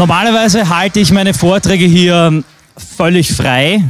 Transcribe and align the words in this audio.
Normalerweise 0.00 0.70
halte 0.70 0.98
ich 0.98 1.12
meine 1.12 1.34
Vorträge 1.34 1.84
hier 1.84 2.42
völlig 2.74 3.34
frei. 3.34 3.84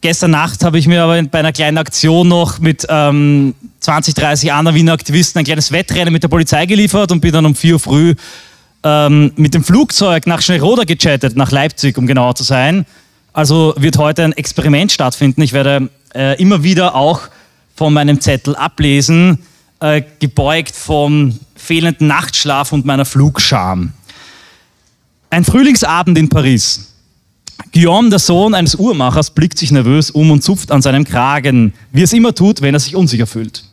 Gestern 0.00 0.30
Nacht 0.30 0.64
habe 0.64 0.78
ich 0.78 0.86
mir 0.86 1.02
aber 1.02 1.22
bei 1.24 1.40
einer 1.40 1.52
kleinen 1.52 1.76
Aktion 1.76 2.26
noch 2.26 2.58
mit 2.58 2.86
ähm, 2.88 3.54
20, 3.80 4.14
30 4.14 4.50
anderen 4.54 4.74
Wiener 4.74 4.94
Aktivisten 4.94 5.40
ein 5.40 5.44
kleines 5.44 5.72
Wettrennen 5.72 6.10
mit 6.10 6.22
der 6.22 6.28
Polizei 6.28 6.64
geliefert 6.64 7.12
und 7.12 7.20
bin 7.20 7.32
dann 7.32 7.44
um 7.44 7.54
4 7.54 7.74
Uhr 7.74 7.80
früh 7.80 8.14
ähm, 8.82 9.30
mit 9.36 9.52
dem 9.52 9.62
Flugzeug 9.62 10.26
nach 10.26 10.40
Schneeroda 10.40 10.84
gechattet, 10.84 11.36
nach 11.36 11.50
Leipzig, 11.50 11.98
um 11.98 12.06
genauer 12.06 12.34
zu 12.34 12.44
sein. 12.44 12.86
Also 13.34 13.74
wird 13.76 13.98
heute 13.98 14.24
ein 14.24 14.32
Experiment 14.32 14.90
stattfinden. 14.90 15.42
Ich 15.42 15.52
werde 15.52 15.90
äh, 16.14 16.40
immer 16.40 16.62
wieder 16.62 16.94
auch 16.94 17.20
von 17.76 17.92
meinem 17.92 18.22
Zettel 18.22 18.56
ablesen, 18.56 19.40
äh, 19.80 20.00
gebeugt 20.18 20.74
vom 20.74 21.38
fehlenden 21.56 22.06
Nachtschlaf 22.06 22.72
und 22.72 22.86
meiner 22.86 23.04
Flugscham. 23.04 23.92
Ein 25.34 25.42
Frühlingsabend 25.42 26.16
in 26.16 26.28
Paris. 26.28 26.92
Guillaume, 27.72 28.08
der 28.08 28.20
Sohn 28.20 28.54
eines 28.54 28.76
Uhrmachers, 28.76 29.30
blickt 29.30 29.58
sich 29.58 29.72
nervös 29.72 30.12
um 30.12 30.30
und 30.30 30.44
zupft 30.44 30.70
an 30.70 30.80
seinem 30.80 31.02
Kragen, 31.02 31.72
wie 31.90 32.02
es 32.02 32.12
immer 32.12 32.32
tut, 32.36 32.62
wenn 32.62 32.72
er 32.72 32.78
sich 32.78 32.94
unsicher 32.94 33.26
fühlt. 33.26 33.64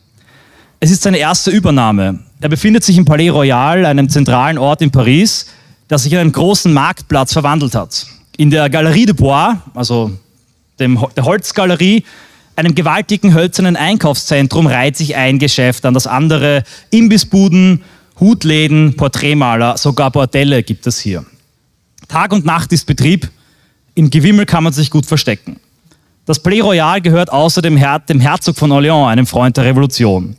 Es 0.80 0.90
ist 0.90 1.02
seine 1.02 1.18
erste 1.18 1.52
Übernahme. 1.52 2.18
Er 2.40 2.48
befindet 2.48 2.82
sich 2.82 2.98
im 2.98 3.04
Palais 3.04 3.30
Royal, 3.30 3.86
einem 3.86 4.08
zentralen 4.08 4.58
Ort 4.58 4.82
in 4.82 4.90
Paris, 4.90 5.46
das 5.86 6.02
sich 6.02 6.12
in 6.12 6.18
einen 6.18 6.32
großen 6.32 6.72
Marktplatz 6.72 7.32
verwandelt 7.32 7.76
hat. 7.76 8.06
In 8.36 8.50
der 8.50 8.68
Galerie 8.68 9.06
de 9.06 9.14
Bois, 9.14 9.54
also 9.72 10.10
dem, 10.80 10.98
der 11.16 11.24
Holzgalerie, 11.24 12.02
einem 12.56 12.74
gewaltigen 12.74 13.34
hölzernen 13.34 13.76
Einkaufszentrum, 13.76 14.66
reiht 14.66 14.96
sich 14.96 15.14
ein 15.14 15.38
Geschäft 15.38 15.86
an 15.86 15.94
das 15.94 16.08
andere. 16.08 16.64
Imbissbuden, 16.90 17.84
Hutläden, 18.18 18.96
Porträtmaler, 18.96 19.78
sogar 19.78 20.10
Bordelle 20.10 20.64
gibt 20.64 20.88
es 20.88 20.98
hier. 20.98 21.24
Tag 22.08 22.32
und 22.32 22.44
Nacht 22.44 22.72
ist 22.72 22.86
Betrieb. 22.86 23.30
Im 23.94 24.10
Gewimmel 24.10 24.46
kann 24.46 24.64
man 24.64 24.72
sich 24.72 24.90
gut 24.90 25.06
verstecken. 25.06 25.56
Das 26.24 26.40
Palais 26.40 26.60
Royal 26.60 27.00
gehört 27.00 27.32
außerdem 27.32 27.78
dem 28.08 28.20
Herzog 28.20 28.56
von 28.56 28.70
Orléans, 28.70 29.08
einem 29.08 29.26
Freund 29.26 29.56
der 29.56 29.64
Revolution. 29.64 30.36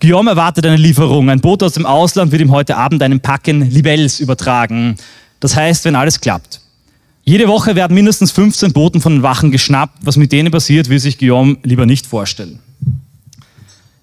Guillaume 0.00 0.30
erwartet 0.30 0.66
eine 0.66 0.76
Lieferung. 0.76 1.30
Ein 1.30 1.40
Boot 1.40 1.62
aus 1.62 1.72
dem 1.72 1.86
Ausland 1.86 2.30
wird 2.30 2.42
ihm 2.42 2.52
heute 2.52 2.76
Abend 2.76 3.02
einen 3.02 3.20
Packen 3.20 3.68
Libelles 3.70 4.20
übertragen. 4.20 4.96
Das 5.40 5.56
heißt, 5.56 5.84
wenn 5.84 5.96
alles 5.96 6.20
klappt. 6.20 6.60
Jede 7.24 7.48
Woche 7.48 7.74
werden 7.74 7.94
mindestens 7.94 8.30
15 8.30 8.72
Boten 8.72 9.00
von 9.00 9.14
den 9.14 9.22
Wachen 9.22 9.50
geschnappt. 9.50 9.98
Was 10.02 10.16
mit 10.16 10.30
denen 10.32 10.50
passiert, 10.52 10.88
will 10.88 10.98
sich 10.98 11.18
Guillaume 11.18 11.56
lieber 11.62 11.84
nicht 11.84 12.06
vorstellen. 12.06 12.60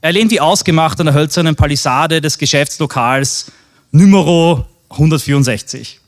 Er 0.02 0.11
lehnt 0.11 0.31
wie 0.31 0.39
ausgemacht 0.39 0.99
an 0.99 1.08
der 1.08 1.16
hölzernen 1.16 1.55
Palisade 1.55 2.22
des 2.22 2.38
Geschäftslokals 2.38 3.52
Numero 3.92 4.66
164. 4.89 5.99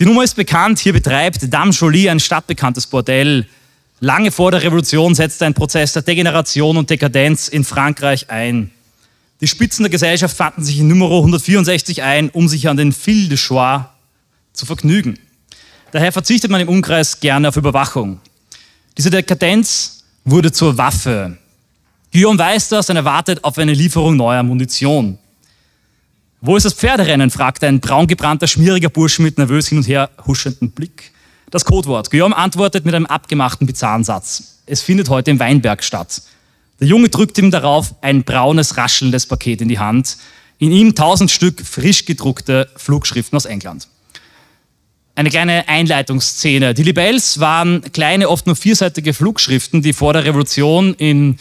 Die 0.00 0.06
Nummer 0.06 0.24
ist 0.24 0.34
bekannt, 0.34 0.80
hier 0.80 0.92
betreibt 0.92 1.52
Dame 1.52 1.70
Jolie 1.70 2.10
ein 2.10 2.18
stadtbekanntes 2.18 2.88
Bordell. 2.88 3.46
Lange 4.00 4.32
vor 4.32 4.50
der 4.50 4.60
Revolution 4.60 5.14
setzte 5.14 5.46
ein 5.46 5.54
Prozess 5.54 5.92
der 5.92 6.02
Degeneration 6.02 6.76
und 6.76 6.90
Dekadenz 6.90 7.46
in 7.46 7.62
Frankreich 7.62 8.28
ein. 8.28 8.72
Die 9.40 9.46
Spitzen 9.46 9.84
der 9.84 9.90
Gesellschaft 9.90 10.36
fanden 10.36 10.64
sich 10.64 10.80
in 10.80 10.88
Nummer 10.88 11.06
164 11.06 12.02
ein, 12.02 12.28
um 12.30 12.48
sich 12.48 12.68
an 12.68 12.76
den 12.76 12.92
Fil 12.92 13.28
de 13.28 13.38
Choix 13.38 13.84
zu 14.52 14.66
vergnügen. 14.66 15.16
Daher 15.92 16.10
verzichtet 16.10 16.50
man 16.50 16.60
im 16.60 16.68
Umkreis 16.68 17.20
gerne 17.20 17.48
auf 17.48 17.56
Überwachung. 17.56 18.18
Diese 18.98 19.10
Dekadenz 19.10 20.02
wurde 20.24 20.50
zur 20.50 20.76
Waffe. 20.76 21.38
Guillaume 22.12 22.38
weiß 22.38 22.68
das 22.70 22.90
und 22.90 22.96
erwartet 22.96 23.44
auf 23.44 23.58
eine 23.58 23.72
Lieferung 23.72 24.16
neuer 24.16 24.42
Munition. 24.42 25.18
Wo 26.46 26.58
ist 26.58 26.64
das 26.64 26.74
Pferderennen? 26.74 27.30
fragt 27.30 27.64
ein 27.64 27.80
braungebrannter, 27.80 28.46
schmieriger 28.46 28.90
Bursche 28.90 29.22
mit 29.22 29.38
nervös 29.38 29.68
hin 29.68 29.78
und 29.78 29.88
her 29.88 30.10
huschendem 30.26 30.72
Blick. 30.72 31.10
Das 31.50 31.64
Codewort. 31.64 32.10
Guillaume 32.10 32.36
antwortet 32.36 32.84
mit 32.84 32.94
einem 32.94 33.06
abgemachten 33.06 33.66
bizarren 33.66 34.04
Satz. 34.04 34.60
Es 34.66 34.82
findet 34.82 35.08
heute 35.08 35.30
im 35.30 35.40
Weinberg 35.40 35.82
statt. 35.82 36.20
Der 36.80 36.86
Junge 36.86 37.08
drückt 37.08 37.38
ihm 37.38 37.50
darauf 37.50 37.94
ein 38.02 38.24
braunes, 38.24 38.76
raschelndes 38.76 39.24
Paket 39.24 39.62
in 39.62 39.70
die 39.70 39.78
Hand. 39.78 40.18
In 40.58 40.70
ihm 40.70 40.94
tausend 40.94 41.30
Stück 41.30 41.62
frisch 41.62 42.04
gedruckte 42.04 42.68
Flugschriften 42.76 43.36
aus 43.36 43.46
England. 43.46 43.88
Eine 45.14 45.30
kleine 45.30 45.66
Einleitungsszene. 45.66 46.74
Die 46.74 46.82
Libelles 46.82 47.40
waren 47.40 47.80
kleine, 47.92 48.28
oft 48.28 48.44
nur 48.44 48.56
vierseitige 48.56 49.14
Flugschriften, 49.14 49.80
die 49.80 49.94
vor 49.94 50.12
der 50.12 50.26
Revolution 50.26 50.92
in 50.92 51.38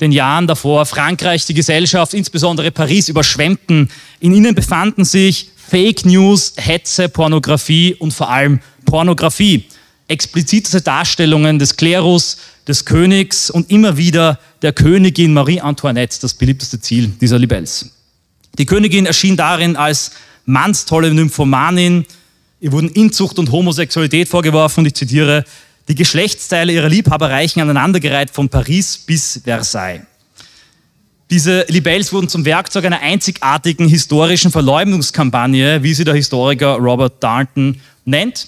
den 0.00 0.12
Jahren 0.12 0.46
davor 0.46 0.86
Frankreich, 0.86 1.46
die 1.46 1.54
Gesellschaft, 1.54 2.14
insbesondere 2.14 2.70
Paris 2.70 3.08
überschwemmten. 3.08 3.90
In 4.20 4.34
ihnen 4.34 4.54
befanden 4.54 5.04
sich 5.04 5.50
Fake 5.56 6.04
News, 6.04 6.52
Hetze, 6.56 7.08
Pornografie 7.08 7.94
und 7.94 8.12
vor 8.12 8.30
allem 8.30 8.60
Pornografie. 8.84 9.64
Explizite 10.08 10.80
Darstellungen 10.82 11.58
des 11.58 11.76
Klerus, 11.76 12.36
des 12.68 12.84
Königs 12.84 13.50
und 13.50 13.70
immer 13.70 13.96
wieder 13.96 14.38
der 14.62 14.72
Königin 14.72 15.32
Marie 15.32 15.60
Antoinette, 15.60 16.18
das 16.20 16.34
beliebteste 16.34 16.80
Ziel 16.80 17.08
dieser 17.20 17.38
Libelles. 17.38 17.90
Die 18.58 18.66
Königin 18.66 19.06
erschien 19.06 19.36
darin 19.36 19.76
als 19.76 20.12
mannstolle 20.44 21.12
Nymphomanin. 21.12 22.06
Ihr 22.60 22.72
wurden 22.72 22.88
Inzucht 22.88 23.38
und 23.38 23.50
Homosexualität 23.50 24.28
vorgeworfen 24.28 24.86
ich 24.86 24.94
zitiere, 24.94 25.44
die 25.88 25.94
Geschlechtsteile 25.94 26.72
ihrer 26.72 26.88
Liebhaber 26.88 27.30
reichen 27.30 27.60
aneinandergereiht 27.60 28.30
von 28.30 28.48
Paris 28.48 28.98
bis 28.98 29.40
Versailles. 29.44 30.02
Diese 31.30 31.64
Libelles 31.68 32.12
wurden 32.12 32.28
zum 32.28 32.44
Werkzeug 32.44 32.84
einer 32.84 33.00
einzigartigen 33.00 33.88
historischen 33.88 34.52
Verleumdungskampagne, 34.52 35.82
wie 35.82 35.94
sie 35.94 36.04
der 36.04 36.14
Historiker 36.14 36.76
Robert 36.76 37.22
Darnton 37.22 37.80
nennt. 38.04 38.46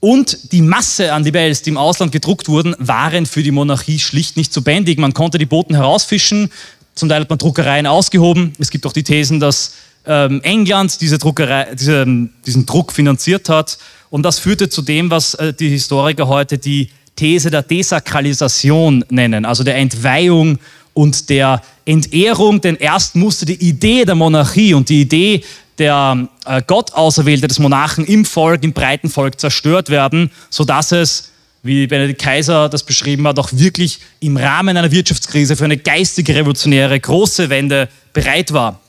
Und 0.00 0.52
die 0.52 0.62
Masse 0.62 1.12
an 1.12 1.24
Libelles, 1.24 1.62
die 1.62 1.70
im 1.70 1.76
Ausland 1.76 2.10
gedruckt 2.10 2.48
wurden, 2.48 2.74
waren 2.78 3.26
für 3.26 3.42
die 3.42 3.50
Monarchie 3.50 3.98
schlicht 3.98 4.36
nicht 4.36 4.52
zu 4.52 4.62
bändigen. 4.62 5.02
Man 5.02 5.14
konnte 5.14 5.38
die 5.38 5.46
Boten 5.46 5.74
herausfischen, 5.74 6.50
zum 6.94 7.08
Teil 7.08 7.20
hat 7.20 7.30
man 7.30 7.38
Druckereien 7.38 7.86
ausgehoben. 7.86 8.54
Es 8.58 8.70
gibt 8.70 8.86
auch 8.86 8.92
die 8.92 9.04
Thesen, 9.04 9.38
dass 9.38 9.74
ähm, 10.06 10.40
England 10.42 11.00
diese 11.00 11.18
Druckerei, 11.18 11.74
diese, 11.74 12.06
diesen 12.44 12.66
Druck 12.66 12.92
finanziert 12.92 13.48
hat 13.48 13.78
und 14.10 14.24
das 14.24 14.38
führte 14.38 14.68
zu 14.68 14.82
dem, 14.82 15.10
was 15.10 15.34
äh, 15.34 15.54
die 15.54 15.68
Historiker 15.68 16.28
heute 16.28 16.58
die 16.58 16.90
These 17.16 17.50
der 17.50 17.62
Desakralisation 17.62 19.04
nennen, 19.10 19.44
also 19.44 19.64
der 19.64 19.76
Entweihung 19.76 20.58
und 20.94 21.28
der 21.30 21.62
Entehrung, 21.84 22.60
denn 22.60 22.76
erst 22.76 23.14
musste 23.14 23.46
die 23.46 23.54
Idee 23.54 24.04
der 24.04 24.14
Monarchie 24.14 24.74
und 24.74 24.88
die 24.88 25.02
Idee 25.02 25.44
der 25.78 26.28
äh, 26.44 26.62
Gottauserwählte 26.66 27.48
des 27.48 27.58
Monarchen 27.58 28.04
im 28.04 28.24
Volk, 28.24 28.64
im 28.64 28.72
breiten 28.72 29.08
Volk 29.08 29.40
zerstört 29.40 29.88
werden, 29.88 30.30
sodass 30.50 30.92
es, 30.92 31.30
wie 31.62 31.86
Benedikt 31.86 32.20
Kaiser 32.20 32.68
das 32.68 32.84
beschrieben 32.84 33.26
hat, 33.26 33.38
auch 33.38 33.50
wirklich 33.52 34.00
im 34.20 34.36
Rahmen 34.36 34.76
einer 34.76 34.90
Wirtschaftskrise 34.90 35.56
für 35.56 35.64
eine 35.64 35.76
geistige 35.76 36.34
revolutionäre 36.34 36.98
große 36.98 37.50
Wende 37.50 37.88
bereit 38.12 38.52
war. 38.52 38.80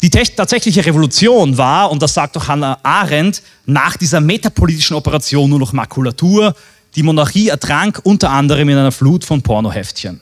Die 0.00 0.10
tatsächliche 0.10 0.84
Revolution 0.84 1.58
war, 1.58 1.90
und 1.90 2.02
das 2.02 2.14
sagt 2.14 2.36
auch 2.36 2.46
Hannah 2.48 2.78
Arendt, 2.82 3.42
nach 3.66 3.96
dieser 3.96 4.20
metapolitischen 4.20 4.96
Operation 4.96 5.50
nur 5.50 5.58
noch 5.58 5.72
Makulatur. 5.72 6.54
Die 6.94 7.02
Monarchie 7.02 7.48
ertrank 7.48 8.00
unter 8.04 8.30
anderem 8.30 8.68
in 8.68 8.78
einer 8.78 8.92
Flut 8.92 9.24
von 9.24 9.42
Pornoheftchen. 9.42 10.20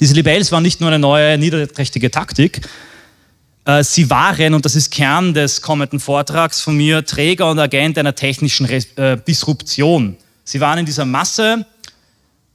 Diese 0.00 0.14
Libelles 0.14 0.52
waren 0.52 0.62
nicht 0.62 0.80
nur 0.80 0.88
eine 0.88 0.98
neue 0.98 1.36
niederträchtige 1.38 2.10
Taktik, 2.10 2.60
äh, 3.66 3.82
sie 3.82 4.08
waren, 4.08 4.54
und 4.54 4.64
das 4.64 4.76
ist 4.76 4.90
Kern 4.90 5.34
des 5.34 5.60
kommenden 5.60 6.00
Vortrags 6.00 6.60
von 6.60 6.76
mir, 6.76 7.04
Träger 7.04 7.50
und 7.50 7.58
Agent 7.58 7.98
einer 7.98 8.14
technischen 8.14 8.66
äh, 8.68 9.18
Disruption. 9.26 10.16
Sie 10.44 10.60
waren 10.60 10.78
in 10.78 10.86
dieser 10.86 11.04
Masse 11.04 11.66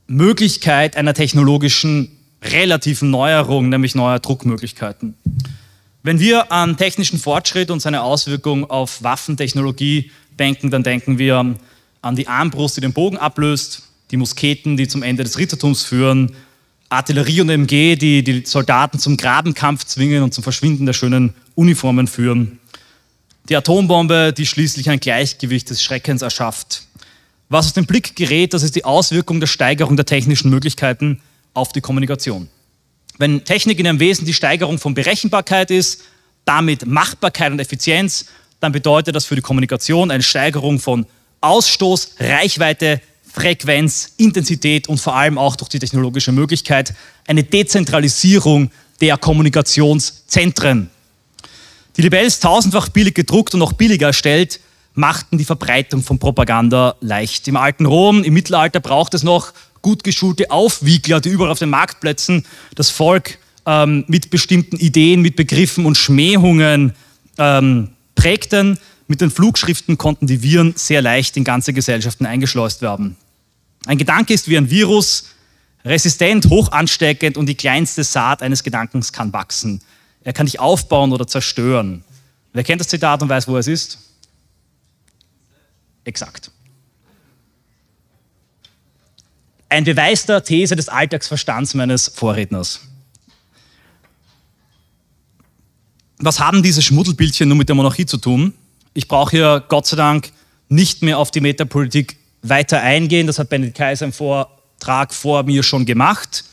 Möglichkeit 0.08 0.96
einer 0.96 1.14
technologischen 1.14 2.17
relativen 2.41 3.11
Neuerung, 3.11 3.70
nämlich 3.70 3.94
neuer 3.94 4.20
Druckmöglichkeiten. 4.20 5.16
Wenn 6.03 6.20
wir 6.20 6.52
an 6.52 6.78
technischen 6.78 7.20
Fortschritt 7.20 7.70
und 7.70 7.80
seine 7.80 8.02
Auswirkungen 8.02 8.66
auf 8.66 9.03
Waffentechnologie 9.03 10.12
denken, 10.40 10.72
dann 10.72 10.82
denken 10.82 11.20
wir 11.20 11.56
an 12.02 12.16
die 12.16 12.28
Armbrust, 12.28 12.78
die 12.78 12.82
den 12.82 12.94
Bogen 12.94 13.18
ablöst, 13.18 13.84
die 14.09 14.18
Musketen, 14.18 14.78
die 14.78 14.88
zum 14.88 15.03
Ende 15.03 15.24
des 15.24 15.38
Rittertums 15.38 15.84
führen, 15.84 16.36
Artillerie 16.90 17.42
und 17.42 17.50
MG, 17.50 17.96
die 17.96 18.24
die 18.24 18.44
Soldaten 18.46 19.00
zum 19.00 19.16
Grabenkampf 19.16 19.86
zwingen 19.86 20.24
und 20.24 20.34
zum 20.34 20.44
Verschwinden 20.44 20.86
der 20.86 20.94
schönen 20.94 21.36
Uniformen 21.56 22.08
führen. 22.08 22.59
Die 23.50 23.56
Atombombe, 23.56 24.34
die 24.34 24.46
schließlich 24.46 24.90
ein 24.90 25.00
Gleichgewicht 25.00 25.70
des 25.70 25.84
Schreckens 25.84 26.22
erschafft. 26.22 26.84
Was 27.47 27.68
aus 27.68 27.74
dem 27.74 27.86
Blick 27.86 28.16
gerät, 28.16 28.54
das 28.54 28.64
ist 28.64 28.76
die 28.76 28.86
Auswirkung 28.86 29.40
der 29.40 29.47
Steigerung 29.47 29.96
der 29.96 30.06
technischen 30.06 30.50
Möglichkeiten 30.50 31.22
auf 31.54 31.72
die 31.72 31.82
Kommunikation. 31.82 32.50
Wenn 33.17 33.43
Technik 33.43 33.79
in 33.79 33.85
ihrem 33.85 33.99
Wesen 33.99 34.25
die 34.25 34.34
Steigerung 34.34 34.79
von 34.79 34.93
Berechenbarkeit 34.93 35.72
ist, 35.72 36.02
damit 36.46 36.85
Machbarkeit 36.85 37.52
und 37.52 37.59
Effizienz, 37.59 38.25
dann 38.59 38.72
bedeutet 38.72 39.16
das 39.16 39.25
für 39.25 39.35
die 39.35 39.41
Kommunikation 39.41 40.11
eine 40.11 40.23
Steigerung 40.23 40.79
von 40.79 41.05
Ausstoß, 41.41 42.16
Reichweite, 42.19 43.02
Frequenz, 43.34 44.13
Intensität 44.17 44.87
und 44.87 44.99
vor 44.99 45.16
allem 45.16 45.37
auch 45.37 45.55
durch 45.55 45.69
die 45.69 45.79
technologische 45.79 46.31
Möglichkeit 46.31 46.93
eine 47.28 47.43
Dezentralisierung 47.43 48.72
der 48.99 49.17
Kommunikationszentren. 49.17 50.90
Die 51.97 52.02
Libelle 52.02 52.28
ist 52.28 52.43
tausendfach 52.43 52.90
billig 52.90 53.16
gedruckt 53.16 53.53
und 53.53 53.59
noch 53.59 53.73
billiger 53.73 54.08
erstellt, 54.08 54.59
machten 54.93 55.37
die 55.37 55.46
Verbreitung 55.46 56.03
von 56.03 56.19
Propaganda 56.19 56.96
leicht. 56.99 57.47
Im 57.47 57.55
alten 57.55 57.85
Rom, 57.85 58.23
im 58.23 58.34
Mittelalter 58.34 58.79
braucht 58.79 59.13
es 59.13 59.23
noch 59.23 59.53
gut 59.82 60.04
geschulte 60.04 60.52
Aufwiegler, 60.52 61.22
die 61.22 61.30
überall 61.30 61.52
auf 61.52 61.60
den 61.60 61.70
Marktplätzen 61.70 62.46
das 62.76 62.90
Volk 62.90 63.38
ähm, 63.66 64.06
mit 64.08 64.30
bestimmten 64.30 64.78
Ideen, 64.78 65.22
mit 65.22 65.36
Begriffen 65.36 65.86
und 65.86 65.96
Schmähungen 65.98 66.94
ähm, 67.38 67.90
prägten. 68.16 68.78
Mit 69.08 69.22
den 69.22 69.32
Flugschriften 69.32 69.98
konnten 69.98 70.28
die 70.28 70.42
Viren 70.42 70.74
sehr 70.76 71.02
leicht 71.02 71.36
in 71.38 71.44
ganze 71.44 71.74
Gesellschaften 71.74 72.26
eingeschleust 72.26 72.82
werden. 72.82 73.18
Ein 73.86 73.98
Gedanke 73.98 74.34
ist 74.34 74.48
wie 74.48 74.58
ein 74.58 74.70
Virus, 74.70 75.26
resistent, 75.84 76.50
hoch 76.50 76.72
ansteckend 76.72 77.38
und 77.38 77.48
die 77.48 77.56
kleinste 77.56 78.04
Saat 78.04 78.42
eines 78.42 78.64
Gedankens 78.64 79.12
kann 79.12 79.34
wachsen. 79.34 79.82
Er 80.24 80.34
kann 80.34 80.46
dich 80.46 80.60
aufbauen 80.60 81.12
oder 81.12 81.28
zerstören. 81.28 82.04
Wer 82.54 82.64
kennt 82.64 82.80
das 82.80 82.88
Zitat 82.88 83.22
und 83.22 83.30
weiß, 83.30 83.48
wo 83.48 83.58
es 83.58 83.68
ist? 83.68 83.98
Exakt. 86.04 86.52
Ein 89.72 89.85
Beweis 89.85 90.26
der 90.26 90.44
These 90.44 90.76
des 90.76 90.90
Alltagsverstands 90.90 91.76
meines 91.76 92.12
Vorredners. 92.14 92.82
Was 96.18 96.41
haben 96.41 96.62
diese 96.62 96.82
Schmuddelbildchen 96.82 97.47
nun 97.47 97.58
mit 97.58 97.70
der 97.70 97.78
Monarchie 97.78 98.06
zu 98.06 98.18
tun? 98.18 98.53
Ich 98.94 99.08
brauche 99.08 99.32
hier 99.32 99.64
Gott 99.70 99.88
sei 99.88 99.96
Dank 99.96 100.34
nicht 100.68 101.03
mehr 101.03 101.18
auf 101.18 101.32
die 101.32 101.40
Metapolitik 101.40 102.18
weiter 102.41 102.82
eingehen. 102.82 103.28
Das 103.28 103.40
hat 103.40 103.47
Benedikt 103.47 103.78
Kaiser 103.78 104.08
im 104.08 104.12
Vortrag 104.12 105.14
vor 105.14 105.44
mir 105.44 105.64
schon 105.64 105.85
gemacht. 105.85 106.44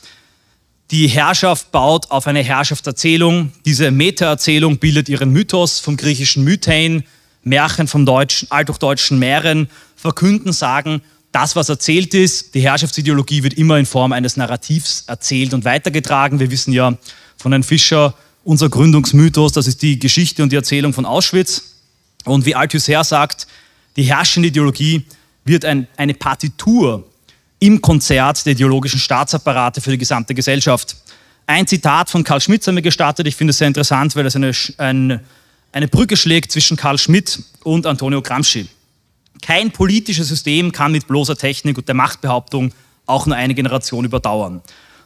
Die 0.89 1.09
Herrschaft 1.09 1.73
baut 1.73 2.11
auf 2.11 2.25
eine 2.25 2.41
Herrschaftserzählung. 2.41 3.51
Diese 3.65 3.91
Meta-Erzählung 3.91 4.77
bildet 4.77 5.09
ihren 5.09 5.33
Mythos 5.33 5.79
vom 5.79 5.97
griechischen 5.97 6.45
Mythein, 6.45 7.03
Märchen 7.43 7.89
vom 7.89 8.05
deutschen, 8.05 8.49
althochdeutschen 8.49 9.19
Mähren, 9.19 9.69
verkünden, 9.97 10.53
sagen, 10.53 11.01
das, 11.31 11.55
was 11.55 11.69
erzählt 11.69 12.13
ist, 12.13 12.55
die 12.55 12.61
Herrschaftsideologie 12.61 13.43
wird 13.43 13.53
immer 13.53 13.77
in 13.77 13.85
Form 13.85 14.13
eines 14.13 14.35
Narrativs 14.35 15.03
erzählt 15.07 15.53
und 15.53 15.63
weitergetragen. 15.63 16.39
Wir 16.39 16.49
wissen 16.49 16.73
ja 16.73 16.97
von 17.37 17.51
Herrn 17.51 17.63
Fischer, 17.63 18.15
unser 18.43 18.69
Gründungsmythos, 18.69 19.51
das 19.51 19.67
ist 19.67 19.81
die 19.81 19.99
Geschichte 19.99 20.41
und 20.41 20.51
die 20.51 20.55
Erzählung 20.55 20.93
von 20.93 21.05
Auschwitz. 21.05 21.75
Und 22.25 22.45
wie 22.45 22.55
Althusser 22.55 23.03
sagt, 23.03 23.47
die 23.95 24.03
herrschende 24.03 24.49
Ideologie 24.49 25.05
wird 25.45 25.65
ein, 25.65 25.87
eine 25.97 26.13
Partitur 26.13 27.05
im 27.59 27.81
Konzert 27.81 28.45
der 28.45 28.53
ideologischen 28.53 28.99
Staatsapparate 28.99 29.81
für 29.81 29.91
die 29.91 29.97
gesamte 29.97 30.33
Gesellschaft. 30.33 30.95
Ein 31.45 31.67
Zitat 31.67 32.09
von 32.09 32.23
Karl 32.23 32.41
Schmidt 32.41 32.65
haben 32.65 32.75
wir 32.75 32.81
gestartet. 32.81 33.27
Ich 33.27 33.35
finde 33.35 33.51
es 33.51 33.57
sehr 33.57 33.67
interessant, 33.67 34.15
weil 34.15 34.25
es 34.25 34.35
eine, 34.35 34.51
ein, 34.77 35.19
eine 35.71 35.87
Brücke 35.87 36.15
schlägt 36.15 36.51
zwischen 36.51 36.77
Karl 36.77 36.97
Schmidt 36.97 37.39
und 37.63 37.85
Antonio 37.85 38.21
Gramsci. 38.21 38.67
Kein 39.41 39.71
politisches 39.71 40.27
System 40.27 40.71
kann 40.71 40.91
mit 40.91 41.07
bloßer 41.07 41.35
Technik 41.35 41.77
und 41.77 41.87
der 41.87 41.95
Machtbehauptung 41.95 42.73
auch 43.05 43.25
nur 43.25 43.35
eine 43.35 43.55
Generation 43.55 44.05
überdauern. 44.05 44.61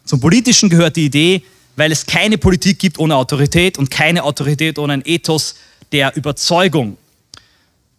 Zum 0.05 0.19
Politischen 0.19 0.69
gehört 0.69 0.95
die 0.95 1.05
Idee, 1.05 1.43
weil 1.75 1.91
es 1.91 2.05
keine 2.05 2.37
Politik 2.37 2.79
gibt 2.79 2.99
ohne 2.99 3.15
Autorität 3.15 3.77
und 3.77 3.89
keine 3.89 4.23
Autorität 4.23 4.77
ohne 4.77 4.93
ein 4.93 5.01
Ethos 5.05 5.55
der 5.91 6.15
Überzeugung. 6.15 6.97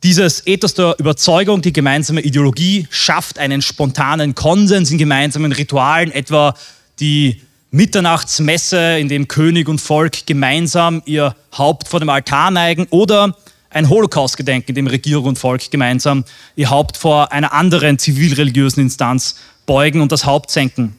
Dieses 0.03 0.47
Ethos 0.47 0.75
der 0.75 0.97
Überzeugung, 0.99 1.63
die 1.63 1.73
gemeinsame 1.73 2.21
Ideologie, 2.21 2.87
schafft 2.91 3.39
einen 3.39 3.63
spontanen 3.63 4.35
Konsens 4.35 4.91
in 4.91 4.99
gemeinsamen 4.99 5.53
Ritualen, 5.53 6.13
etwa 6.13 6.55
die 7.01 7.41
Mitternachtsmesse, 7.71 8.99
in 8.99 9.09
dem 9.09 9.27
König 9.29 9.67
und 9.67 9.81
Volk 9.81 10.27
gemeinsam 10.27 11.03
ihr 11.07 11.35
Haupt 11.57 11.89
vor 11.89 12.01
dem 12.01 12.11
Altar 12.11 12.51
neigen, 12.51 12.87
oder 12.91 13.37
ein 13.75 13.89
Holocaust-Gedenken, 13.89 14.71
in 14.71 14.75
dem 14.75 14.87
Regierung 14.87 15.27
und 15.27 15.39
Volk 15.39 15.71
gemeinsam 15.71 16.25
ihr 16.57 16.71
Haupt 16.71 16.97
vor 16.97 17.33
einer 17.33 17.53
anderen 17.53 17.99
zivilreligiösen 17.99 18.83
Instanz 18.83 19.37
beugen 19.67 20.01
und 20.01 20.13
das 20.13 20.25
Haupt 20.25 20.51
senken. 20.51 20.97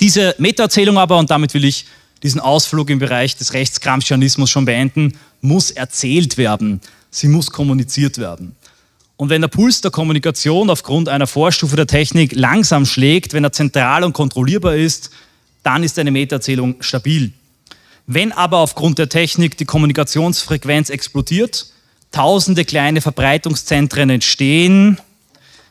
Diese 0.00 0.34
Metaerzählung 0.38 0.98
aber, 0.98 1.18
und 1.18 1.30
damit 1.30 1.54
will 1.54 1.64
ich 1.64 1.86
diesen 2.22 2.40
Ausflug 2.40 2.90
im 2.90 2.98
Bereich 2.98 3.36
des 3.36 3.52
Rechtskramschianismus 3.52 4.50
schon 4.50 4.64
beenden, 4.64 5.18
muss 5.40 5.70
erzählt 5.70 6.38
werden 6.38 6.80
sie 7.12 7.28
muss 7.28 7.50
kommuniziert 7.50 8.18
werden. 8.18 8.56
Und 9.16 9.28
wenn 9.28 9.42
der 9.42 9.48
Puls 9.48 9.82
der 9.82 9.92
Kommunikation 9.92 10.70
aufgrund 10.70 11.08
einer 11.08 11.28
Vorstufe 11.28 11.76
der 11.76 11.86
Technik 11.86 12.34
langsam 12.34 12.86
schlägt, 12.86 13.34
wenn 13.34 13.44
er 13.44 13.52
zentral 13.52 14.02
und 14.02 14.14
kontrollierbar 14.14 14.74
ist, 14.74 15.10
dann 15.62 15.84
ist 15.84 15.98
eine 15.98 16.10
Metaerzählung 16.10 16.82
stabil. 16.82 17.32
Wenn 18.06 18.32
aber 18.32 18.58
aufgrund 18.58 18.98
der 18.98 19.08
Technik 19.08 19.56
die 19.58 19.64
Kommunikationsfrequenz 19.64 20.90
explodiert, 20.90 21.66
tausende 22.12 22.64
kleine 22.64 23.00
Verbreitungszentren 23.00 24.10
entstehen, 24.10 24.98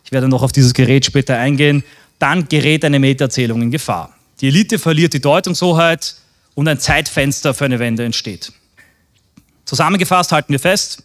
ich 0.04 0.12
werde 0.12 0.28
noch 0.28 0.44
auf 0.44 0.52
dieses 0.52 0.74
Gerät 0.74 1.06
später 1.06 1.38
eingehen, 1.38 1.84
dann 2.20 2.50
gerät 2.50 2.84
eine 2.84 3.00
Metaerzählung 3.00 3.62
in 3.62 3.72
Gefahr. 3.72 4.14
Die 4.42 4.48
Elite 4.48 4.78
verliert 4.78 5.14
die 5.14 5.22
Deutungshoheit 5.22 6.16
und 6.56 6.68
ein 6.68 6.80
Zeitfenster 6.80 7.54
für 7.54 7.66
eine 7.66 7.80
Wende 7.80 8.04
entsteht. 8.04 8.52
Zusammengefasst 9.66 10.32
halten 10.32 10.52
wir 10.52 10.60
fest, 10.60 11.04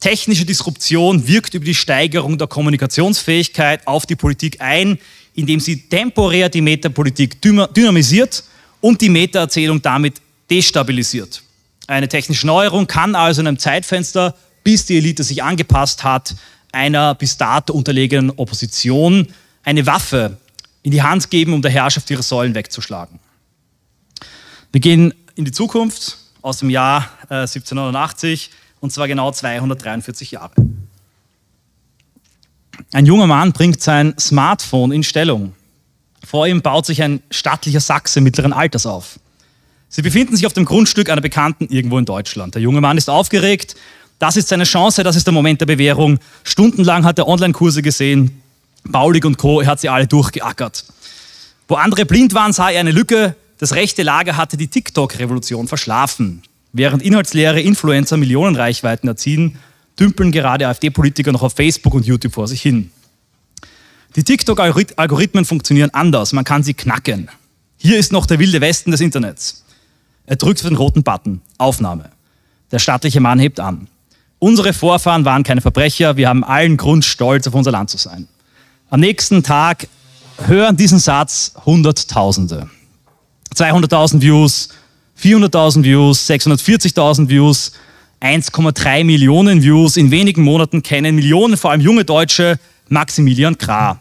Technische 0.00 0.44
Disruption 0.44 1.26
wirkt 1.26 1.54
über 1.54 1.64
die 1.64 1.74
Steigerung 1.74 2.38
der 2.38 2.46
Kommunikationsfähigkeit 2.46 3.84
auf 3.86 4.06
die 4.06 4.14
Politik 4.14 4.60
ein, 4.60 4.98
indem 5.34 5.58
sie 5.58 5.88
temporär 5.88 6.48
die 6.48 6.60
Metapolitik 6.60 7.42
dynamisiert 7.42 8.44
und 8.80 9.00
die 9.00 9.08
Metaerzählung 9.08 9.82
damit 9.82 10.20
destabilisiert. 10.50 11.42
Eine 11.88 12.06
technische 12.06 12.46
Neuerung 12.46 12.86
kann 12.86 13.16
also 13.16 13.40
in 13.40 13.48
einem 13.48 13.58
Zeitfenster, 13.58 14.36
bis 14.64 14.86
die 14.86 14.96
Elite 14.96 15.22
sich 15.24 15.42
angepasst 15.42 16.04
hat, 16.04 16.34
einer 16.72 17.14
bis 17.14 17.36
dato 17.36 17.72
unterlegenen 17.72 18.30
Opposition 18.30 19.28
eine 19.62 19.86
Waffe 19.86 20.36
in 20.82 20.92
die 20.92 21.02
Hand 21.02 21.30
geben, 21.30 21.52
um 21.52 21.62
der 21.62 21.70
Herrschaft 21.70 22.10
ihre 22.10 22.22
Säulen 22.22 22.54
wegzuschlagen. 22.54 23.18
Wir 24.72 24.80
gehen 24.80 25.14
in 25.34 25.44
die 25.44 25.52
Zukunft 25.52 26.18
aus 26.42 26.58
dem 26.58 26.70
Jahr 26.70 27.10
äh, 27.30 27.44
1789 27.44 28.50
und 28.80 28.92
zwar 28.92 29.08
genau 29.08 29.32
243 29.32 30.30
Jahre. 30.32 30.52
Ein 32.92 33.06
junger 33.06 33.26
Mann 33.26 33.52
bringt 33.52 33.82
sein 33.82 34.14
Smartphone 34.18 34.92
in 34.92 35.02
Stellung. 35.02 35.54
Vor 36.24 36.46
ihm 36.46 36.62
baut 36.62 36.86
sich 36.86 37.02
ein 37.02 37.22
stattlicher 37.30 37.80
Sachse 37.80 38.20
mittleren 38.20 38.52
Alters 38.52 38.86
auf. 38.86 39.18
Sie 39.88 40.02
befinden 40.02 40.36
sich 40.36 40.46
auf 40.46 40.52
dem 40.52 40.64
Grundstück 40.64 41.08
einer 41.08 41.20
Bekannten 41.20 41.66
irgendwo 41.68 41.98
in 41.98 42.04
Deutschland. 42.04 42.54
Der 42.54 42.62
junge 42.62 42.80
Mann 42.80 42.98
ist 42.98 43.08
aufgeregt. 43.08 43.74
Das 44.18 44.36
ist 44.36 44.48
seine 44.48 44.64
Chance, 44.64 45.04
das 45.04 45.16
ist 45.16 45.26
der 45.26 45.32
Moment 45.32 45.60
der 45.60 45.66
Bewährung. 45.66 46.18
Stundenlang 46.42 47.04
hat 47.04 47.18
er 47.18 47.28
Online-Kurse 47.28 47.82
gesehen. 47.82 48.42
Baulig 48.84 49.24
und 49.24 49.38
Co., 49.38 49.60
er 49.60 49.68
hat 49.68 49.80
sie 49.80 49.88
alle 49.88 50.06
durchgeackert. 50.06 50.84
Wo 51.68 51.74
andere 51.74 52.04
blind 52.04 52.34
waren, 52.34 52.52
sah 52.52 52.70
er 52.70 52.80
eine 52.80 52.90
Lücke. 52.90 53.36
Das 53.58 53.74
rechte 53.74 54.02
Lager 54.02 54.36
hatte 54.36 54.56
die 54.56 54.68
TikTok-Revolution 54.68 55.68
verschlafen. 55.68 56.42
Während 56.72 57.02
inhaltsleere 57.02 57.60
Influencer 57.60 58.16
Millionenreichweiten 58.16 59.08
erzielen, 59.08 59.58
dümpeln 59.98 60.32
gerade 60.32 60.68
AfD-Politiker 60.68 61.32
noch 61.32 61.42
auf 61.42 61.54
Facebook 61.54 61.94
und 61.94 62.06
YouTube 62.06 62.34
vor 62.34 62.48
sich 62.48 62.62
hin. 62.62 62.90
Die 64.16 64.24
TikTok-Algorithmen 64.24 65.44
funktionieren 65.44 65.90
anders, 65.92 66.32
man 66.32 66.44
kann 66.44 66.62
sie 66.62 66.74
knacken. 66.74 67.28
Hier 67.76 67.98
ist 67.98 68.12
noch 68.12 68.26
der 68.26 68.38
wilde 68.38 68.60
Westen 68.60 68.90
des 68.90 69.00
Internets. 69.00 69.64
Er 70.26 70.36
drückt 70.36 70.64
den 70.64 70.76
roten 70.76 71.02
Button, 71.02 71.40
Aufnahme. 71.58 72.10
Der 72.70 72.78
stattliche 72.78 73.20
Mann 73.20 73.38
hebt 73.38 73.60
an. 73.60 73.88
Unsere 74.38 74.72
Vorfahren 74.72 75.24
waren 75.24 75.42
keine 75.42 75.60
Verbrecher, 75.60 76.16
wir 76.16 76.28
haben 76.28 76.44
allen 76.44 76.76
Grund, 76.76 77.04
stolz 77.04 77.46
auf 77.48 77.54
unser 77.54 77.72
Land 77.72 77.90
zu 77.90 77.98
sein. 77.98 78.28
Am 78.88 79.00
nächsten 79.00 79.42
Tag 79.42 79.88
hören 80.46 80.76
diesen 80.76 80.98
Satz 80.98 81.54
Hunderttausende. 81.66 82.70
200.000 83.54 84.20
Views, 84.20 84.68
400.000 85.20 85.82
Views, 85.82 86.30
640.000 86.30 87.28
Views, 87.28 87.72
1,3 88.20 89.04
Millionen 89.04 89.62
Views. 89.62 89.96
In 89.96 90.10
wenigen 90.10 90.42
Monaten 90.42 90.82
kennen 90.82 91.16
Millionen, 91.16 91.56
vor 91.56 91.72
allem 91.72 91.80
junge 91.80 92.04
Deutsche, 92.04 92.58
Maximilian 92.88 93.58
Krah. 93.58 93.98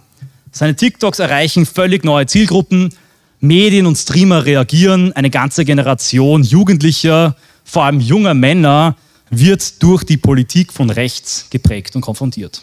Seine 0.52 0.76
TikToks 0.76 1.20
erreichen 1.20 1.66
völlig 1.66 2.04
neue 2.04 2.28
Zielgruppen. 2.28 2.94
Medien 3.40 3.86
und 3.86 3.96
Streamer 3.96 4.46
reagieren. 4.46 5.14
Eine 5.14 5.30
ganze 5.30 5.66
Generation 5.66 6.44
Jugendlicher, 6.44 7.36
vor 7.64 7.84
allem 7.84 8.00
junger 8.00 8.34
Männer, 8.34 8.96
wird 9.30 9.82
durch 9.84 10.04
die 10.04 10.18
Politik 10.18 10.74
von 10.74 10.90
rechts 10.90 11.48
geprägt 11.50 11.96
und 11.96 12.02
konfrontiert. 12.02 12.62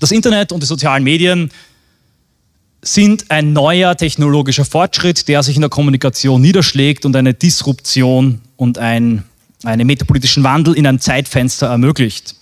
Das 0.00 0.10
Internet 0.10 0.52
und 0.52 0.62
die 0.62 0.66
sozialen 0.66 1.04
Medien 1.04 1.50
sind 2.82 3.30
ein 3.30 3.52
neuer 3.52 3.96
technologischer 3.96 4.64
Fortschritt, 4.64 5.28
der 5.28 5.42
sich 5.42 5.56
in 5.56 5.62
der 5.62 5.70
Kommunikation 5.70 6.40
niederschlägt 6.40 7.04
und 7.04 7.16
eine 7.16 7.34
Disruption 7.34 8.40
und 8.56 8.78
ein, 8.78 9.24
einen 9.64 9.86
metapolitischen 9.86 10.44
Wandel 10.44 10.74
in 10.74 10.86
einem 10.86 11.00
Zeitfenster 11.00 11.66
ermöglicht. 11.66 12.36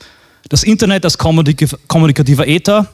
Das 0.49 0.62
Internet 0.62 1.04
als 1.04 1.18
kommunikativer 1.18 2.47
Äther, 2.47 2.88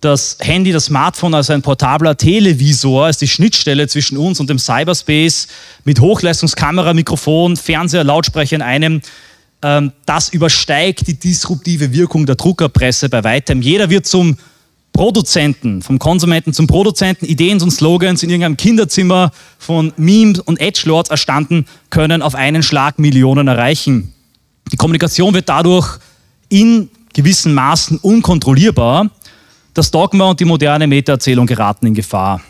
das 0.00 0.36
Handy, 0.40 0.70
das 0.72 0.86
Smartphone 0.86 1.34
als 1.34 1.50
ein 1.50 1.62
portabler 1.62 2.16
Televisor, 2.16 3.06
als 3.06 3.18
die 3.18 3.28
Schnittstelle 3.28 3.88
zwischen 3.88 4.16
uns 4.16 4.38
und 4.38 4.50
dem 4.50 4.58
Cyberspace 4.58 5.48
mit 5.84 6.00
Hochleistungskamera, 6.00 6.94
Mikrofon, 6.94 7.56
Fernseher, 7.56 8.04
Lautsprecher 8.04 8.56
in 8.56 8.62
einem, 8.62 9.00
das 10.06 10.28
übersteigt 10.28 11.06
die 11.06 11.14
disruptive 11.14 11.92
Wirkung 11.92 12.26
der 12.26 12.34
Druckerpresse 12.34 13.08
bei 13.08 13.24
weitem. 13.24 13.62
Jeder 13.62 13.88
wird 13.88 14.06
zum 14.06 14.36
Produzenten, 14.92 15.82
vom 15.82 15.98
Konsumenten 15.98 16.52
zum 16.52 16.66
Produzenten, 16.66 17.24
Ideen 17.24 17.60
und 17.60 17.70
Slogans 17.72 18.22
in 18.22 18.30
irgendeinem 18.30 18.56
Kinderzimmer 18.56 19.32
von 19.58 19.92
Memes 19.96 20.38
und 20.38 20.60
Edgelords 20.60 21.10
erstanden, 21.10 21.66
können 21.90 22.22
auf 22.22 22.34
einen 22.34 22.62
Schlag 22.62 22.98
Millionen 22.98 23.48
erreichen. 23.48 24.12
Die 24.70 24.76
Kommunikation 24.76 25.34
wird 25.34 25.48
dadurch 25.48 25.98
in 26.48 26.90
gewissen 27.12 27.54
Maßen 27.54 27.98
unkontrollierbar. 27.98 29.10
Das 29.72 29.90
Dogma 29.90 30.30
und 30.30 30.38
die 30.38 30.44
moderne 30.44 30.86
Metaerzählung 30.86 31.46
geraten 31.46 31.86
in 31.86 31.94
Gefahr. 31.94 32.40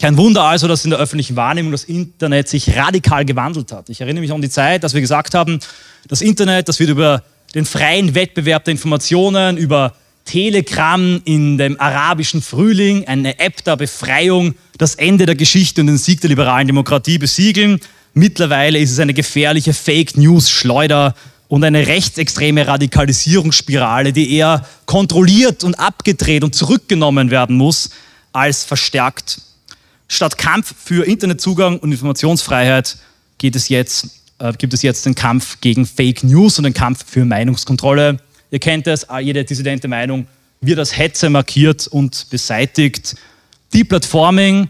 Kein 0.00 0.16
Wunder 0.16 0.42
also, 0.42 0.66
dass 0.68 0.84
in 0.84 0.90
der 0.90 0.98
öffentlichen 0.98 1.36
Wahrnehmung 1.36 1.70
das 1.70 1.84
Internet 1.84 2.48
sich 2.48 2.76
radikal 2.76 3.24
gewandelt 3.24 3.72
hat. 3.72 3.88
Ich 3.88 4.00
erinnere 4.00 4.22
mich 4.22 4.32
an 4.32 4.42
die 4.42 4.50
Zeit, 4.50 4.82
dass 4.84 4.94
wir 4.94 5.00
gesagt 5.00 5.34
haben, 5.34 5.60
das 6.08 6.22
Internet, 6.22 6.68
das 6.68 6.80
wird 6.80 6.90
über 6.90 7.22
den 7.54 7.64
freien 7.64 8.14
Wettbewerb 8.14 8.64
der 8.64 8.72
Informationen, 8.72 9.56
über 9.56 9.94
Telegram 10.24 11.20
in 11.24 11.58
dem 11.58 11.80
arabischen 11.80 12.42
Frühling, 12.42 13.06
eine 13.06 13.38
App 13.38 13.62
der 13.64 13.76
Befreiung, 13.76 14.54
das 14.78 14.94
Ende 14.94 15.26
der 15.26 15.34
Geschichte 15.34 15.80
und 15.80 15.88
den 15.88 15.98
Sieg 15.98 16.20
der 16.20 16.30
liberalen 16.30 16.66
Demokratie 16.66 17.18
besiegeln. 17.18 17.80
Mittlerweile 18.14 18.78
ist 18.78 18.92
es 18.92 18.98
eine 18.98 19.14
gefährliche 19.14 19.72
Fake 19.72 20.16
News-Schleuder 20.16 21.14
und 21.48 21.64
eine 21.64 21.86
rechtsextreme 21.86 22.66
Radikalisierungsspirale, 22.66 24.12
die 24.12 24.34
eher 24.34 24.66
kontrolliert 24.86 25.64
und 25.64 25.74
abgedreht 25.74 26.44
und 26.44 26.54
zurückgenommen 26.54 27.30
werden 27.30 27.56
muss, 27.56 27.90
als 28.32 28.64
verstärkt. 28.64 29.40
Statt 30.12 30.36
Kampf 30.36 30.74
für 30.76 31.06
Internetzugang 31.06 31.78
und 31.78 31.90
Informationsfreiheit 31.90 32.98
geht 33.38 33.56
es 33.56 33.70
jetzt, 33.70 34.08
äh, 34.40 34.52
gibt 34.52 34.74
es 34.74 34.82
jetzt 34.82 35.06
den 35.06 35.14
Kampf 35.14 35.62
gegen 35.62 35.86
Fake 35.86 36.22
News 36.22 36.58
und 36.58 36.64
den 36.64 36.74
Kampf 36.74 37.06
für 37.06 37.24
Meinungskontrolle. 37.24 38.18
Ihr 38.50 38.58
kennt 38.58 38.86
es, 38.86 39.06
jede 39.22 39.42
dissidente 39.42 39.88
Meinung 39.88 40.26
wird 40.60 40.78
als 40.78 40.94
Hetze 40.94 41.30
markiert 41.30 41.86
und 41.86 42.26
beseitigt. 42.28 43.16
Deplatforming, 43.72 44.68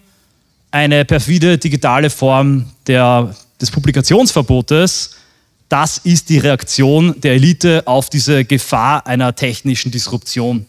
eine 0.71 1.05
perfide 1.05 1.59
digitale 1.59 2.09
Form 2.09 2.67
der, 2.87 3.35
des 3.61 3.73
Publikationsverbotes, 3.73 5.17
das 5.69 5.99
ist 5.99 6.29
die 6.29 6.39
Reaktion 6.39 7.21
der 7.21 7.33
Elite 7.33 7.83
auf 7.87 8.11
diese 8.11 8.45
Gefahr 8.45 9.09
einer 9.09 9.35
technischen 9.35 9.91
Disruption. 9.91 10.67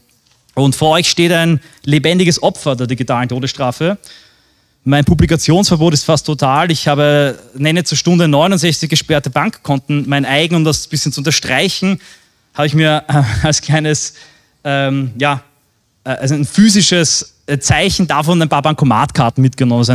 Und 0.56 0.76
vor 0.76 0.94
euch 0.94 1.08
steht 1.08 1.32
ein 1.32 1.60
lebendiges 1.84 2.42
Opfer 2.42 2.76
der 2.76 2.88
digitalen 2.88 3.30
Todesstrafe. 3.30 4.00
Mein 4.86 5.06
Publikationsverbot 5.06 5.94
ist 5.94 6.04
fast 6.04 6.26
total. 6.26 6.70
Ich 6.72 6.88
habe, 6.88 7.40
nenne 7.56 7.84
zur 7.84 7.98
Stunde 7.98 8.28
69 8.28 8.90
gesperrte 8.90 9.30
Bankkonten, 9.30 10.04
mein 10.08 10.26
eigen, 10.26 10.56
um 10.56 10.64
das 10.64 10.86
ein 10.86 10.90
bisschen 10.90 11.12
zu 11.12 11.22
unterstreichen 11.22 12.00
habe 12.54 12.68
ich 12.68 12.74
mir 12.74 13.04
äh, 13.08 13.46
als 13.46 13.62
kleines, 13.62 14.14
ähm, 14.64 15.12
ja, 15.18 15.44
äh, 16.04 16.10
also 16.10 16.36
ein 16.36 16.46
physisches 16.46 17.36
äh, 17.46 17.58
Zeichen 17.60 18.08
davon 18.08 18.42
ein 18.42 18.50
paar 18.50 18.62
Bankomatkarten 18.62 19.42
mitgenommen. 19.42 19.80
Also 19.80 19.94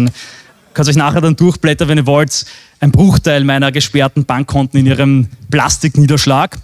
könnt 0.75 0.89
euch 0.89 0.97
nachher 0.97 1.21
dann 1.21 1.37
durchblättern, 1.37 1.89
wenn 1.89 1.99
ihr 1.99 2.07
wollt, 2.07 2.45
ein 2.81 2.91
Bruchteil 2.91 3.45
meiner 3.45 3.73
gesperrten 3.73 4.25
Bankkonten 4.25 4.79
in 4.79 4.87
ihrem 4.87 5.29
Plastikniederschlag. 5.51 6.59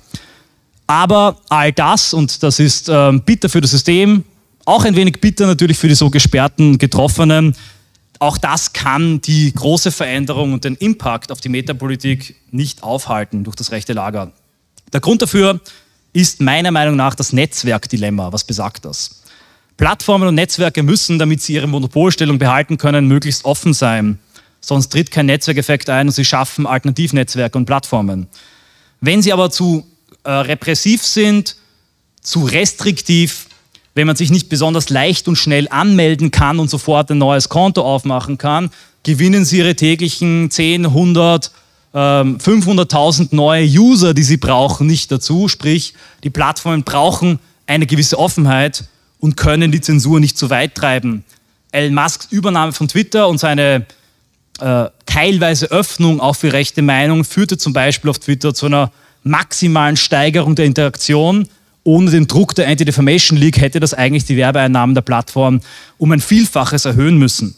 Aber 0.87 1.39
all 1.49 1.73
das, 1.73 2.13
und 2.13 2.43
das 2.43 2.61
ist 2.61 2.89
ähm, 2.89 3.23
bitter 3.23 3.49
für 3.49 3.61
das 3.61 3.71
System, 3.71 4.25
auch 4.67 4.85
ein 4.85 4.97
wenig 4.97 5.21
bitter 5.21 5.47
natürlich 5.47 5.79
für 5.79 5.89
die 5.89 5.95
so 5.95 6.11
gesperrten 6.11 6.79
Getroffenen, 6.79 7.55
auch 8.21 8.39
das 8.39 8.73
kann 8.73 9.21
die 9.21 9.53
große 9.53 9.91
Veränderung 9.91 10.53
und 10.53 10.65
den 10.65 10.77
Impact 10.77 11.33
auf 11.33 11.41
die 11.41 11.49
Metapolitik 11.49 12.37
nicht 12.51 12.83
aufhalten 12.83 13.45
durch 13.45 13.57
das 13.57 13.73
rechte 13.73 13.93
Lager. 13.93 14.33
Der 14.93 15.01
Grund 15.01 15.23
dafür 15.23 15.61
ist 16.13 16.41
meiner 16.41 16.71
Meinung 16.71 16.97
nach 16.97 17.15
das 17.15 17.33
Netzwerkdilemma. 17.33 18.33
Was 18.33 18.45
besagt 18.45 18.85
das? 18.85 19.23
Plattformen 19.77 20.29
und 20.29 20.37
Netzwerke 20.37 20.83
müssen, 20.83 21.19
damit 21.19 21.43
sie 21.43 21.55
ihre 21.55 21.67
Monopolstellung 21.67 22.39
behalten 22.39 22.79
können, 22.79 23.09
möglichst 23.09 23.45
offen 23.45 23.75
sein. 23.75 24.21
Sonst 24.61 24.91
tritt 24.91 25.11
kein 25.11 25.27
Netzwerkeffekt 25.27 25.91
ein 25.91 26.07
und 26.07 26.13
sie 26.13 26.25
schaffen 26.25 26.67
Alternativnetzwerke 26.67 27.59
und 27.59 27.67
Plattformen. 27.67 28.29
Wenn 29.01 29.21
sie 29.21 29.33
aber 29.33 29.51
zu 29.51 29.85
äh, 30.23 30.31
repressiv 30.31 31.03
sind, 31.03 31.57
zu 32.23 32.45
restriktiv, 32.45 33.49
wenn 33.95 34.07
man 34.07 34.17
sich 34.17 34.31
nicht 34.31 34.49
besonders 34.49 34.91
leicht 34.91 35.29
und 35.29 35.37
schnell 35.37 35.69
anmelden 35.71 36.31
kann 36.31 36.59
und 36.59 36.69
sofort 36.69 37.11
ein 37.11 37.19
neues 37.19 37.49
Konto 37.49 37.83
aufmachen 37.83 38.39
kann, 38.39 38.71
gewinnen 39.03 39.45
sie 39.45 39.59
ihre 39.59 39.77
täglichen 39.77 40.51
10, 40.51 40.87
100, 40.87 41.51
500.000 41.93 43.21
ähm, 43.21 43.29
neue 43.31 43.67
User, 43.67 44.15
die 44.15 44.25
sie 44.25 44.37
brauchen, 44.37 44.89
nicht 44.89 45.13
dazu. 45.13 45.47
Sprich, 45.47 45.95
die 46.25 46.31
Plattformen 46.31 46.83
brauchen 46.83 47.39
eine 47.67 47.87
gewisse 47.87 48.19
Offenheit 48.19 48.85
und 49.21 49.37
können 49.37 49.71
die 49.71 49.81
Zensur 49.81 50.19
nicht 50.19 50.37
zu 50.37 50.51
weit 50.51 50.75
treiben. 50.75 51.25
Elon 51.71 51.95
Musks 51.95 52.27
Übernahme 52.31 52.73
von 52.73 52.89
Twitter 52.89 53.29
und 53.29 53.39
seine 53.39 53.87
äh, 54.61 54.87
teilweise 55.07 55.71
Öffnung 55.71 56.21
auch 56.21 56.37
für 56.37 56.53
rechte 56.53 56.83
Meinung 56.83 57.25
führte 57.25 57.59
zum 57.59 57.73
Beispiel 57.73 58.11
auf 58.11 58.19
Twitter 58.19 58.55
zu 58.55 58.67
einer 58.67 58.93
maximalen 59.23 59.97
Steigerung 59.97 60.55
der 60.55 60.67
Interaktion. 60.67 61.49
Ohne 61.85 62.11
den 62.11 62.27
Druck 62.27 62.55
der 62.55 62.67
Anti-Defamation 62.67 63.39
League 63.39 63.61
hätte 63.61 63.79
das 63.79 63.93
eigentlich 63.93 64.25
die 64.25 64.37
Werbeeinnahmen 64.37 64.95
der 64.95 65.03
Plattform 65.03 65.61
um 65.99 66.11
ein 66.13 66.21
Vielfaches 66.21 66.87
erhöhen 66.87 67.19
müssen. 67.19 67.55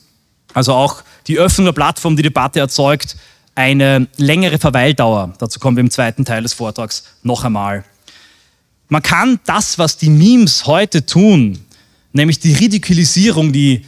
Also 0.52 0.74
auch 0.74 1.02
die 1.28 1.38
Öffnung 1.38 1.66
der 1.66 1.72
Plattform, 1.72 2.16
die 2.16 2.22
Debatte 2.22 2.58
erzeugt, 2.58 3.16
eine 3.54 4.08
längere 4.16 4.58
Verweildauer. 4.58 5.32
Dazu 5.38 5.60
kommen 5.60 5.76
wir 5.76 5.82
im 5.82 5.90
zweiten 5.90 6.24
Teil 6.24 6.42
des 6.42 6.52
Vortrags 6.52 7.04
noch 7.22 7.44
einmal. 7.44 7.84
Man 8.88 9.02
kann 9.02 9.40
das, 9.46 9.78
was 9.78 9.96
die 9.96 10.10
Memes 10.10 10.66
heute 10.66 11.06
tun, 11.06 11.58
nämlich 12.12 12.38
die 12.38 12.52
Ridikulisierung, 12.52 13.52
die, 13.52 13.84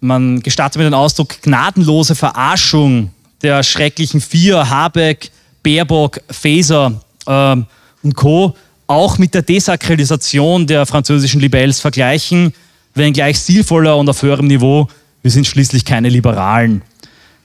man 0.00 0.40
gestattet 0.40 0.78
mir 0.78 0.84
den 0.84 0.94
Ausdruck, 0.94 1.42
gnadenlose 1.42 2.14
Verarschung 2.14 3.10
der 3.42 3.62
schrecklichen 3.62 4.20
vier, 4.20 4.68
Habeck, 4.68 5.30
Baerbock, 5.62 6.20
Faeser 6.30 7.00
äh, 7.26 7.56
und 8.02 8.14
Co., 8.14 8.56
auch 8.90 9.18
mit 9.18 9.34
der 9.34 9.42
Desakralisation 9.42 10.66
der 10.66 10.84
französischen 10.84 11.40
Libelles 11.40 11.78
vergleichen, 11.78 12.52
wenngleich 12.96 13.36
stilvoller 13.36 13.96
und 13.96 14.08
auf 14.08 14.20
höherem 14.20 14.48
Niveau. 14.48 14.88
Wir 15.22 15.30
sind 15.30 15.46
schließlich 15.46 15.84
keine 15.84 16.08
Liberalen. 16.08 16.82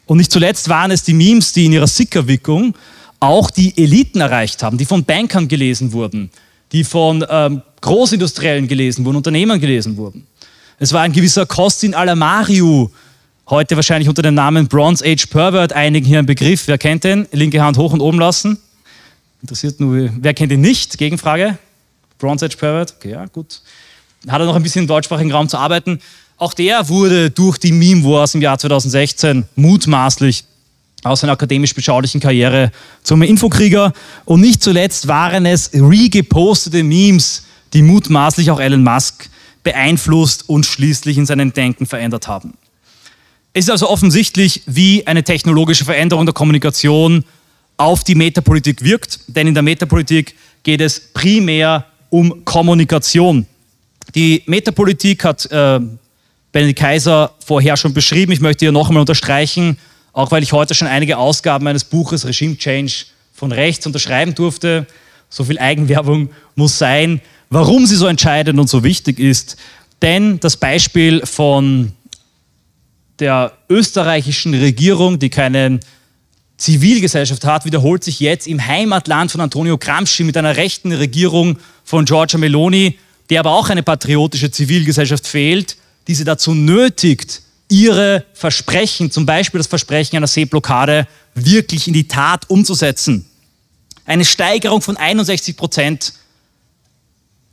Und 0.07 0.17
nicht 0.17 0.31
zuletzt 0.31 0.69
waren 0.69 0.89
es 0.89 1.03
die 1.03 1.13
Memes, 1.13 1.53
die 1.53 1.65
in 1.67 1.73
ihrer 1.73 1.85
Sickerwirkung 1.85 2.73
auch 3.19 3.51
die 3.51 3.77
Eliten 3.77 4.21
erreicht 4.21 4.63
haben, 4.63 4.79
die 4.79 4.85
von 4.85 5.05
Bankern 5.05 5.47
gelesen 5.47 5.93
wurden, 5.93 6.31
die 6.71 6.83
von 6.83 7.23
ähm, 7.29 7.61
Großindustriellen 7.79 8.67
gelesen 8.67 9.05
wurden, 9.05 9.17
Unternehmern 9.17 9.59
gelesen 9.59 9.97
wurden. 9.97 10.25
Es 10.79 10.93
war 10.93 11.03
ein 11.03 11.13
gewisser 11.13 11.45
Costin 11.45 11.93
Alamariu, 11.93 12.89
heute 13.51 13.75
wahrscheinlich 13.75 14.09
unter 14.09 14.23
dem 14.23 14.33
Namen 14.33 14.67
Bronze 14.67 15.05
Age 15.05 15.27
Pervert, 15.27 15.73
einigen 15.73 16.07
hier 16.07 16.17
ein 16.17 16.25
Begriff. 16.25 16.67
Wer 16.67 16.79
kennt 16.79 17.03
den? 17.03 17.27
Linke 17.31 17.61
Hand 17.61 17.77
hoch 17.77 17.93
und 17.93 18.01
oben 18.01 18.17
lassen. 18.17 18.57
Interessiert 19.45 19.79
nur, 19.79 20.09
wer 20.21 20.33
kennt 20.33 20.51
ihn 20.51 20.61
nicht? 20.61 20.97
Gegenfrage. 20.97 21.59
Bronze 22.17 22.47
Age 22.47 22.55
Pervert, 22.55 22.95
okay, 22.97 23.11
ja, 23.11 23.27
gut. 23.27 23.61
Hat 24.27 24.41
er 24.41 24.47
noch 24.47 24.55
ein 24.55 24.63
bisschen 24.63 24.81
im 24.81 24.87
deutschsprachigen 24.87 25.31
Raum 25.31 25.47
zu 25.47 25.59
arbeiten. 25.59 25.99
Auch 26.37 26.55
der 26.55 26.89
wurde 26.89 27.29
durch 27.29 27.59
die 27.59 27.71
Meme 27.71 28.03
Wars 28.03 28.33
im 28.33 28.41
Jahr 28.41 28.57
2016 28.57 29.45
mutmaßlich 29.55 30.45
aus 31.03 31.19
seiner 31.19 31.33
akademisch 31.33 31.75
beschaulichen 31.75 32.19
Karriere 32.19 32.71
zum 33.03 33.21
Infokrieger. 33.21 33.93
Und 34.25 34.41
nicht 34.41 34.63
zuletzt 34.63 35.07
waren 35.07 35.45
es 35.45 35.69
regepostete 35.75 36.81
Memes, 36.81 37.43
die 37.73 37.83
mutmaßlich 37.83 38.49
auch 38.49 38.59
Elon 38.59 38.83
Musk 38.83 39.29
beeinflusst 39.61 40.49
und 40.49 40.65
schließlich 40.65 41.19
in 41.19 41.27
seinem 41.27 41.53
Denken 41.53 41.85
verändert 41.85 42.27
haben. 42.27 42.55
Es 43.53 43.65
ist 43.65 43.69
also 43.69 43.91
offensichtlich, 43.91 44.63
wie 44.65 45.05
eine 45.05 45.23
technologische 45.23 45.85
Veränderung 45.85 46.25
der 46.25 46.33
Kommunikation 46.33 47.23
auf 47.77 48.03
die 48.03 48.15
Metapolitik 48.15 48.84
wirkt, 48.84 49.20
denn 49.27 49.48
in 49.48 49.53
der 49.53 49.63
Metapolitik 49.63 50.36
geht 50.63 50.82
es 50.82 51.00
primär 51.00 51.86
um 52.10 52.46
Kommunikation. 52.46 53.46
Die 54.13 54.44
Metapolitik 54.46 55.24
hat 55.24 55.46
äh, 55.51 55.79
Benedikt 56.51 56.79
Kaiser 56.79 57.34
vorher 57.46 57.75
schon 57.75 57.94
beschrieben. 57.94 58.32
Ich 58.32 58.39
möchte 58.39 58.65
hier 58.65 58.72
noch 58.72 58.88
einmal 58.88 59.01
unterstreichen, 59.01 59.77
auch 60.13 60.32
weil 60.32 60.44
ich 60.44 60.53
heute 60.53 60.74
schon 60.74 60.88
einige 60.88 61.17
Ausgaben 61.17 61.65
meines 61.65 61.84
Buches 61.84 62.25
Regime 62.25 62.58
Change 62.58 63.05
von 63.34 63.51
rechts 63.51 63.86
unterschreiben 63.86 64.34
durfte. 64.36 64.88
So 65.29 65.44
viel 65.44 65.60
Eigenwerbung 65.60 66.29
muss 66.55 66.77
sein, 66.77 67.20
warum 67.50 67.86
sie 67.86 67.96
so 67.96 68.08
entscheidend 68.08 68.60
und 68.60 68.70
so 68.70 68.84
wichtig 68.84 69.20
ist. 69.20 69.58
Denn 70.01 70.39
das 70.39 70.55
Beispiel 70.55 71.25
von 71.25 71.91
der 73.20 73.51
österreichischen 73.70 74.53
Regierung, 74.53 75.20
die 75.20 75.29
keine 75.29 75.79
Zivilgesellschaft 76.57 77.45
hat, 77.45 77.65
wiederholt 77.65 78.03
sich 78.03 78.19
jetzt 78.19 78.47
im 78.47 78.65
Heimatland 78.65 79.31
von 79.31 79.41
Antonio 79.41 79.77
Gramsci 79.77 80.24
mit 80.24 80.38
einer 80.38 80.55
rechten 80.55 80.91
Regierung 80.91 81.57
von 81.83 82.05
Giorgia 82.05 82.39
Meloni, 82.39 82.97
der 83.29 83.41
aber 83.41 83.51
auch 83.51 83.69
eine 83.69 83.83
patriotische 83.83 84.51
Zivilgesellschaft 84.51 85.27
fehlt 85.27 85.77
die 86.07 86.15
sie 86.15 86.24
dazu 86.24 86.53
nötigt, 86.53 87.41
ihre 87.69 88.25
Versprechen, 88.33 89.09
zum 89.09 89.25
Beispiel 89.25 89.57
das 89.57 89.67
Versprechen 89.67 90.17
einer 90.17 90.27
Seeblockade, 90.27 91.07
wirklich 91.33 91.88
in 91.88 91.93
die 91.93 92.07
Tat 92.07 92.50
umzusetzen. 92.50 93.25
eine 94.05 94.24
Steigerung 94.24 94.81
von 94.81 94.97
61 94.97 95.57
Prozent 95.57 96.13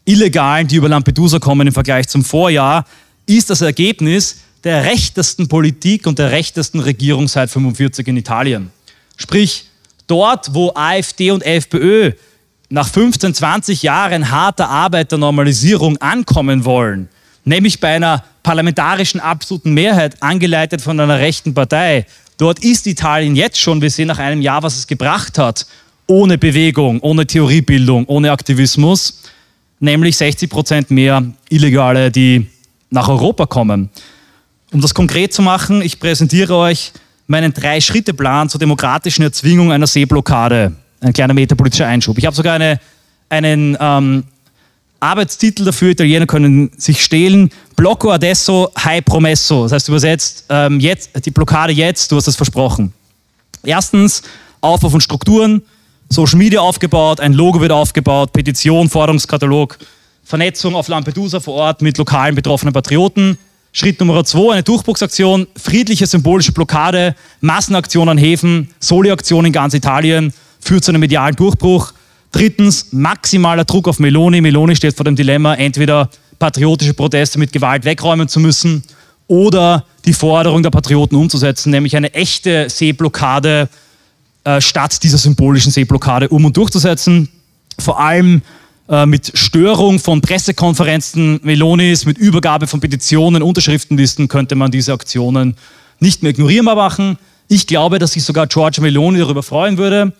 Illegalen, 0.04 0.68
die 0.68 0.76
über 0.76 0.88
Lampedusa 0.88 1.38
kommen 1.38 1.66
im 1.66 1.72
Vergleich 1.72 2.08
zum 2.08 2.24
Vorjahr, 2.24 2.84
ist 3.24 3.48
das 3.48 3.62
Ergebnis 3.62 4.40
der 4.64 4.84
rechtesten 4.84 5.48
Politik 5.48 6.06
und 6.06 6.18
der 6.18 6.30
rechtesten 6.30 6.80
Regierung 6.80 7.26
seit 7.28 7.50
45 7.50 8.06
in 8.06 8.16
Italien. 8.16 8.70
Sprich, 9.16 9.66
dort, 10.06 10.54
wo 10.54 10.72
AfD 10.74 11.30
und 11.30 11.42
FPÖ 11.42 12.12
nach 12.68 12.88
15, 12.88 13.34
20 13.34 13.82
Jahren 13.82 14.30
harter 14.30 14.68
Arbeit 14.68 15.12
der 15.12 15.18
Normalisierung 15.18 15.98
ankommen 15.98 16.64
wollen, 16.64 17.08
nämlich 17.44 17.80
bei 17.80 17.96
einer 17.96 18.24
parlamentarischen 18.42 19.20
absoluten 19.20 19.74
Mehrheit, 19.74 20.22
angeleitet 20.22 20.80
von 20.80 20.98
einer 20.98 21.18
rechten 21.18 21.54
Partei, 21.54 22.06
dort 22.38 22.60
ist 22.60 22.86
Italien 22.86 23.36
jetzt 23.36 23.58
schon, 23.58 23.82
wir 23.82 23.90
sehen 23.90 24.08
nach 24.08 24.18
einem 24.18 24.40
Jahr, 24.40 24.62
was 24.62 24.76
es 24.76 24.86
gebracht 24.86 25.38
hat, 25.38 25.66
ohne 26.06 26.38
Bewegung, 26.38 27.00
ohne 27.00 27.26
Theoriebildung, 27.26 28.06
ohne 28.06 28.32
Aktivismus, 28.32 29.20
nämlich 29.80 30.16
60 30.16 30.50
Prozent 30.50 30.90
mehr 30.90 31.22
Illegale, 31.48 32.10
die 32.10 32.46
nach 32.90 33.08
Europa 33.08 33.46
kommen. 33.46 33.90
Um 34.72 34.80
das 34.80 34.94
konkret 34.94 35.32
zu 35.32 35.42
machen, 35.42 35.82
ich 35.82 36.00
präsentiere 36.00 36.56
euch 36.56 36.92
meinen 37.32 37.52
Drei-Schritte-Plan 37.52 38.48
zur 38.48 38.60
demokratischen 38.60 39.22
Erzwingung 39.22 39.72
einer 39.72 39.86
Seeblockade. 39.86 40.72
Ein 41.00 41.12
kleiner 41.12 41.34
metapolitischer 41.34 41.86
Einschub. 41.86 42.16
Ich 42.18 42.26
habe 42.26 42.36
sogar 42.36 42.54
eine, 42.54 42.78
einen 43.28 43.76
ähm, 43.80 44.24
Arbeitstitel 45.00 45.64
dafür, 45.64 45.90
Italiener 45.90 46.26
können 46.26 46.70
sich 46.76 47.02
stehlen. 47.02 47.50
Blocco 47.74 48.10
adesso, 48.10 48.70
hai 48.78 49.00
promesso. 49.00 49.64
Das 49.64 49.72
heißt 49.72 49.88
übersetzt, 49.88 50.44
ähm, 50.50 50.78
jetzt, 50.78 51.10
die 51.24 51.30
Blockade 51.30 51.72
jetzt, 51.72 52.12
du 52.12 52.16
hast 52.16 52.28
es 52.28 52.36
versprochen. 52.36 52.92
Erstens, 53.64 54.22
Aufbau 54.60 54.90
von 54.90 55.00
Strukturen, 55.00 55.62
Social 56.10 56.38
Media 56.38 56.60
aufgebaut, 56.60 57.18
ein 57.18 57.32
Logo 57.32 57.60
wird 57.60 57.72
aufgebaut, 57.72 58.32
Petition, 58.32 58.90
Forderungskatalog, 58.90 59.78
Vernetzung 60.22 60.76
auf 60.76 60.86
Lampedusa 60.86 61.40
vor 61.40 61.54
Ort 61.54 61.80
mit 61.80 61.96
lokalen 61.96 62.34
betroffenen 62.34 62.74
Patrioten. 62.74 63.38
Schritt 63.72 63.98
Nummer 64.00 64.22
zwei, 64.24 64.52
eine 64.52 64.62
Durchbruchsaktion, 64.62 65.46
friedliche 65.56 66.06
symbolische 66.06 66.52
Blockade, 66.52 67.14
Massenaktion 67.40 68.08
an 68.10 68.18
Häfen, 68.18 68.68
Soli-Aktion 68.80 69.46
in 69.46 69.52
ganz 69.52 69.72
Italien, 69.72 70.32
führt 70.60 70.84
zu 70.84 70.90
einem 70.90 71.00
medialen 71.00 71.34
Durchbruch. 71.34 71.94
Drittens, 72.32 72.88
maximaler 72.92 73.64
Druck 73.64 73.88
auf 73.88 73.98
Meloni. 73.98 74.42
Meloni 74.42 74.76
steht 74.76 74.94
vor 74.94 75.04
dem 75.04 75.16
Dilemma, 75.16 75.54
entweder 75.54 76.10
patriotische 76.38 76.92
Proteste 76.92 77.38
mit 77.38 77.52
Gewalt 77.52 77.84
wegräumen 77.84 78.28
zu 78.28 78.40
müssen 78.40 78.82
oder 79.26 79.86
die 80.04 80.12
Forderung 80.12 80.62
der 80.62 80.70
Patrioten 80.70 81.16
umzusetzen, 81.16 81.70
nämlich 81.70 81.96
eine 81.96 82.12
echte 82.12 82.68
Seeblockade 82.68 83.70
äh, 84.44 84.60
statt 84.60 85.02
dieser 85.02 85.18
symbolischen 85.18 85.72
Seeblockade 85.72 86.28
um 86.28 86.44
und 86.44 86.56
durchzusetzen. 86.56 87.28
Vor 87.78 88.00
allem 88.00 88.42
äh, 88.92 89.06
mit 89.06 89.32
Störung 89.34 89.98
von 89.98 90.20
Pressekonferenzen 90.20 91.40
Melonis, 91.42 92.04
mit 92.04 92.18
Übergabe 92.18 92.66
von 92.66 92.78
Petitionen, 92.78 93.42
Unterschriftenlisten 93.42 94.28
könnte 94.28 94.54
man 94.54 94.70
diese 94.70 94.92
Aktionen 94.92 95.56
nicht 95.98 96.22
mehr 96.22 96.32
ignorierbar 96.32 96.76
machen. 96.76 97.16
Ich 97.48 97.66
glaube, 97.66 97.98
dass 97.98 98.12
sich 98.12 98.22
sogar 98.22 98.46
George 98.48 98.82
Meloni 98.82 99.18
darüber 99.18 99.42
freuen 99.42 99.78
würde, 99.78 100.12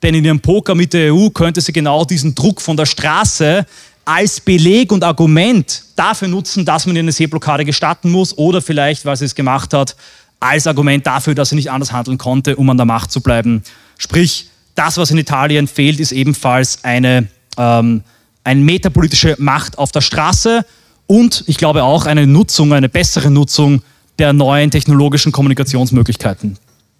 denn 0.00 0.14
in 0.14 0.24
ihrem 0.24 0.38
Poker 0.38 0.76
mit 0.76 0.92
der 0.92 1.12
EU 1.12 1.30
könnte 1.30 1.60
sie 1.60 1.72
genau 1.72 2.04
diesen 2.04 2.36
Druck 2.36 2.60
von 2.60 2.76
der 2.76 2.86
Straße 2.86 3.66
als 4.04 4.40
Beleg 4.40 4.92
und 4.92 5.02
Argument 5.02 5.82
dafür 5.96 6.28
nutzen, 6.28 6.64
dass 6.64 6.86
man 6.86 6.96
eine 6.96 7.10
Seeblockade 7.10 7.64
gestatten 7.64 8.12
muss 8.12 8.38
oder 8.38 8.62
vielleicht, 8.62 9.04
weil 9.06 9.16
sie 9.16 9.24
es 9.24 9.34
gemacht 9.34 9.74
hat, 9.74 9.96
als 10.38 10.68
Argument 10.68 11.04
dafür, 11.04 11.34
dass 11.34 11.48
sie 11.48 11.56
nicht 11.56 11.72
anders 11.72 11.90
handeln 11.90 12.16
konnte, 12.16 12.54
um 12.54 12.70
an 12.70 12.76
der 12.76 12.86
Macht 12.86 13.10
zu 13.10 13.22
bleiben. 13.22 13.64
Sprich, 13.98 14.48
das, 14.76 14.98
was 14.98 15.10
in 15.10 15.18
Italien 15.18 15.66
fehlt, 15.66 15.98
ist 15.98 16.12
ebenfalls 16.12 16.84
eine, 16.84 17.26
ähm, 17.58 18.04
eine 18.44 18.60
metapolitische 18.60 19.36
Macht 19.38 19.78
auf 19.78 19.92
der 19.92 20.00
Straße 20.00 20.64
und 21.06 21.44
ich 21.46 21.56
glaube 21.56 21.82
auch 21.82 22.06
eine 22.06 22.26
Nutzung, 22.26 22.72
eine 22.72 22.88
bessere 22.88 23.30
Nutzung 23.30 23.82
der 24.18 24.32
neuen 24.32 24.70
technologischen 24.70 25.32
Kommunikationsmöglichkeiten. 25.32 26.56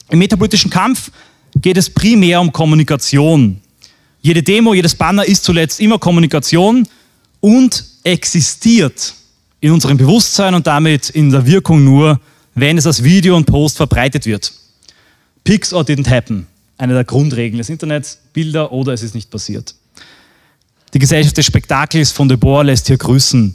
Im 0.08 0.18
metapolitischen 0.18 0.70
Kampf 0.70 1.10
geht 1.56 1.76
es 1.76 1.90
primär 1.90 2.40
um 2.40 2.52
Kommunikation. 2.52 3.60
Jede 4.22 4.42
Demo, 4.42 4.74
jedes 4.74 4.94
Banner 4.94 5.24
ist 5.24 5.44
zuletzt 5.44 5.80
immer 5.80 5.98
Kommunikation 5.98 6.86
und 7.40 7.84
existiert 8.04 9.14
in 9.60 9.72
unserem 9.72 9.96
Bewusstsein 9.96 10.54
und 10.54 10.66
damit 10.66 11.10
in 11.10 11.30
der 11.30 11.46
Wirkung 11.46 11.84
nur, 11.84 12.20
wenn 12.54 12.78
es 12.78 12.86
als 12.86 13.02
Video 13.02 13.36
und 13.36 13.46
Post 13.46 13.76
verbreitet 13.76 14.26
wird. 14.26 14.52
Pics 15.44 15.72
or 15.72 15.82
didn't 15.82 16.08
happen. 16.08 16.46
Eine 16.78 16.94
der 16.94 17.04
Grundregeln 17.04 17.58
des 17.58 17.68
Internets. 17.68 18.18
Bilder 18.32 18.72
oder 18.72 18.92
es 18.92 19.02
ist 19.02 19.14
nicht 19.14 19.30
passiert. 19.30 19.74
Die 20.92 20.98
Gesellschaft 20.98 21.36
des 21.36 21.46
Spektakels 21.46 22.10
von 22.10 22.28
De 22.28 22.36
Boer 22.36 22.64
lässt 22.64 22.88
hier 22.88 22.98
grüßen. 22.98 23.54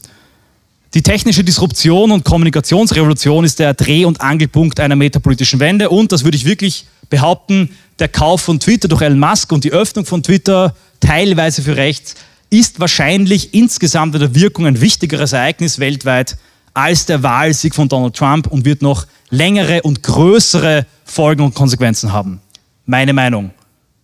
Die 0.94 1.02
technische 1.02 1.44
Disruption 1.44 2.12
und 2.12 2.24
Kommunikationsrevolution 2.24 3.44
ist 3.44 3.60
der 3.60 3.74
Dreh- 3.74 4.06
und 4.06 4.22
Angelpunkt 4.22 4.80
einer 4.80 4.96
metapolitischen 4.96 5.60
Wende 5.60 5.90
und, 5.90 6.14
das 6.14 6.24
würde 6.24 6.38
ich 6.38 6.46
wirklich 6.46 6.86
behaupten, 7.10 7.70
der 8.00 8.08
Kauf 8.08 8.42
von 8.42 8.60
Twitter 8.60 8.88
durch 8.88 9.02
Elon 9.02 9.20
Musk 9.20 9.52
und 9.52 9.66
die 9.66 9.74
Öffnung 9.74 10.06
von 10.06 10.24
Twitter 10.24 10.74
teilweise 11.02 11.62
für 11.62 11.76
rechts 11.76 12.16
ist 12.50 12.80
wahrscheinlich 12.80 13.54
insgesamt 13.54 14.16
in 14.16 14.22
der 14.22 14.36
Wirkung 14.36 14.66
ein 14.68 14.80
wichtigeres 14.80 15.34
Ereignis 15.34 15.80
weltweit 15.80 16.38
als 16.74 17.06
der 17.06 17.24
Wahlsieg 17.24 17.76
von 17.76 17.90
Donald 17.90 18.16
Trump 18.16 18.48
und 18.48 18.64
wird 18.64 18.82
noch 18.82 19.08
längere 19.30 19.82
und 19.82 20.04
größere 20.04 20.86
Folgen 21.04 21.44
und 21.44 21.56
Konsequenzen 21.56 22.14
haben. 22.14 22.40
Meine 22.86 23.14
Meinung. 23.14 23.52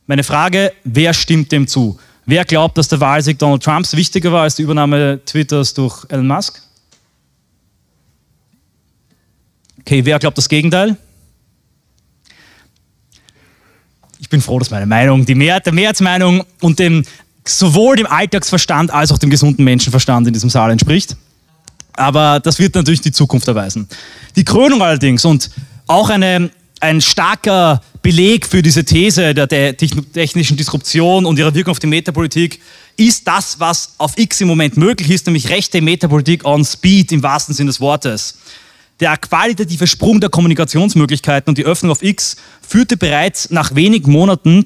Meine 0.08 0.24
Frage, 0.24 0.74
wer 0.84 1.13
stimmt 1.13 1.52
dem 1.52 1.67
zu? 1.67 1.98
Wer 2.32 2.46
glaubt, 2.46 2.78
dass 2.78 2.88
der 2.88 3.02
Wahlsieg 3.02 3.38
Donald 3.39 3.62
Trumps 3.62 3.94
wichtiger 3.94 4.32
war 4.32 4.44
als 4.44 4.56
die 4.56 4.62
Übernahme 4.62 5.20
Twitters 5.26 5.74
durch 5.74 6.06
Elon 6.08 6.28
Musk? 6.28 6.62
Okay, 9.82 10.06
wer 10.06 10.17
glaubt 10.17 10.38
das 10.38 10.48
Gegenteil? 10.48 10.96
Ich 14.20 14.30
bin 14.30 14.39
froh, 14.39 14.60
dass 14.60 14.72
meine 14.72 14.86
Meinung, 14.86 15.26
die 15.26 15.36
Mehrheit 15.36 15.65
der 15.65 15.74
Mehrheitsmeinung 15.74 16.46
und 16.62 16.80
dem, 16.80 17.04
sowohl 17.44 17.98
dem 17.98 18.08
Alltagsverstand 18.08 18.91
als 18.91 19.12
auch 19.12 19.17
dem 19.17 19.30
gesunden 19.30 19.65
Menschenverstand 19.65 20.26
in 20.26 20.32
diesem 20.32 20.50
Saal 20.50 20.72
entspricht. 20.72 21.17
Aber 21.98 22.39
das 22.39 22.60
wird 22.60 22.76
natürlich 22.76 23.02
die 23.02 23.12
Zukunft 23.12 23.50
erweisen. 23.50 23.89
Die 24.38 24.46
Krönung 24.46 24.82
allerdings 24.82 25.26
und 25.26 25.50
auch 25.86 26.10
eine, 26.10 26.50
ein 26.82 27.00
starker 27.02 27.82
Beleg 28.02 28.48
für 28.48 28.62
diese 28.62 28.84
These 28.84 29.34
der, 29.34 29.48
technischen 29.78 30.58
Disruption 30.58 31.26
und 31.26 31.38
ihrer 31.38 31.54
Wirkung 31.54 31.72
auf 31.72 31.80
die 31.80 31.88
Metapolitik 31.88 32.60
ist 32.98 33.28
das, 33.28 33.60
was 33.60 33.94
auf 33.98 34.17
X 34.17 34.41
im 34.41 34.48
Moment 34.48 34.76
möglich 34.76 35.10
ist, 35.12 35.28
nämlich 35.28 35.50
rechte 35.50 35.82
Metapolitik 35.82 36.44
on 36.44 36.65
Speed 36.65 37.12
im 37.12 37.24
wahrsten 37.24 37.54
Sinne 37.54 37.70
des 37.70 37.80
Wortes. 37.80 38.39
Der 39.00 39.17
qualitative 39.17 39.88
Sprung 39.88 40.20
der 40.20 40.30
Kommunikationsmöglichkeiten 40.30 41.50
und 41.50 41.58
die 41.58 41.65
Öffnung 41.65 41.91
auf 41.91 42.04
X 42.04 42.36
führte 42.67 42.98
bereits 42.98 43.50
nach 43.50 43.76
wenigen 43.76 44.12
Monaten 44.12 44.65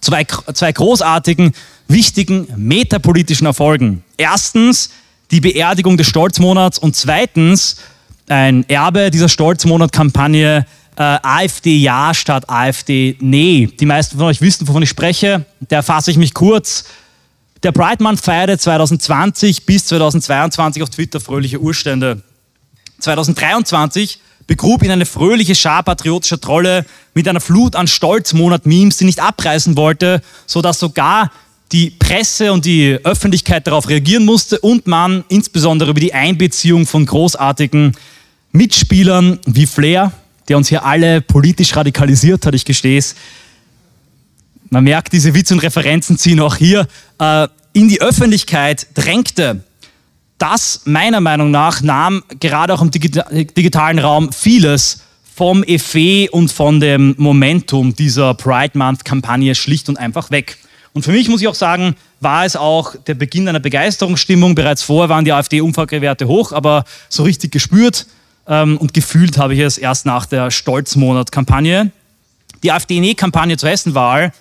zu 0.00 0.10
zwei, 0.10 0.24
zwei 0.24 0.72
großartigen, 0.72 1.52
wichtigen 1.88 2.46
metapolitischen 2.56 3.46
Erfolgen. 3.46 4.04
Erstens 4.16 4.90
die 5.30 5.40
Beerdigung 5.40 5.96
des 5.96 6.06
Stolzmonats 6.06 6.78
und 6.78 6.94
zweitens 6.94 7.76
ein 8.28 8.68
Erbe 8.68 9.10
dieser 9.10 9.28
Stolzmonat-Kampagne 9.28 10.66
äh, 10.96 11.18
AfD 11.22 11.76
ja 11.76 12.14
statt 12.14 12.48
AfD 12.48 13.16
nee. 13.20 13.68
Die 13.78 13.86
meisten 13.86 14.16
von 14.16 14.26
euch 14.26 14.40
wissen, 14.40 14.66
wovon 14.66 14.82
ich 14.82 14.88
spreche. 14.88 15.44
Da 15.60 15.82
fasse 15.82 16.10
ich 16.10 16.16
mich 16.16 16.34
kurz. 16.34 16.84
Der 17.62 17.72
Pride 17.72 18.02
Month 18.02 18.20
feierte 18.20 18.58
2020 18.58 19.66
bis 19.66 19.86
2022 19.86 20.82
auf 20.82 20.90
Twitter 20.90 21.20
fröhliche 21.20 21.60
Urstände. 21.60 22.22
2023 23.00 24.20
begrub 24.46 24.82
ihn 24.82 24.90
eine 24.90 25.06
fröhliche 25.06 25.54
Schar 25.54 25.82
patriotischer 25.82 26.40
Trolle 26.40 26.86
mit 27.14 27.26
einer 27.28 27.40
Flut 27.40 27.76
an 27.76 27.88
Stolzmonat-Memes, 27.88 28.98
die 28.98 29.04
nicht 29.04 29.20
abreißen 29.20 29.76
wollte, 29.76 30.22
sodass 30.46 30.78
sogar 30.78 31.30
die 31.72 31.90
Presse 31.90 32.52
und 32.52 32.64
die 32.64 32.98
Öffentlichkeit 33.02 33.66
darauf 33.66 33.88
reagieren 33.88 34.24
musste 34.24 34.60
und 34.60 34.86
man 34.86 35.24
insbesondere 35.28 35.90
über 35.90 36.00
die 36.00 36.14
Einbeziehung 36.14 36.86
von 36.86 37.04
großartigen 37.04 37.96
Mitspielern 38.52 39.40
wie 39.46 39.66
Flair, 39.66 40.12
der 40.48 40.56
uns 40.56 40.68
hier 40.68 40.84
alle 40.84 41.20
politisch 41.20 41.74
radikalisiert 41.76 42.46
hat, 42.46 42.54
ich 42.54 42.64
gestehe 42.64 42.98
es. 42.98 43.14
Man 44.70 44.84
merkt, 44.84 45.12
diese 45.12 45.34
Witze 45.34 45.54
und 45.54 45.60
Referenzen 45.60 46.18
ziehen 46.18 46.40
auch 46.40 46.56
hier 46.56 46.88
äh, 47.18 47.48
in 47.72 47.88
die 47.88 48.00
Öffentlichkeit 48.00 48.88
drängte. 48.94 49.62
Das 50.38 50.82
meiner 50.84 51.20
Meinung 51.20 51.50
nach 51.50 51.80
nahm 51.82 52.22
gerade 52.40 52.74
auch 52.74 52.82
im 52.82 52.90
digitalen 52.90 53.98
Raum 53.98 54.32
vieles 54.32 55.02
vom 55.34 55.62
Effet 55.62 56.28
und 56.30 56.50
von 56.50 56.80
dem 56.80 57.14
Momentum 57.18 57.94
dieser 57.94 58.34
Pride 58.34 58.76
Month 58.76 59.04
Kampagne 59.04 59.54
schlicht 59.54 59.88
und 59.88 59.98
einfach 59.98 60.30
weg. 60.30 60.58
Und 60.92 61.02
für 61.02 61.12
mich 61.12 61.28
muss 61.28 61.42
ich 61.42 61.48
auch 61.48 61.54
sagen, 61.54 61.94
war 62.20 62.46
es 62.46 62.56
auch 62.56 62.96
der 62.96 63.14
Beginn 63.14 63.48
einer 63.48 63.60
Begeisterungsstimmung. 63.60 64.54
Bereits 64.54 64.82
vorher 64.82 65.10
waren 65.10 65.26
die 65.26 65.32
AfD-Umfragewerte 65.32 66.26
hoch, 66.26 66.52
aber 66.52 66.84
so 67.10 67.22
richtig 67.22 67.52
gespürt 67.52 68.06
ähm, 68.46 68.76
und 68.78 68.94
gefühlt 68.94 69.38
habe 69.38 69.54
ich 69.54 69.60
es 69.60 69.78
erst 69.78 70.06
nach 70.06 70.26
der 70.26 70.50
Stolzmonat-Kampagne. 70.50 71.90
Die 72.62 72.72
AfD-Nee-Kampagne 72.72 73.56
zur 73.56 73.70
Hessenwahl 73.70 74.32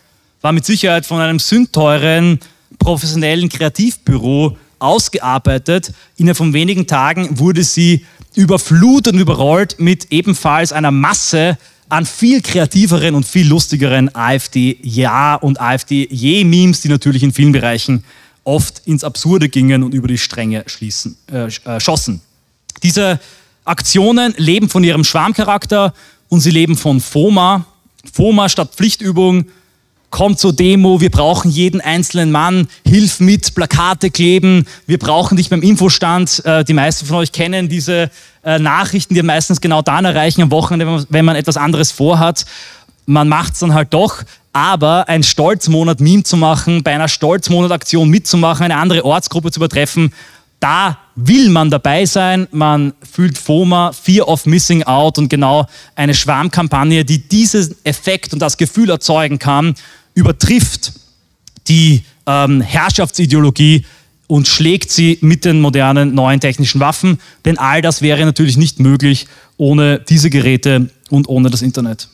war 0.41 0.51
mit 0.51 0.65
Sicherheit 0.65 1.05
von 1.05 1.19
einem 1.19 1.39
sündteuren, 1.39 2.39
professionellen 2.79 3.49
Kreativbüro 3.49 4.57
ausgearbeitet. 4.79 5.93
Innerhalb 6.17 6.37
von 6.37 6.53
wenigen 6.53 6.87
Tagen 6.87 7.39
wurde 7.39 7.63
sie 7.63 8.05
überflutet 8.35 9.13
und 9.13 9.19
überrollt 9.19 9.79
mit 9.79 10.11
ebenfalls 10.11 10.71
einer 10.71 10.91
Masse 10.91 11.57
an 11.89 12.05
viel 12.05 12.41
kreativeren 12.41 13.15
und 13.15 13.25
viel 13.25 13.47
lustigeren 13.47 14.13
AfD-Ja- 14.13 15.35
und 15.35 15.61
AfD-Je-Memes, 15.61 16.81
die 16.81 16.89
natürlich 16.89 17.23
in 17.23 17.31
vielen 17.31 17.51
Bereichen 17.51 18.03
oft 18.43 18.81
ins 18.85 19.03
Absurde 19.03 19.49
gingen 19.49 19.83
und 19.83 19.93
über 19.93 20.07
die 20.07 20.17
Stränge 20.17 20.63
schließen, 20.67 21.17
äh, 21.31 21.47
äh, 21.47 21.79
schossen. 21.79 22.21
Diese 22.83 23.19
Aktionen 23.65 24.33
leben 24.37 24.69
von 24.69 24.83
ihrem 24.83 25.03
Schwarmcharakter 25.03 25.93
und 26.29 26.39
sie 26.39 26.51
leben 26.51 26.77
von 26.77 27.01
FOMA. 27.01 27.65
FOMA 28.13 28.47
statt 28.49 28.71
Pflichtübung, 28.75 29.45
kommt 30.15 30.39
zur 30.39 30.53
Demo, 30.53 31.01
wir 31.01 31.11
brauchen 31.11 31.51
jeden 31.51 31.81
einzelnen 31.81 32.31
Mann, 32.31 32.69
hilf 32.87 33.19
mit, 33.19 33.53
Plakate 33.53 34.11
kleben, 34.11 34.65
wir 34.87 34.97
brauchen 34.97 35.35
dich 35.35 35.49
beim 35.49 35.61
Infostand. 35.61 36.41
Äh, 36.45 36.63
die 36.63 36.73
meisten 36.73 37.05
von 37.05 37.17
euch 37.17 37.33
kennen 37.33 37.67
diese 37.67 38.09
äh, 38.43 38.57
Nachrichten, 38.57 39.13
die 39.13 39.21
meistens 39.23 39.59
genau 39.59 39.81
dann 39.81 40.05
erreichen 40.05 40.41
am 40.41 40.51
Wochenende, 40.51 41.05
wenn 41.09 41.25
man 41.25 41.35
etwas 41.35 41.57
anderes 41.57 41.91
vorhat. 41.91 42.45
Man 43.05 43.27
macht 43.27 43.55
es 43.55 43.59
dann 43.59 43.73
halt 43.73 43.93
doch, 43.93 44.23
aber 44.53 45.09
ein 45.09 45.21
Stolzmonat-Meme 45.21 46.23
zu 46.23 46.37
machen, 46.37 46.81
bei 46.81 46.93
einer 46.95 47.09
Stolzmonat-Aktion 47.09 48.09
mitzumachen, 48.09 48.63
eine 48.63 48.77
andere 48.77 49.03
Ortsgruppe 49.03 49.51
zu 49.51 49.59
übertreffen, 49.59 50.13
da 50.65 50.97
will 51.13 51.49
man 51.49 51.69
dabei 51.69 52.07
sein, 52.07 52.47
man 52.49 52.93
fühlt 53.03 53.37
FOMA, 53.37 53.91
Fear 53.91 54.27
of 54.27 54.47
Missing 54.47 54.81
Out 54.81 55.19
und 55.19 55.29
genau 55.29 55.67
eine 55.93 56.15
Schwarmkampagne, 56.15 57.05
die 57.05 57.19
diesen 57.19 57.75
Effekt 57.83 58.33
und 58.33 58.39
das 58.39 58.57
Gefühl 58.57 58.89
erzeugen 58.89 59.37
kann, 59.37 59.75
übertrifft 60.15 60.93
die 61.67 62.03
ähm, 62.25 62.61
Herrschaftsideologie 62.61 63.85
und 64.25 64.47
schlägt 64.47 64.89
sie 64.89 65.19
mit 65.21 65.45
den 65.45 65.61
modernen 65.61 66.15
neuen 66.15 66.39
technischen 66.39 66.81
Waffen. 66.81 67.19
Denn 67.45 67.59
all 67.59 67.83
das 67.83 68.01
wäre 68.01 68.25
natürlich 68.25 68.57
nicht 68.57 68.79
möglich 68.79 69.27
ohne 69.57 69.99
diese 69.99 70.31
Geräte 70.31 70.89
und 71.11 71.29
ohne 71.29 71.51
das 71.51 71.61
Internet. 71.61 72.09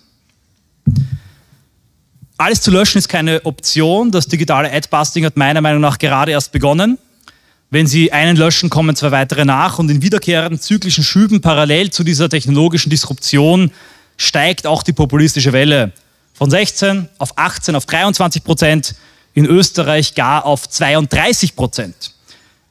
Alles 2.36 2.60
zu 2.60 2.70
löschen 2.70 2.98
ist 2.98 3.08
keine 3.08 3.46
Option. 3.46 4.12
Das 4.12 4.28
digitale 4.28 4.70
Adbusting 4.74 5.24
hat 5.24 5.38
meiner 5.38 5.62
Meinung 5.62 5.80
nach 5.80 6.00
gerade 6.00 6.34
erst 6.34 6.52
begonnen. 6.52 6.98
Wenn 7.73 7.88
Sie 7.88 8.12
einen 8.12 8.36
löschen, 8.36 8.69
kommen 8.69 8.97
zwei 8.97 9.12
weitere 9.12 9.45
nach 9.45 9.79
und 9.79 9.89
in 9.89 10.01
wiederkehrenden 10.01 10.60
zyklischen 10.60 11.05
Schüben 11.05 11.39
parallel 11.39 11.89
zu 11.89 12.03
dieser 12.03 12.27
technologischen 12.27 12.89
Disruption 12.89 13.71
steigt 14.17 14.67
auch 14.67 14.84
die 14.84 14.91
populistische 14.91 15.53
Welle. 15.53 15.93
Von 16.34 16.49
16 16.49 17.07
auf 17.17 17.38
18 17.38 17.75
auf 17.75 17.86
23 17.86 18.43
Prozent, 18.43 18.95
in 19.34 19.45
Österreich 19.45 20.15
gar 20.15 20.45
auf 20.45 20.67
32 20.67 21.55
Prozent. 21.55 21.95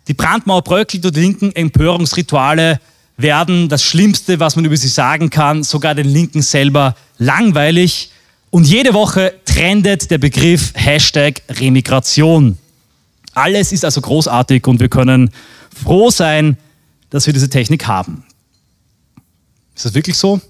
Die 0.07 0.13
Brandmauer 0.13 0.61
bröckelt 0.61 1.07
und 1.07 1.17
die 1.17 1.21
linken 1.21 1.57
Empörungsrituale 1.57 2.79
werden 3.17 3.71
das 3.71 3.83
Schlimmste, 3.83 4.39
was 4.39 4.55
man 4.55 4.67
über 4.67 4.77
sie 4.77 4.89
sagen 4.89 5.31
kann, 5.31 5.63
sogar 5.63 5.95
den 5.95 6.09
Linken 6.09 6.43
selber 6.43 6.95
langweilig. 7.17 8.11
Und 8.51 8.67
jede 8.67 8.93
Woche 8.93 9.33
trendet 9.47 10.11
der 10.11 10.19
Begriff 10.19 10.73
Hashtag 10.75 11.41
Remigration. 11.49 12.59
Alles 13.35 13.73
ist 13.73 13.85
also 13.85 14.01
großartig 14.01 14.67
und 14.67 14.81
wir 14.81 14.89
können 14.89 15.31
froh 15.75 16.11
sein, 16.11 16.57
dass 17.11 17.27
wir 17.27 17.33
diese 17.33 17.51
Technik 17.51 17.87
haben. 17.87 18.25
Ist 19.75 19.85
das 19.85 19.95
wirklich 19.95 20.17
so? 20.17 20.41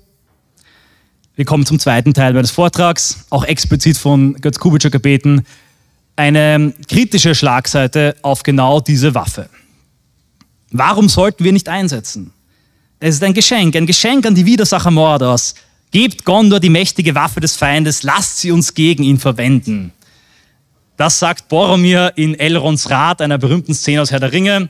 Wir 1.37 1.45
kommen 1.45 1.65
zum 1.65 1.79
zweiten 1.79 2.13
Teil 2.13 2.35
meines 2.35 2.51
Vortrags, 2.51 3.25
auch 3.31 3.45
explizit 3.45 3.97
von 3.97 4.35
Götz 4.35 4.59
Kubitschek 4.59 4.93
gebeten, 4.93 5.47
eine 6.17 6.75
kritische 6.89 7.35
Schlagseite 7.35 8.17
auf 8.23 8.43
genau 8.43 8.81
diese 8.81 9.15
Waffe. 9.15 9.49
Warum 10.71 11.09
sollten 11.09 11.45
wir 11.45 11.53
nicht 11.53 11.69
einsetzen? 11.69 12.33
Es 12.99 13.15
ist 13.15 13.23
ein 13.23 13.33
Geschenk, 13.33 13.75
ein 13.77 13.87
Geschenk 13.87 14.27
an 14.27 14.35
die 14.35 14.45
Widersacher 14.45 14.91
Mordors. 14.91 15.55
Gebt 15.91 16.25
Gondor 16.25 16.61
die 16.61 16.69
mächtige 16.69 17.15
Waffe 17.15 17.41
des 17.41 17.57
Feindes, 17.57 18.03
lasst 18.03 18.39
sie 18.39 18.53
uns 18.53 18.75
gegen 18.75 19.03
ihn 19.03 19.19
verwenden. 19.19 19.93
Das 21.01 21.19
sagt 21.19 21.49
Boromir 21.49 22.13
in 22.17 22.39
Elrons 22.39 22.91
Rat, 22.91 23.23
einer 23.23 23.39
berühmten 23.39 23.73
Szene 23.73 24.03
aus 24.03 24.11
Herr 24.11 24.21
der 24.21 24.33
Ringe. 24.33 24.69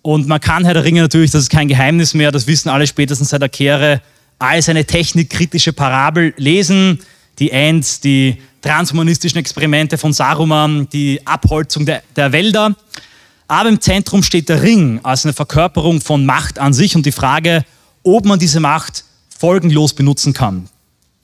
Und 0.00 0.26
man 0.26 0.40
kann 0.40 0.64
Herr 0.64 0.72
der 0.72 0.84
Ringe 0.84 1.02
natürlich, 1.02 1.30
das 1.30 1.42
ist 1.42 1.50
kein 1.50 1.68
Geheimnis 1.68 2.14
mehr, 2.14 2.32
das 2.32 2.46
wissen 2.46 2.70
alle 2.70 2.86
spätestens 2.86 3.28
seit 3.28 3.42
der 3.42 3.50
Kehre, 3.50 4.00
als 4.38 4.70
eine 4.70 4.86
technikkritische 4.86 5.74
Parabel 5.74 6.32
lesen. 6.38 7.00
Die 7.38 7.50
Ents, 7.50 8.00
die 8.00 8.38
transhumanistischen 8.62 9.38
Experimente 9.40 9.98
von 9.98 10.14
Saruman, 10.14 10.88
die 10.90 11.20
Abholzung 11.26 11.84
der, 11.84 12.02
der 12.16 12.32
Wälder. 12.32 12.74
Aber 13.46 13.68
im 13.68 13.78
Zentrum 13.78 14.22
steht 14.22 14.48
der 14.48 14.62
Ring 14.62 15.00
als 15.02 15.26
eine 15.26 15.34
Verkörperung 15.34 16.00
von 16.00 16.24
Macht 16.24 16.58
an 16.58 16.72
sich 16.72 16.96
und 16.96 17.04
die 17.04 17.12
Frage, 17.12 17.66
ob 18.04 18.24
man 18.24 18.38
diese 18.38 18.60
Macht 18.60 19.04
folgenlos 19.38 19.92
benutzen 19.92 20.32
kann. 20.32 20.70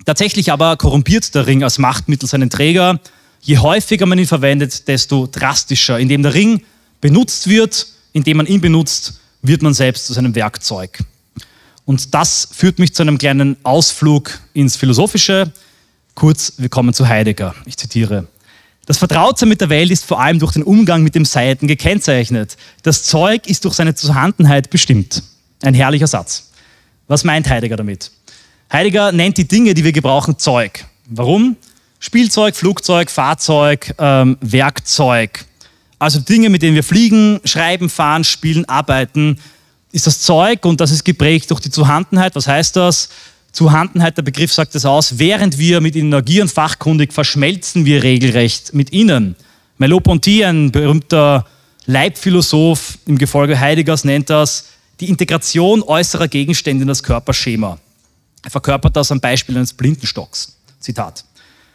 Tatsächlich 0.04 0.52
aber 0.52 0.76
korrumpiert 0.76 1.34
der 1.34 1.46
Ring 1.46 1.64
als 1.64 1.78
Machtmittel 1.78 2.28
seinen 2.28 2.50
Träger. 2.50 3.00
Je 3.40 3.58
häufiger 3.58 4.06
man 4.06 4.18
ihn 4.18 4.26
verwendet, 4.26 4.88
desto 4.88 5.26
drastischer. 5.26 5.98
Indem 5.98 6.22
der 6.22 6.34
Ring 6.34 6.62
benutzt 7.00 7.48
wird, 7.48 7.86
indem 8.12 8.38
man 8.38 8.46
ihn 8.46 8.60
benutzt, 8.60 9.20
wird 9.42 9.62
man 9.62 9.74
selbst 9.74 10.06
zu 10.06 10.12
seinem 10.12 10.34
Werkzeug. 10.34 10.98
Und 11.84 12.14
das 12.14 12.48
führt 12.52 12.78
mich 12.78 12.94
zu 12.94 13.02
einem 13.02 13.16
kleinen 13.16 13.56
Ausflug 13.62 14.40
ins 14.52 14.76
Philosophische. 14.76 15.52
Kurz, 16.14 16.54
wir 16.58 16.68
kommen 16.68 16.92
zu 16.92 17.08
Heidegger. 17.08 17.54
Ich 17.64 17.76
zitiere. 17.76 18.26
Das 18.84 18.98
Vertrautsein 18.98 19.48
mit 19.48 19.60
der 19.60 19.68
Welt 19.68 19.90
ist 19.90 20.04
vor 20.04 20.20
allem 20.20 20.38
durch 20.38 20.52
den 20.52 20.62
Umgang 20.62 21.02
mit 21.02 21.14
dem 21.14 21.24
Seiten 21.24 21.66
gekennzeichnet. 21.66 22.56
Das 22.82 23.04
Zeug 23.04 23.46
ist 23.46 23.64
durch 23.64 23.74
seine 23.74 23.94
Zuhandenheit 23.94 24.70
bestimmt. 24.70 25.22
Ein 25.62 25.74
herrlicher 25.74 26.06
Satz. 26.06 26.50
Was 27.06 27.24
meint 27.24 27.48
Heidegger 27.48 27.76
damit? 27.76 28.10
Heidegger 28.72 29.12
nennt 29.12 29.38
die 29.38 29.48
Dinge, 29.48 29.74
die 29.74 29.84
wir 29.84 29.92
gebrauchen, 29.92 30.38
Zeug. 30.38 30.84
Warum? 31.06 31.56
Spielzeug, 32.00 32.54
Flugzeug, 32.54 33.10
Fahrzeug, 33.10 33.94
ähm, 33.98 34.36
Werkzeug. 34.40 35.44
Also 35.98 36.20
Dinge, 36.20 36.48
mit 36.48 36.62
denen 36.62 36.76
wir 36.76 36.84
fliegen, 36.84 37.40
schreiben, 37.44 37.88
fahren, 37.90 38.22
spielen, 38.22 38.64
arbeiten, 38.66 39.38
ist 39.90 40.06
das 40.06 40.20
Zeug 40.20 40.64
und 40.64 40.80
das 40.80 40.90
ist 40.90 41.04
geprägt 41.04 41.50
durch 41.50 41.60
die 41.60 41.70
Zuhandenheit. 41.70 42.36
Was 42.36 42.46
heißt 42.46 42.76
das? 42.76 43.08
Zuhandenheit, 43.50 44.16
der 44.16 44.22
Begriff 44.22 44.52
sagt 44.52 44.74
es 44.74 44.84
aus, 44.84 45.18
während 45.18 45.58
wir 45.58 45.80
mit 45.80 45.96
ihnen 45.96 46.12
agieren, 46.14 46.48
fachkundig, 46.48 47.12
verschmelzen 47.12 47.84
wir 47.84 48.02
regelrecht 48.02 48.74
mit 48.74 48.92
ihnen. 48.92 49.34
Merleau-Ponty, 49.78 50.44
ein 50.44 50.70
berühmter 50.70 51.46
Leibphilosoph 51.86 52.98
im 53.06 53.18
Gefolge 53.18 53.58
Heideggers, 53.58 54.04
nennt 54.04 54.30
das 54.30 54.66
die 55.00 55.08
Integration 55.08 55.82
äußerer 55.82 56.28
Gegenstände 56.28 56.82
in 56.82 56.88
das 56.88 57.02
Körperschema. 57.02 57.78
Er 58.44 58.50
verkörpert 58.50 58.94
das 58.94 59.10
am 59.10 59.20
Beispiel 59.20 59.56
eines 59.56 59.72
Blindenstocks. 59.72 60.56
Zitat. 60.80 61.24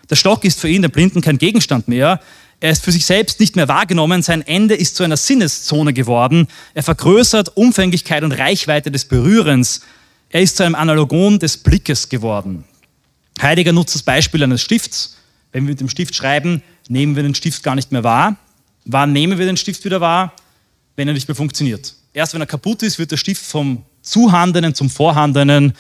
Der 0.10 0.16
Stock 0.16 0.44
ist 0.44 0.60
für 0.60 0.70
ihn, 0.70 0.82
der 0.82 0.90
Blinden, 0.90 1.22
kein 1.22 1.38
Gegenstand 1.38 1.88
mehr, 1.88 2.20
er 2.64 2.72
ist 2.72 2.86
für 2.86 2.94
sich 2.94 3.06
selbst 3.06 3.42
nicht 3.42 3.58
mehr 3.58 3.68
wahrgenommen. 3.68 4.22
Sein 4.22 4.42
Ende 4.42 4.74
ist 4.74 4.96
zu 4.96 5.04
einer 5.04 5.18
Sinneszone 5.18 5.92
geworden. 5.92 6.48
Er 6.74 6.84
vergrößert 6.84 7.58
Umfänglichkeit 7.58 8.24
und 8.24 8.32
Reichweite 8.32 8.90
des 8.90 9.04
Berührens. 9.04 9.82
Er 10.30 10.42
ist 10.42 10.56
zu 10.56 10.64
einem 10.64 10.76
Analogon 10.76 11.40
des 11.40 11.58
Blickes 11.58 12.08
geworden. 12.08 12.64
Heidegger 13.42 13.74
nutzt 13.74 13.96
das 13.96 14.04
Beispiel 14.04 14.42
eines 14.44 14.62
Stifts. 14.62 15.18
Wenn 15.52 15.66
wir 15.66 15.72
mit 15.72 15.82
dem 15.82 15.90
Stift 15.90 16.16
schreiben, 16.16 16.64
nehmen 16.88 17.18
wir 17.18 17.24
den 17.24 17.36
Stift 17.36 17.64
gar 17.64 17.76
nicht 17.76 17.92
mehr 17.92 18.06
wahr. 18.06 18.38
Wann 18.86 19.12
nehmen 19.12 19.38
wir 19.38 19.46
den 19.46 19.58
Stift 19.58 19.84
wieder 19.84 20.00
wahr? 20.00 20.34
Wenn 20.96 21.10
er 21.10 21.14
nicht 21.14 21.28
mehr 21.28 21.36
funktioniert. 21.36 21.94
Erst 22.14 22.34
wenn 22.34 22.40
er 22.40 22.48
kaputt 22.48 22.82
ist, 22.82 22.98
wird 22.98 23.12
der 23.12 23.18
Stift 23.18 23.46
vom 23.46 23.84
Zuhandenen 24.02 24.74
zum 24.74 24.90
Vorhandenen 24.90 25.74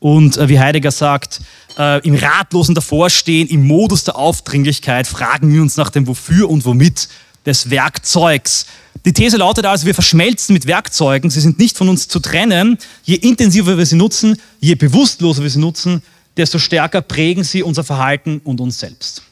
und 0.00 0.36
äh, 0.38 0.48
wie 0.48 0.58
Heidegger 0.58 0.90
sagt, 0.90 1.40
äh, 1.78 2.04
im 2.06 2.14
ratlosen 2.14 2.74
Davorstehen, 2.74 3.46
im 3.48 3.66
Modus 3.66 4.04
der 4.04 4.16
Aufdringlichkeit 4.16 5.06
fragen 5.06 5.52
wir 5.52 5.62
uns 5.62 5.76
nach 5.76 5.90
dem 5.90 6.06
Wofür 6.06 6.50
und 6.50 6.64
Womit 6.64 7.08
des 7.46 7.70
Werkzeugs. 7.70 8.66
Die 9.04 9.12
These 9.12 9.36
lautet 9.36 9.66
also, 9.66 9.86
wir 9.86 9.94
verschmelzen 9.94 10.52
mit 10.52 10.66
Werkzeugen, 10.66 11.30
sie 11.30 11.40
sind 11.40 11.58
nicht 11.58 11.78
von 11.78 11.88
uns 11.88 12.08
zu 12.08 12.18
trennen. 12.18 12.76
Je 13.04 13.14
intensiver 13.14 13.78
wir 13.78 13.86
sie 13.86 13.96
nutzen, 13.96 14.36
je 14.58 14.74
bewusstloser 14.74 15.42
wir 15.42 15.50
sie 15.50 15.60
nutzen, 15.60 16.02
desto 16.36 16.58
stärker 16.58 17.02
prägen 17.02 17.44
sie 17.44 17.62
unser 17.62 17.84
Verhalten 17.84 18.40
und 18.44 18.60
uns 18.60 18.78
selbst. 18.78 19.22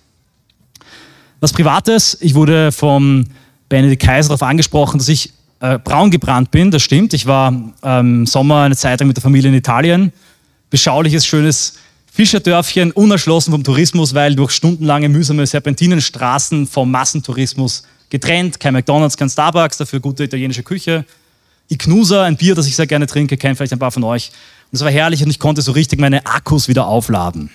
Was 1.40 1.52
Privates, 1.52 2.16
ich 2.20 2.34
wurde 2.34 2.72
vom 2.72 3.24
Benedikt 3.68 4.02
Kaiser 4.02 4.28
darauf 4.28 4.42
angesprochen, 4.42 4.98
dass 4.98 5.08
ich 5.08 5.32
äh, 5.60 5.78
braun 5.78 6.10
gebrannt 6.10 6.50
bin, 6.50 6.70
das 6.70 6.82
stimmt. 6.82 7.14
Ich 7.14 7.26
war 7.26 7.48
im 7.48 7.74
ähm, 7.82 8.26
Sommer 8.26 8.62
eine 8.62 8.76
Zeit 8.76 9.00
lang 9.00 9.06
mit 9.06 9.16
der 9.16 9.22
Familie 9.22 9.50
in 9.50 9.56
Italien 9.56 10.12
beschauliches, 10.70 11.26
schönes 11.26 11.74
Fischerdörfchen, 12.12 12.90
unerschlossen 12.92 13.52
vom 13.52 13.62
Tourismus, 13.62 14.14
weil 14.14 14.34
durch 14.34 14.50
stundenlange 14.50 15.08
mühsame 15.08 15.46
Serpentinenstraßen 15.46 16.66
vom 16.66 16.90
Massentourismus 16.90 17.84
getrennt. 18.10 18.58
Kein 18.58 18.74
McDonalds, 18.74 19.16
kein 19.16 19.30
Starbucks, 19.30 19.76
dafür 19.78 20.00
gute 20.00 20.24
italienische 20.24 20.62
Küche. 20.62 21.04
Iknusa, 21.68 22.24
ein 22.24 22.36
Bier, 22.36 22.54
das 22.54 22.66
ich 22.66 22.74
sehr 22.74 22.86
gerne 22.86 23.06
trinke, 23.06 23.36
kennen 23.36 23.54
vielleicht 23.54 23.72
ein 23.72 23.78
paar 23.78 23.92
von 23.92 24.04
euch. 24.04 24.30
Und 24.70 24.76
es 24.76 24.80
war 24.82 24.90
herrlich 24.90 25.22
und 25.22 25.30
ich 25.30 25.38
konnte 25.38 25.62
so 25.62 25.72
richtig 25.72 26.00
meine 26.00 26.26
Akkus 26.26 26.68
wieder 26.68 26.86
aufladen. 26.86 27.50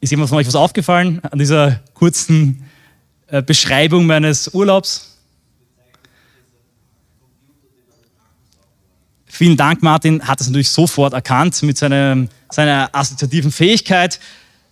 Ist 0.00 0.10
jemand 0.10 0.28
von 0.28 0.38
euch 0.38 0.46
was 0.46 0.54
aufgefallen 0.54 1.20
an 1.24 1.38
dieser 1.38 1.80
kurzen 1.94 2.64
äh, 3.26 3.42
Beschreibung 3.42 4.06
meines 4.06 4.54
Urlaubs? 4.54 5.17
Vielen 9.38 9.56
Dank, 9.56 9.84
Martin, 9.84 10.20
hat 10.26 10.40
es 10.40 10.48
natürlich 10.48 10.68
sofort 10.68 11.12
erkannt 11.12 11.62
mit 11.62 11.78
seiner, 11.78 12.26
seiner 12.50 12.88
assoziativen 12.90 13.52
Fähigkeit. 13.52 14.18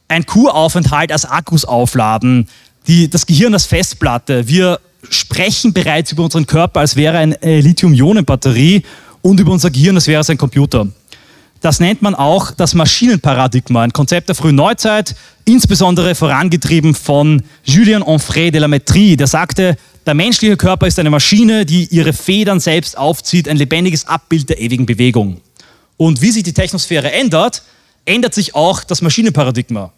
Ein 0.09 0.27
Kuraufenthalt 0.27 1.13
als 1.13 1.25
Akkus 1.25 1.65
aufladen, 1.65 2.49
die, 2.89 3.09
das 3.09 3.27
Gehirn 3.27 3.55
als 3.55 3.65
Festplatte. 3.65 4.49
Wir 4.49 4.81
sprechen 5.09 5.73
bereits 5.73 6.11
über 6.11 6.25
unseren 6.25 6.49
Körper, 6.49 6.81
als 6.81 6.97
wäre 6.97 7.17
eine 7.17 7.37
Lithium-Ionen-Batterie 7.41 8.83
und 9.23 9.39
über 9.39 9.53
unser 9.53 9.71
Gehirn, 9.71 9.95
als 9.95 10.09
wäre 10.09 10.23
es 10.23 10.31
ein 10.31 10.37
Computer. 10.37 10.89
Das 11.61 11.79
nennt 11.79 12.03
man 12.03 12.17
auch 12.17 12.51
das 12.51 12.75
Maschinenparadigma, 12.75 13.83
ein 13.83 13.93
Konzept 13.93 14.31
der 14.31 14.35
frühen 14.35 14.57
Neuzeit, 14.57 15.15
insbesondere 15.45 16.17
vorangetrieben 16.17 16.97
von 16.97 17.45
Julien 17.63 18.03
Onfray 18.03 18.51
de 18.51 18.61
la 18.61 18.67
Métrie, 18.67 19.17
der 19.17 19.29
sagte, 19.29 19.77
der 20.07 20.15
menschliche 20.15 20.57
Körper 20.57 20.87
ist 20.87 20.99
eine 20.99 21.11
Maschine, 21.11 21.67
die 21.67 21.87
ihre 21.87 22.13
Federn 22.13 22.61
selbst 22.61 22.97
aufzieht, 22.97 23.49
ein 23.49 23.57
lebendiges 23.57 24.07
Abbild 24.07 24.49
der 24.49 24.61
ewigen 24.61 24.87
Bewegung. 24.87 25.41
Und 25.97 26.23
wie 26.23 26.31
sich 26.31 26.45
die 26.45 26.53
Technosphäre 26.53 27.11
ändert, 27.11 27.63
ändert 28.05 28.33
sich 28.33 28.55
auch 28.55 28.85
das 28.85 29.03
Maschinenparadigma. 29.03 29.93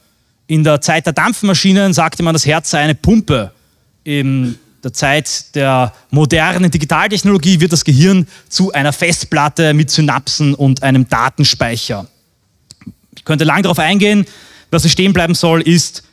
In 0.46 0.64
der 0.64 0.80
Zeit 0.80 1.04
der 1.04 1.12
Dampfmaschinen 1.12 1.92
sagte 1.92 2.22
man, 2.22 2.32
das 2.32 2.46
Herz 2.46 2.70
sei 2.70 2.78
eine 2.78 2.94
Pumpe. 2.94 3.52
In 4.04 4.58
der 4.82 4.94
Zeit 4.94 5.54
der 5.54 5.92
modernen 6.10 6.70
Digitaltechnologie 6.70 7.60
wird 7.60 7.72
das 7.72 7.84
Gehirn 7.84 8.26
zu 8.48 8.72
einer 8.72 8.94
Festplatte 8.94 9.74
mit 9.74 9.90
Synapsen 9.90 10.54
und 10.54 10.82
einem 10.82 11.06
Datenspeicher. 11.06 12.06
Ich 13.14 13.24
könnte 13.26 13.44
lang 13.44 13.62
darauf 13.62 13.78
eingehen. 13.78 14.24
Was 14.70 14.82
hier 14.82 14.90
stehen 14.90 15.12
bleiben 15.12 15.34
soll, 15.34 15.60
ist, 15.60 16.04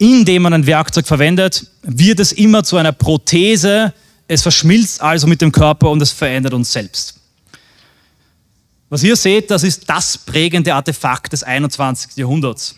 indem 0.00 0.42
man 0.42 0.54
ein 0.54 0.66
Werkzeug 0.66 1.06
verwendet, 1.06 1.66
wird 1.82 2.20
es 2.20 2.32
immer 2.32 2.64
zu 2.64 2.78
einer 2.78 2.90
Prothese. 2.90 3.92
Es 4.26 4.40
verschmilzt 4.40 5.02
also 5.02 5.26
mit 5.26 5.42
dem 5.42 5.52
Körper 5.52 5.90
und 5.90 6.00
es 6.00 6.10
verändert 6.10 6.54
uns 6.54 6.72
selbst. 6.72 7.20
Was 8.88 9.02
ihr 9.02 9.14
seht, 9.14 9.50
das 9.50 9.62
ist 9.62 9.88
das 9.90 10.16
prägende 10.16 10.74
Artefakt 10.74 11.34
des 11.34 11.42
21. 11.42 12.16
Jahrhunderts. 12.16 12.76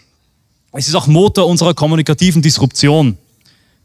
Es 0.72 0.88
ist 0.88 0.96
auch 0.96 1.06
Motor 1.06 1.46
unserer 1.46 1.74
kommunikativen 1.74 2.42
Disruption. 2.42 3.16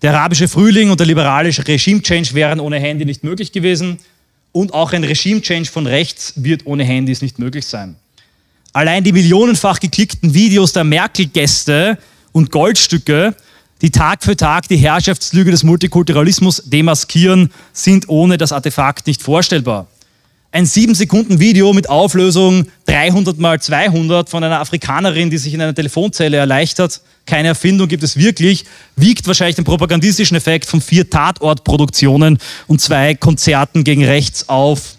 Der 0.01 0.15
arabische 0.15 0.47
Frühling 0.47 0.89
und 0.89 0.99
der 0.99 1.05
liberale 1.05 1.49
Regime-Change 1.49 2.33
wären 2.33 2.59
ohne 2.59 2.79
Handy 2.79 3.05
nicht 3.05 3.23
möglich 3.23 3.51
gewesen. 3.51 3.99
Und 4.51 4.73
auch 4.73 4.93
ein 4.93 5.03
Regime-Change 5.03 5.69
von 5.69 5.85
rechts 5.85 6.33
wird 6.37 6.65
ohne 6.65 6.83
Handys 6.83 7.21
nicht 7.21 7.37
möglich 7.37 7.67
sein. 7.67 7.97
Allein 8.73 9.03
die 9.03 9.11
millionenfach 9.11 9.79
geklickten 9.79 10.33
Videos 10.33 10.73
der 10.73 10.85
Merkel-Gäste 10.85 11.99
und 12.37 12.51
Goldstücke, 12.51 13.35
die 13.81 13.91
Tag 13.91 14.23
für 14.23 14.37
Tag 14.37 14.67
die 14.69 14.77
Herrschaftslüge 14.77 15.51
des 15.51 15.63
Multikulturalismus 15.63 16.63
demaskieren, 16.65 17.51
sind 17.73 18.07
ohne 18.09 18.37
das 18.37 18.51
Artefakt 18.51 19.07
nicht 19.07 19.21
vorstellbar 19.21 19.87
ein 20.51 20.65
7-Sekunden-Video 20.65 21.73
mit 21.73 21.89
Auflösung 21.89 22.65
300 22.85 23.37
mal 23.37 23.61
200 23.61 24.29
von 24.29 24.43
einer 24.43 24.59
Afrikanerin, 24.59 25.29
die 25.29 25.37
sich 25.37 25.53
in 25.53 25.61
einer 25.61 25.75
Telefonzelle 25.75 26.37
erleichtert. 26.37 27.01
Keine 27.25 27.49
Erfindung 27.49 27.87
gibt 27.87 28.03
es 28.03 28.17
wirklich, 28.17 28.65
wiegt 28.95 29.27
wahrscheinlich 29.27 29.55
den 29.55 29.65
propagandistischen 29.65 30.37
Effekt 30.37 30.65
von 30.65 30.81
vier 30.81 31.09
Tatortproduktionen 31.09 32.39
und 32.67 32.81
zwei 32.81 33.13
Konzerten 33.13 33.83
gegen 33.83 34.05
rechts 34.05 34.47
auf. 34.47 34.95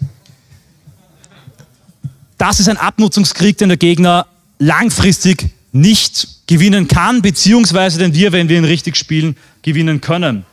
Das 2.37 2.59
ist 2.59 2.69
ein 2.69 2.77
Abnutzungskrieg, 2.77 3.57
den 3.57 3.69
der 3.69 3.77
Gegner 3.77 4.27
langfristig 4.59 5.49
nicht 5.71 6.47
gewinnen 6.47 6.87
kann, 6.87 7.21
beziehungsweise 7.21 7.99
den 7.99 8.13
wir, 8.13 8.31
wenn 8.31 8.49
wir 8.49 8.57
ihn 8.57 8.65
richtig 8.65 8.95
spielen, 8.95 9.37
gewinnen 9.61 10.01
können. 10.01 10.45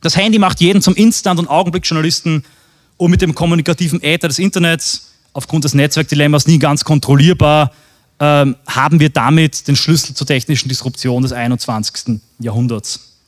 Das 0.00 0.16
Handy 0.16 0.38
macht 0.38 0.60
jeden 0.60 0.82
zum 0.82 0.94
Instant- 0.94 1.38
und 1.38 1.48
Augenblickjournalisten 1.48 2.44
und 2.96 3.10
mit 3.10 3.22
dem 3.22 3.34
kommunikativen 3.34 4.02
Äther 4.02 4.28
des 4.28 4.38
Internets, 4.38 5.12
aufgrund 5.32 5.64
des 5.64 5.74
Netzwerkdilemmas 5.74 6.46
nie 6.46 6.58
ganz 6.58 6.84
kontrollierbar, 6.84 7.72
ähm, 8.20 8.56
haben 8.66 9.00
wir 9.00 9.10
damit 9.10 9.66
den 9.68 9.76
Schlüssel 9.76 10.14
zur 10.14 10.26
technischen 10.26 10.68
Disruption 10.68 11.22
des 11.22 11.32
21. 11.32 12.20
Jahrhunderts. 12.38 13.18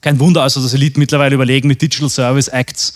Kein 0.00 0.20
Wunder 0.20 0.42
also, 0.42 0.62
dass 0.62 0.74
Eliten 0.74 1.00
mittlerweile 1.00 1.34
überlegen, 1.34 1.66
mit 1.66 1.80
Digital 1.80 2.10
Service 2.10 2.48
Acts 2.48 2.94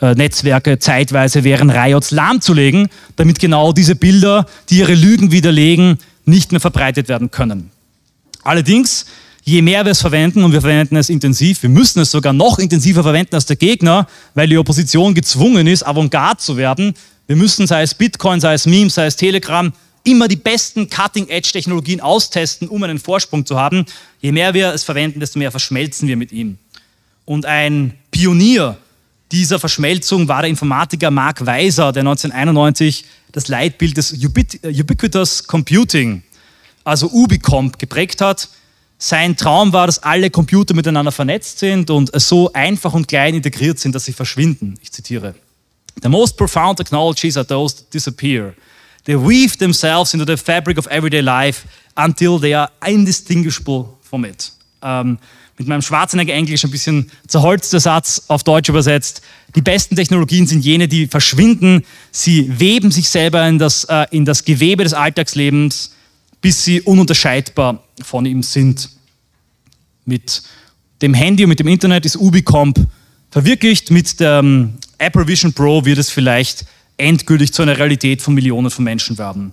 äh, 0.00 0.14
Netzwerke 0.14 0.78
zeitweise 0.78 1.44
während 1.44 1.72
Riots 1.72 2.10
lahmzulegen, 2.10 2.88
damit 3.16 3.38
genau 3.38 3.72
diese 3.72 3.94
Bilder, 3.94 4.46
die 4.68 4.78
ihre 4.78 4.94
Lügen 4.94 5.30
widerlegen, 5.30 5.98
nicht 6.24 6.52
mehr 6.52 6.60
verbreitet 6.60 7.08
werden 7.08 7.30
können. 7.30 7.70
Allerdings 8.42 9.06
je 9.44 9.62
mehr 9.62 9.84
wir 9.84 9.92
es 9.92 10.00
verwenden, 10.00 10.44
und 10.44 10.52
wir 10.52 10.60
verwenden 10.60 10.96
es 10.96 11.08
intensiv, 11.08 11.62
wir 11.62 11.70
müssen 11.70 12.00
es 12.00 12.10
sogar 12.10 12.32
noch 12.32 12.58
intensiver 12.58 13.02
verwenden 13.02 13.34
als 13.34 13.46
der 13.46 13.56
Gegner, 13.56 14.06
weil 14.34 14.48
die 14.48 14.58
Opposition 14.58 15.14
gezwungen 15.14 15.66
ist, 15.66 15.86
Avantgarde 15.86 16.40
zu 16.40 16.56
werden. 16.56 16.94
Wir 17.26 17.36
müssen, 17.36 17.66
sei 17.66 17.82
es 17.82 17.94
Bitcoin, 17.94 18.40
sei 18.40 18.54
es 18.54 18.66
Memes, 18.66 18.94
sei 18.94 19.06
es 19.06 19.16
Telegram, 19.16 19.72
immer 20.04 20.28
die 20.28 20.36
besten 20.36 20.88
Cutting-Edge-Technologien 20.88 22.00
austesten, 22.00 22.68
um 22.68 22.82
einen 22.82 22.98
Vorsprung 22.98 23.44
zu 23.44 23.58
haben. 23.58 23.84
Je 24.20 24.32
mehr 24.32 24.54
wir 24.54 24.72
es 24.72 24.84
verwenden, 24.84 25.20
desto 25.20 25.38
mehr 25.38 25.50
verschmelzen 25.50 26.08
wir 26.08 26.16
mit 26.16 26.32
ihm. 26.32 26.58
Und 27.24 27.46
ein 27.46 27.94
Pionier 28.10 28.76
dieser 29.32 29.58
Verschmelzung 29.58 30.28
war 30.28 30.42
der 30.42 30.50
Informatiker 30.50 31.10
Mark 31.10 31.44
Weiser, 31.44 31.92
der 31.92 32.00
1991 32.00 33.04
das 33.32 33.48
Leitbild 33.48 33.96
des 33.96 34.12
Ubiquitous 34.12 35.46
Computing, 35.46 36.22
also 36.84 37.08
Ubicomp, 37.10 37.78
geprägt 37.78 38.20
hat. 38.20 38.48
Sein 38.98 39.36
Traum 39.36 39.72
war, 39.72 39.86
dass 39.86 40.02
alle 40.02 40.30
Computer 40.30 40.74
miteinander 40.74 41.12
vernetzt 41.12 41.58
sind 41.58 41.90
und 41.90 42.10
so 42.20 42.52
einfach 42.52 42.92
und 42.92 43.08
klein 43.08 43.34
integriert 43.34 43.78
sind, 43.78 43.94
dass 43.94 44.04
sie 44.04 44.12
verschwinden. 44.12 44.74
Ich 44.82 44.92
zitiere. 44.92 45.34
The 46.02 46.08
most 46.08 46.36
profound 46.36 46.78
technologies 46.78 47.36
are 47.36 47.46
those 47.46 47.76
that 47.76 47.94
disappear. 47.94 48.54
They 49.04 49.16
weave 49.16 49.56
themselves 49.56 50.12
into 50.12 50.26
the 50.26 50.36
fabric 50.36 50.76
of 50.76 50.86
everyday 50.86 51.20
life 51.20 51.66
until 51.96 52.38
they 52.38 52.54
are 52.54 52.70
indistinguishable 52.86 53.86
from 54.02 54.24
it. 54.24 54.52
Ähm, 54.82 55.18
mit 55.60 55.68
meinem 55.68 55.82
Schwarzenegger-Englisch 55.82 56.64
ein 56.64 56.70
bisschen 56.70 57.10
zerholzter 57.28 57.78
Satz 57.78 58.24
auf 58.26 58.42
Deutsch 58.42 58.68
übersetzt. 58.68 59.22
Die 59.54 59.62
besten 59.62 59.94
Technologien 59.94 60.46
sind 60.46 60.64
jene, 60.64 60.88
die 60.88 61.06
verschwinden. 61.06 61.84
Sie 62.10 62.58
weben 62.58 62.90
sich 62.90 63.08
selber 63.08 63.46
in 63.46 63.58
das, 63.58 63.84
äh, 63.84 64.06
in 64.10 64.24
das 64.24 64.44
Gewebe 64.44 64.82
des 64.82 64.94
Alltagslebens 64.94 65.92
bis 66.40 66.64
sie 66.64 66.80
ununterscheidbar 66.80 67.82
von 68.02 68.26
ihm 68.26 68.42
sind. 68.42 68.90
Mit 70.04 70.42
dem 71.02 71.14
Handy 71.14 71.44
und 71.44 71.50
mit 71.50 71.60
dem 71.60 71.68
Internet 71.68 72.06
ist 72.06 72.16
Ubicomp 72.16 72.86
verwirklicht. 73.30 73.90
Mit 73.90 74.20
der 74.20 74.38
ähm, 74.38 74.74
Apple 74.98 75.26
Vision 75.26 75.52
Pro 75.52 75.84
wird 75.84 75.98
es 75.98 76.10
vielleicht 76.10 76.64
endgültig 76.96 77.52
zu 77.52 77.62
einer 77.62 77.78
Realität 77.78 78.22
von 78.22 78.34
Millionen 78.34 78.70
von 78.70 78.84
Menschen 78.84 79.18
werden. 79.18 79.52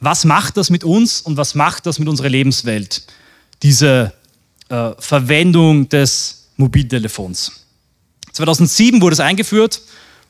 Was 0.00 0.24
macht 0.24 0.56
das 0.56 0.70
mit 0.70 0.84
uns 0.84 1.20
und 1.20 1.36
was 1.36 1.54
macht 1.54 1.86
das 1.86 1.98
mit 1.98 2.08
unserer 2.08 2.28
Lebenswelt? 2.28 3.06
Diese 3.62 4.12
äh, 4.68 4.90
Verwendung 4.98 5.88
des 5.88 6.48
Mobiltelefons. 6.56 7.52
2007 8.32 9.00
wurde 9.00 9.14
es 9.14 9.20
eingeführt 9.20 9.80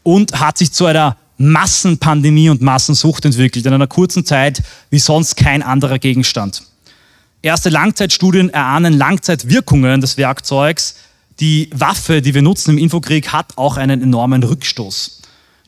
und 0.03 0.39
hat 0.39 0.59
sich 0.59 0.73
zu 0.73 0.87
einer 0.87 1.17
Massenpandemie 1.39 2.49
und 2.49 2.63
Massensucht 2.63 3.25
entwickelt 3.25 3.67
in 3.67 3.73
einer 3.75 3.87
kurzen 3.87 4.25
Zeit 4.25 4.63
wie 4.91 4.99
sonst 4.99 5.37
kein 5.37 5.63
anderer 5.63 5.99
Gegenstand. 5.99 6.63
Erste 7.43 7.69
Langzeitstudien 7.69 8.51
erahnen 8.51 8.95
Langzeitwirkungen 8.95 10.01
des 10.01 10.17
Werkzeugs. 10.17 10.97
Die 11.41 11.69
Waffe, 11.75 12.23
die 12.23 12.35
wir 12.35 12.43
nutzen 12.43 12.71
im 12.71 12.79
Infokrieg, 12.79 13.33
hat 13.33 13.57
auch 13.57 13.77
einen 13.77 14.03
enormen 14.03 14.43
Rückstoß. 14.43 15.23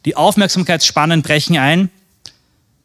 Die 0.05 0.17
Aufmerksamkeitsspannen 0.17 1.23
brechen 1.23 1.59
ein, 1.59 1.91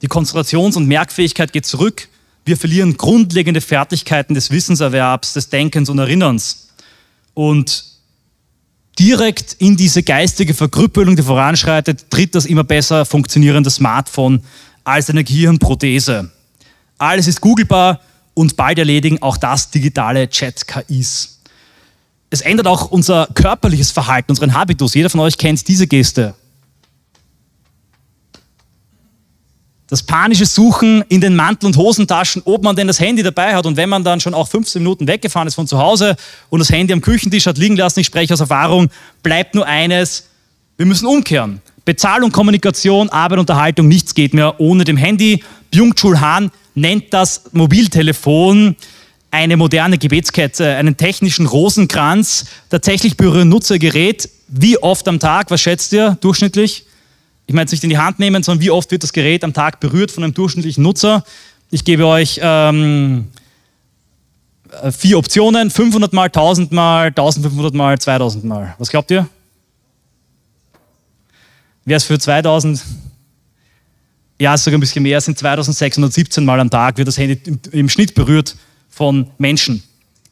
die 0.01 0.07
Konzentrations- 0.07 0.75
und 0.75 0.87
Merkfähigkeit 0.87 1.53
geht 1.53 1.65
zurück, 1.65 2.09
wir 2.45 2.57
verlieren 2.57 2.97
grundlegende 2.97 3.61
Fertigkeiten 3.61 4.33
des 4.33 4.51
Wissenserwerbs, 4.51 5.33
des 5.33 5.49
Denkens 5.49 5.89
und 5.89 5.99
Erinnerns. 5.99 6.69
Und 7.33 7.85
direkt 8.99 9.53
in 9.59 9.77
diese 9.77 10.03
geistige 10.03 10.53
Verkrüppelung, 10.53 11.15
die 11.15 11.23
voranschreitet, 11.23 12.09
tritt 12.09 12.35
das 12.35 12.45
immer 12.45 12.63
besser 12.63 13.05
funktionierende 13.05 13.69
Smartphone 13.69 14.43
als 14.83 15.09
eine 15.09 15.23
Gehirnprothese. 15.23 16.31
Alles 16.97 17.27
ist 17.27 17.41
googelbar 17.41 18.01
und 18.33 18.55
bald 18.55 18.77
erledigen 18.77 19.21
auch 19.21 19.37
das 19.37 19.71
digitale 19.71 20.29
Chat-KIs. 20.29 21.39
Es 22.29 22.41
ändert 22.41 22.67
auch 22.67 22.89
unser 22.89 23.27
körperliches 23.33 23.91
Verhalten, 23.91 24.31
unseren 24.31 24.53
Habitus. 24.53 24.95
Jeder 24.95 25.09
von 25.09 25.19
euch 25.19 25.37
kennt 25.37 25.67
diese 25.67 25.87
Geste. 25.87 26.33
Das 29.93 30.01
panische 30.01 30.47
Suchen 30.47 31.03
in 31.07 31.21
den 31.21 31.35
Mantel- 31.35 31.67
und 31.67 31.77
Hosentaschen, 31.77 32.41
ob 32.45 32.63
man 32.63 32.75
denn 32.75 32.87
das 32.87 32.99
Handy 32.99 33.21
dabei 33.21 33.53
hat. 33.53 33.67
Und 33.67 33.77
wenn 33.77 33.89
man 33.89 34.03
dann 34.03 34.19
schon 34.19 34.33
auch 34.33 34.47
15 34.47 34.81
Minuten 34.81 35.07
weggefahren 35.07 35.47
ist 35.47 35.53
von 35.53 35.67
zu 35.67 35.77
Hause 35.77 36.15
und 36.49 36.57
das 36.57 36.71
Handy 36.71 36.93
am 36.93 37.01
Küchentisch 37.01 37.45
hat 37.45 37.59
liegen 37.59 37.75
lassen, 37.75 37.99
ich 37.99 38.07
spreche 38.07 38.33
aus 38.33 38.39
Erfahrung, 38.39 38.89
bleibt 39.21 39.53
nur 39.53 39.67
eines, 39.67 40.29
wir 40.77 40.87
müssen 40.87 41.05
umkehren. 41.05 41.61
Bezahlung, 41.85 42.31
Kommunikation, 42.31 43.09
Arbeit, 43.09 43.37
Unterhaltung, 43.37 43.87
nichts 43.87 44.15
geht 44.15 44.33
mehr 44.33 44.59
ohne 44.59 44.83
dem 44.83 44.97
Handy. 44.97 45.43
Byung-Chul 45.69 46.19
Han 46.19 46.49
nennt 46.73 47.13
das 47.13 47.43
Mobiltelefon 47.51 48.75
eine 49.29 49.57
moderne 49.57 49.99
Gebetskette, 49.99 50.75
einen 50.75 50.97
technischen 50.97 51.45
Rosenkranz. 51.45 52.45
Tatsächlich 52.71 53.15
berühren 53.15 53.49
Nutzergerät. 53.49 54.27
Wie 54.47 54.75
oft 54.79 55.07
am 55.07 55.19
Tag, 55.19 55.51
was 55.51 55.61
schätzt 55.61 55.93
ihr 55.93 56.17
durchschnittlich? 56.19 56.87
Ich 57.45 57.53
meine 57.53 57.63
jetzt 57.63 57.71
nicht 57.71 57.83
in 57.83 57.89
die 57.89 57.97
Hand 57.97 58.19
nehmen, 58.19 58.43
sondern 58.43 58.63
wie 58.63 58.71
oft 58.71 58.89
wird 58.91 59.03
das 59.03 59.13
Gerät 59.13 59.43
am 59.43 59.53
Tag 59.53 59.79
berührt 59.79 60.11
von 60.11 60.23
einem 60.23 60.33
durchschnittlichen 60.33 60.83
Nutzer? 60.83 61.23
Ich 61.71 61.83
gebe 61.83 62.05
euch 62.05 62.39
ähm, 62.41 63.27
äh, 64.81 64.91
vier 64.91 65.17
Optionen, 65.17 65.69
500 65.69 66.13
mal, 66.13 66.25
1000 66.25 66.71
mal, 66.71 67.07
1500 67.07 67.73
mal, 67.73 67.99
2000 67.99 68.43
mal. 68.43 68.75
Was 68.77 68.89
glaubt 68.89 69.11
ihr? 69.11 69.27
Wer 71.85 71.97
ist 71.97 72.05
für 72.05 72.17
2000? 72.17 72.81
Ja, 74.39 74.57
sogar 74.57 74.77
ein 74.77 74.81
bisschen 74.81 75.03
mehr, 75.03 75.17
es 75.17 75.25
sind 75.25 75.37
2617 75.37 76.43
Mal 76.43 76.59
am 76.59 76.69
Tag, 76.69 76.97
wird 76.97 77.07
das 77.07 77.17
Handy 77.17 77.39
im 77.71 77.89
Schnitt 77.89 78.15
berührt 78.15 78.55
von 78.89 79.27
Menschen. 79.37 79.83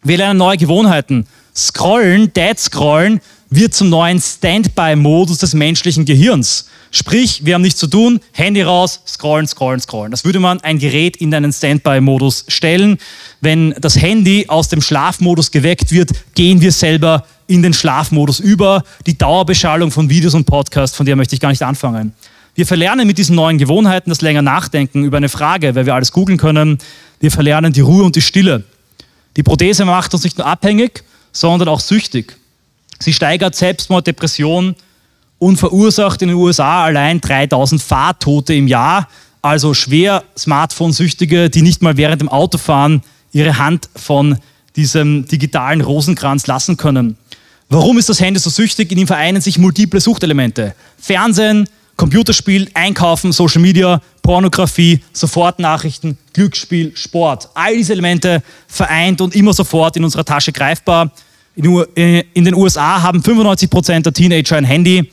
Wir 0.04 0.18
lernen 0.18 0.38
neue 0.38 0.58
Gewohnheiten. 0.58 1.28
Scrollen, 1.56 2.34
Dead 2.34 2.58
Scrollen, 2.58 3.22
wird 3.50 3.74
zum 3.74 3.90
neuen 3.90 4.20
Standby-Modus 4.20 5.40
des 5.40 5.54
menschlichen 5.54 6.06
Gehirns. 6.06 6.70
Sprich, 6.94 7.46
wir 7.46 7.56
haben 7.56 7.62
nichts 7.62 7.80
zu 7.80 7.88
tun, 7.88 8.20
Handy 8.34 8.62
raus, 8.62 9.02
scrollen, 9.08 9.48
scrollen, 9.48 9.80
scrollen. 9.80 10.12
Das 10.12 10.26
würde 10.26 10.42
man 10.42 10.60
ein 10.60 10.78
Gerät 10.78 11.16
in 11.16 11.34
einen 11.34 11.54
Standby-Modus 11.54 12.46
stellen. 12.50 12.98
Wenn 13.40 13.74
das 13.80 13.96
Handy 13.96 14.46
aus 14.50 14.68
dem 14.68 14.82
Schlafmodus 14.82 15.52
geweckt 15.52 15.94
wird, 15.94 16.12
gehen 16.36 16.60
wir 16.60 16.74
selber 16.74 17.26
in 17.48 17.64
den 17.64 17.74
Schlafmodus 17.74 18.42
über. 18.42 18.84
Die 19.06 19.18
Dauerbeschallung 19.18 19.90
von 19.90 20.10
Videos 20.10 20.34
und 20.34 20.44
Podcasts, 20.44 20.98
von 20.98 21.06
der 21.06 21.16
möchte 21.16 21.34
ich 21.34 21.40
gar 21.40 21.50
nicht 21.50 21.64
anfangen. 21.64 22.14
Wir 22.56 22.68
verlernen 22.68 23.08
mit 23.08 23.18
diesen 23.18 23.38
neuen 23.38 23.58
Gewohnheiten 23.58 24.10
das 24.10 24.20
länger 24.20 24.42
Nachdenken 24.42 25.06
über 25.06 25.16
eine 25.16 25.30
Frage, 25.30 25.74
weil 25.76 25.86
wir 25.86 25.96
alles 25.96 26.12
googeln 26.12 26.38
können. 26.38 26.78
Wir 27.22 27.32
verlernen 27.32 27.72
die 27.72 27.80
Ruhe 27.80 28.04
und 28.04 28.18
die 28.18 28.22
Stille. 28.22 28.66
Die 29.38 29.44
Prothese 29.44 29.86
macht 29.86 30.14
uns 30.14 30.26
nicht 30.26 30.38
nur 30.38 30.46
abhängig, 30.46 31.06
sondern 31.32 31.70
auch 31.70 31.80
süchtig. 31.80 32.36
Sie 33.00 33.14
steigert 33.14 33.56
Selbstmord, 33.56 34.06
Depression 34.06 34.76
und 35.42 35.58
verursacht 35.58 36.22
in 36.22 36.28
den 36.28 36.38
USA 36.38 36.84
allein 36.84 37.20
3000 37.20 37.82
Fahrtote 37.82 38.54
im 38.54 38.68
Jahr. 38.68 39.08
Also 39.42 39.74
schwer 39.74 40.24
Smartphone-Süchtige, 40.38 41.50
die 41.50 41.64
nicht 41.64 41.82
mal 41.82 41.98
während 41.98 42.22
dem 42.22 42.30
Autofahren 42.30 43.02
ihre 43.32 43.58
Hand 43.58 43.90
von 43.96 44.38
diesem 44.76 45.26
digitalen 45.26 45.82
Rosenkranz 45.82 46.46
lassen 46.46 46.78
können. 46.78 47.18
Warum 47.70 47.98
ist 47.98 48.08
das 48.08 48.20
Handy 48.20 48.40
so 48.40 48.52
süchtig? 48.52 48.92
In 48.92 49.00
ihm 49.00 49.08
vereinen 49.08 49.42
sich 49.42 49.58
multiple 49.58 50.00
Suchtelemente. 50.00 50.76
Fernsehen, 51.00 51.68
Computerspiel, 51.96 52.70
Einkaufen, 52.76 53.32
Social 53.32 53.64
Media, 53.64 54.00
Pornografie, 54.22 55.00
Sofortnachrichten, 55.12 56.20
Glücksspiel, 56.34 56.96
Sport. 56.96 57.50
All 57.56 57.76
diese 57.76 57.94
Elemente 57.94 58.44
vereint 58.68 59.20
und 59.22 59.36
immer 59.36 59.54
sofort 59.54 59.98
in 59.98 60.04
unserer 60.04 60.24
Tasche 60.24 60.52
greifbar. 60.52 61.12
Äh, 61.56 62.26
in 62.36 62.46
den 62.46 62.54
USA 62.54 63.02
haben 63.02 63.22
95% 63.22 64.02
der 64.04 64.14
Teenager 64.14 64.58
ein 64.58 64.66
Handy 64.66 65.10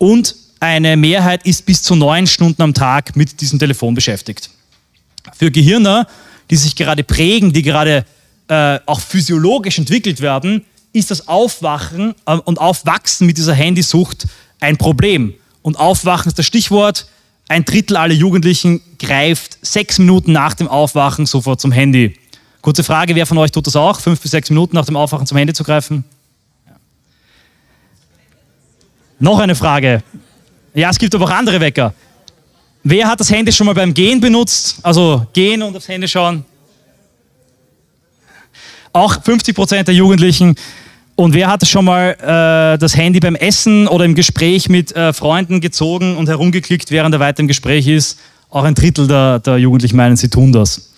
und 0.00 0.34
eine 0.60 0.96
Mehrheit 0.96 1.46
ist 1.46 1.66
bis 1.66 1.82
zu 1.82 1.94
neun 1.94 2.26
Stunden 2.26 2.62
am 2.62 2.74
Tag 2.74 3.16
mit 3.16 3.40
diesem 3.40 3.58
Telefon 3.58 3.94
beschäftigt. 3.94 4.50
Für 5.36 5.50
Gehirne, 5.50 6.06
die 6.50 6.56
sich 6.56 6.74
gerade 6.74 7.04
prägen, 7.04 7.52
die 7.52 7.62
gerade 7.62 8.04
äh, 8.48 8.80
auch 8.86 9.00
physiologisch 9.00 9.78
entwickelt 9.78 10.20
werden, 10.20 10.64
ist 10.92 11.10
das 11.10 11.28
Aufwachen 11.28 12.14
äh, 12.26 12.36
und 12.36 12.58
Aufwachsen 12.58 13.26
mit 13.26 13.36
dieser 13.36 13.54
Handysucht 13.54 14.26
ein 14.58 14.78
Problem. 14.78 15.34
Und 15.62 15.78
Aufwachen 15.78 16.28
ist 16.28 16.38
das 16.38 16.46
Stichwort. 16.46 17.06
Ein 17.48 17.64
Drittel 17.64 17.96
aller 17.96 18.14
Jugendlichen 18.14 18.80
greift 18.98 19.58
sechs 19.62 19.98
Minuten 19.98 20.32
nach 20.32 20.54
dem 20.54 20.68
Aufwachen 20.68 21.26
sofort 21.26 21.60
zum 21.60 21.72
Handy. 21.72 22.16
Kurze 22.62 22.84
Frage, 22.84 23.14
wer 23.14 23.26
von 23.26 23.38
euch 23.38 23.52
tut 23.52 23.66
das 23.66 23.76
auch? 23.76 24.00
Fünf 24.00 24.20
bis 24.20 24.30
sechs 24.30 24.48
Minuten 24.50 24.76
nach 24.76 24.86
dem 24.86 24.96
Aufwachen 24.96 25.26
zum 25.26 25.36
Handy 25.36 25.52
zu 25.52 25.64
greifen? 25.64 26.04
Ja. 26.66 26.76
Noch 29.20 29.38
eine 29.38 29.54
Frage. 29.54 30.02
Ja, 30.72 30.88
es 30.88 30.98
gibt 30.98 31.14
aber 31.14 31.26
auch 31.26 31.30
andere 31.30 31.60
Wecker. 31.60 31.92
Wer 32.82 33.06
hat 33.06 33.20
das 33.20 33.30
Handy 33.30 33.52
schon 33.52 33.66
mal 33.66 33.74
beim 33.74 33.92
Gehen 33.92 34.18
benutzt? 34.18 34.78
Also 34.82 35.26
gehen 35.34 35.62
und 35.62 35.76
aufs 35.76 35.88
Handy 35.88 36.08
schauen? 36.08 36.44
Auch 38.94 39.22
50 39.22 39.54
Prozent 39.54 39.88
der 39.88 39.94
Jugendlichen. 39.94 40.54
Und 41.16 41.34
wer 41.34 41.48
hat 41.48 41.68
schon 41.68 41.84
mal 41.84 42.12
äh, 42.12 42.78
das 42.78 42.96
Handy 42.96 43.20
beim 43.20 43.34
Essen 43.34 43.86
oder 43.88 44.06
im 44.06 44.14
Gespräch 44.14 44.70
mit 44.70 44.96
äh, 44.96 45.12
Freunden 45.12 45.60
gezogen 45.60 46.16
und 46.16 46.28
herumgeklickt, 46.28 46.90
während 46.90 47.14
er 47.14 47.20
weiter 47.20 47.40
im 47.40 47.48
Gespräch 47.48 47.86
ist? 47.86 48.18
Auch 48.48 48.64
ein 48.64 48.74
Drittel 48.74 49.06
der, 49.06 49.38
der 49.38 49.58
Jugendlichen 49.58 49.96
meinen, 49.96 50.16
sie 50.16 50.30
tun 50.30 50.50
das. 50.50 50.92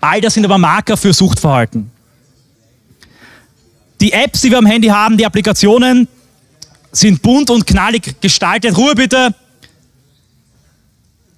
All 0.00 0.20
das 0.20 0.34
sind 0.34 0.44
aber 0.44 0.56
Marker 0.56 0.96
für 0.96 1.12
Suchtverhalten. 1.12 1.90
Die 4.04 4.12
Apps, 4.12 4.42
die 4.42 4.50
wir 4.50 4.58
am 4.58 4.66
Handy 4.66 4.88
haben, 4.88 5.16
die 5.16 5.24
Applikationen, 5.24 6.08
sind 6.92 7.22
bunt 7.22 7.48
und 7.48 7.66
knallig 7.66 8.20
gestaltet. 8.20 8.76
Ruhe 8.76 8.94
bitte. 8.94 9.34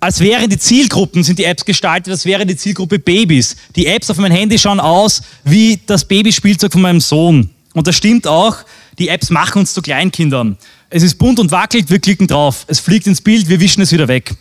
Als 0.01 0.19
wären 0.19 0.51
die 0.51 0.59
Zielgruppen, 0.59 1.23
sind 1.23 1.39
die 1.39 1.45
Apps 1.45 1.65
gestaltet, 1.65 2.11
als 2.11 2.25
wäre 2.25 2.45
die 2.45 2.57
Zielgruppe 2.57 2.99
Babys. 2.99 3.55
Die 3.77 3.87
Apps 3.87 4.11
auf 4.11 4.17
meinem 4.17 4.37
Handy 4.37 4.59
schauen 4.59 4.81
aus 4.81 5.23
wie 5.45 5.79
das 5.87 6.05
Babyspielzeug 6.07 6.73
von 6.73 6.83
meinem 6.83 7.01
Sohn. 7.01 7.51
Und 7.73 7.87
das 7.87 7.95
stimmt 7.95 8.27
auch, 8.27 8.57
die 8.99 9.11
Apps 9.11 9.31
machen 9.31 9.61
uns 9.61 9.73
zu 9.73 9.81
Kleinkindern. 9.81 10.59
Es 10.91 11.05
ist 11.05 11.19
bunt 11.19 11.39
und 11.39 11.53
wackelt, 11.53 11.89
wir 11.89 12.01
klicken 12.01 12.27
drauf. 12.27 12.65
Es 12.67 12.81
fliegt 12.81 13.07
ins 13.07 13.21
Bild, 13.21 13.49
wir 13.49 13.61
wischen 13.61 13.81
es 13.83 13.93
wieder 13.93 14.09
weg. 14.09 14.35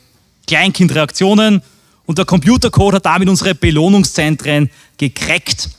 Kleinkindreaktionen, 0.48 1.62
und 2.08 2.18
der 2.18 2.26
Computercode 2.26 2.96
hat 2.96 3.06
damit 3.06 3.30
unsere 3.30 3.54
Belohnungszentren 3.54 4.72
gekreckt. 4.98 5.70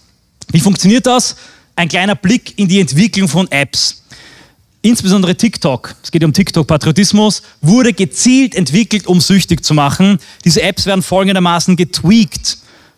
Wie 0.52 0.60
funktioniert 0.60 1.06
das? 1.06 1.34
Ein 1.78 1.88
kleiner 1.88 2.14
Blick 2.14 2.58
in 2.58 2.68
die 2.68 2.80
Entwicklung 2.80 3.28
von 3.28 3.50
Apps. 3.50 4.02
Insbesondere 4.80 5.36
TikTok, 5.36 5.94
es 6.02 6.10
geht 6.10 6.24
um 6.24 6.32
TikTok-Patriotismus, 6.32 7.42
wurde 7.60 7.92
gezielt 7.92 8.54
entwickelt, 8.54 9.06
um 9.06 9.20
süchtig 9.20 9.62
zu 9.62 9.74
machen. 9.74 10.18
Diese 10.46 10.62
Apps 10.62 10.86
werden 10.86 11.02
folgendermaßen 11.02 11.76
getweakt. 11.76 12.56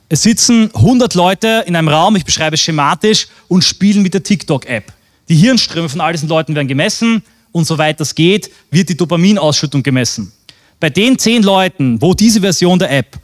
Es 0.09 0.23
sitzen 0.23 0.71
100 0.75 1.15
Leute 1.15 1.65
in 1.67 1.75
einem 1.75 1.89
Raum, 1.89 2.15
ich 2.15 2.25
beschreibe 2.25 2.55
es 2.55 2.61
schematisch, 2.61 3.27
und 3.49 3.65
spielen 3.65 4.03
mit 4.03 4.15
der 4.15 4.23
TikTok-App. 4.23 4.93
Die 5.29 5.35
Hirnströme 5.35 5.89
von 5.89 6.01
all 6.01 6.13
diesen 6.13 6.29
Leuten 6.29 6.55
werden 6.55 6.69
gemessen 6.69 7.23
und 7.51 7.67
soweit 7.67 7.99
das 7.99 8.15
geht, 8.15 8.49
wird 8.71 8.91
die 8.91 8.97
Dopaminausschüttung 8.97 9.83
gemessen. 9.83 10.31
Bei 10.79 10.89
den 10.89 11.19
zehn 11.19 11.43
Leuten, 11.43 12.01
wo 12.01 12.15
diese 12.15 12.41
Version 12.41 12.79
der 12.79 12.93
App 12.93 13.19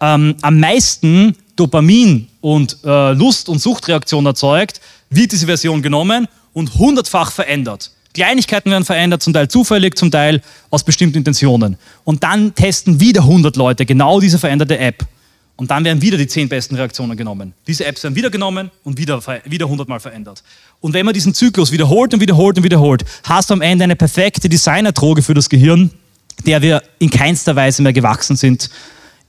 ähm, 0.00 0.34
am 0.42 0.60
meisten 0.60 1.34
Dopamin 1.56 2.28
und 2.40 2.78
äh, 2.84 3.12
Lust- 3.12 3.48
und 3.48 3.58
Suchtreaktion 3.58 4.26
erzeugt, 4.26 4.80
wird 5.10 5.32
diese 5.32 5.46
Version 5.46 5.82
genommen 5.82 6.28
und 6.52 6.74
hundertfach 6.76 7.32
verändert. 7.32 7.90
Kleinigkeiten 8.12 8.70
werden 8.70 8.84
verändert, 8.84 9.22
zum 9.22 9.32
Teil 9.32 9.48
zufällig, 9.48 9.96
zum 9.96 10.10
Teil 10.10 10.42
aus 10.70 10.82
bestimmten 10.82 11.18
Intentionen. 11.18 11.76
Und 12.04 12.24
dann 12.24 12.54
testen 12.54 12.98
wieder 12.98 13.22
100 13.22 13.56
Leute 13.56 13.86
genau 13.86 14.20
diese 14.20 14.38
veränderte 14.38 14.78
App. 14.78 15.06
Und 15.60 15.70
dann 15.70 15.84
werden 15.84 16.00
wieder 16.00 16.16
die 16.16 16.26
10 16.26 16.48
besten 16.48 16.74
Reaktionen 16.74 17.16
genommen. 17.16 17.52
Diese 17.66 17.84
Apps 17.84 18.02
werden 18.02 18.16
wieder 18.16 18.30
genommen 18.30 18.70
und 18.82 18.98
wieder, 18.98 19.20
wieder 19.44 19.66
100 19.66 19.88
Mal 19.88 20.00
verändert. 20.00 20.42
Und 20.80 20.94
wenn 20.94 21.04
man 21.04 21.12
diesen 21.12 21.34
Zyklus 21.34 21.70
wiederholt 21.70 22.14
und 22.14 22.20
wiederholt 22.20 22.56
und 22.56 22.64
wiederholt, 22.64 23.04
hast 23.24 23.50
du 23.50 23.54
am 23.54 23.60
Ende 23.60 23.84
eine 23.84 23.94
perfekte 23.94 24.48
Designerdroge 24.48 25.22
für 25.22 25.34
das 25.34 25.50
Gehirn, 25.50 25.90
der 26.46 26.62
wir 26.62 26.82
in 26.98 27.10
keinster 27.10 27.54
Weise 27.56 27.82
mehr 27.82 27.92
gewachsen 27.92 28.36
sind. 28.36 28.70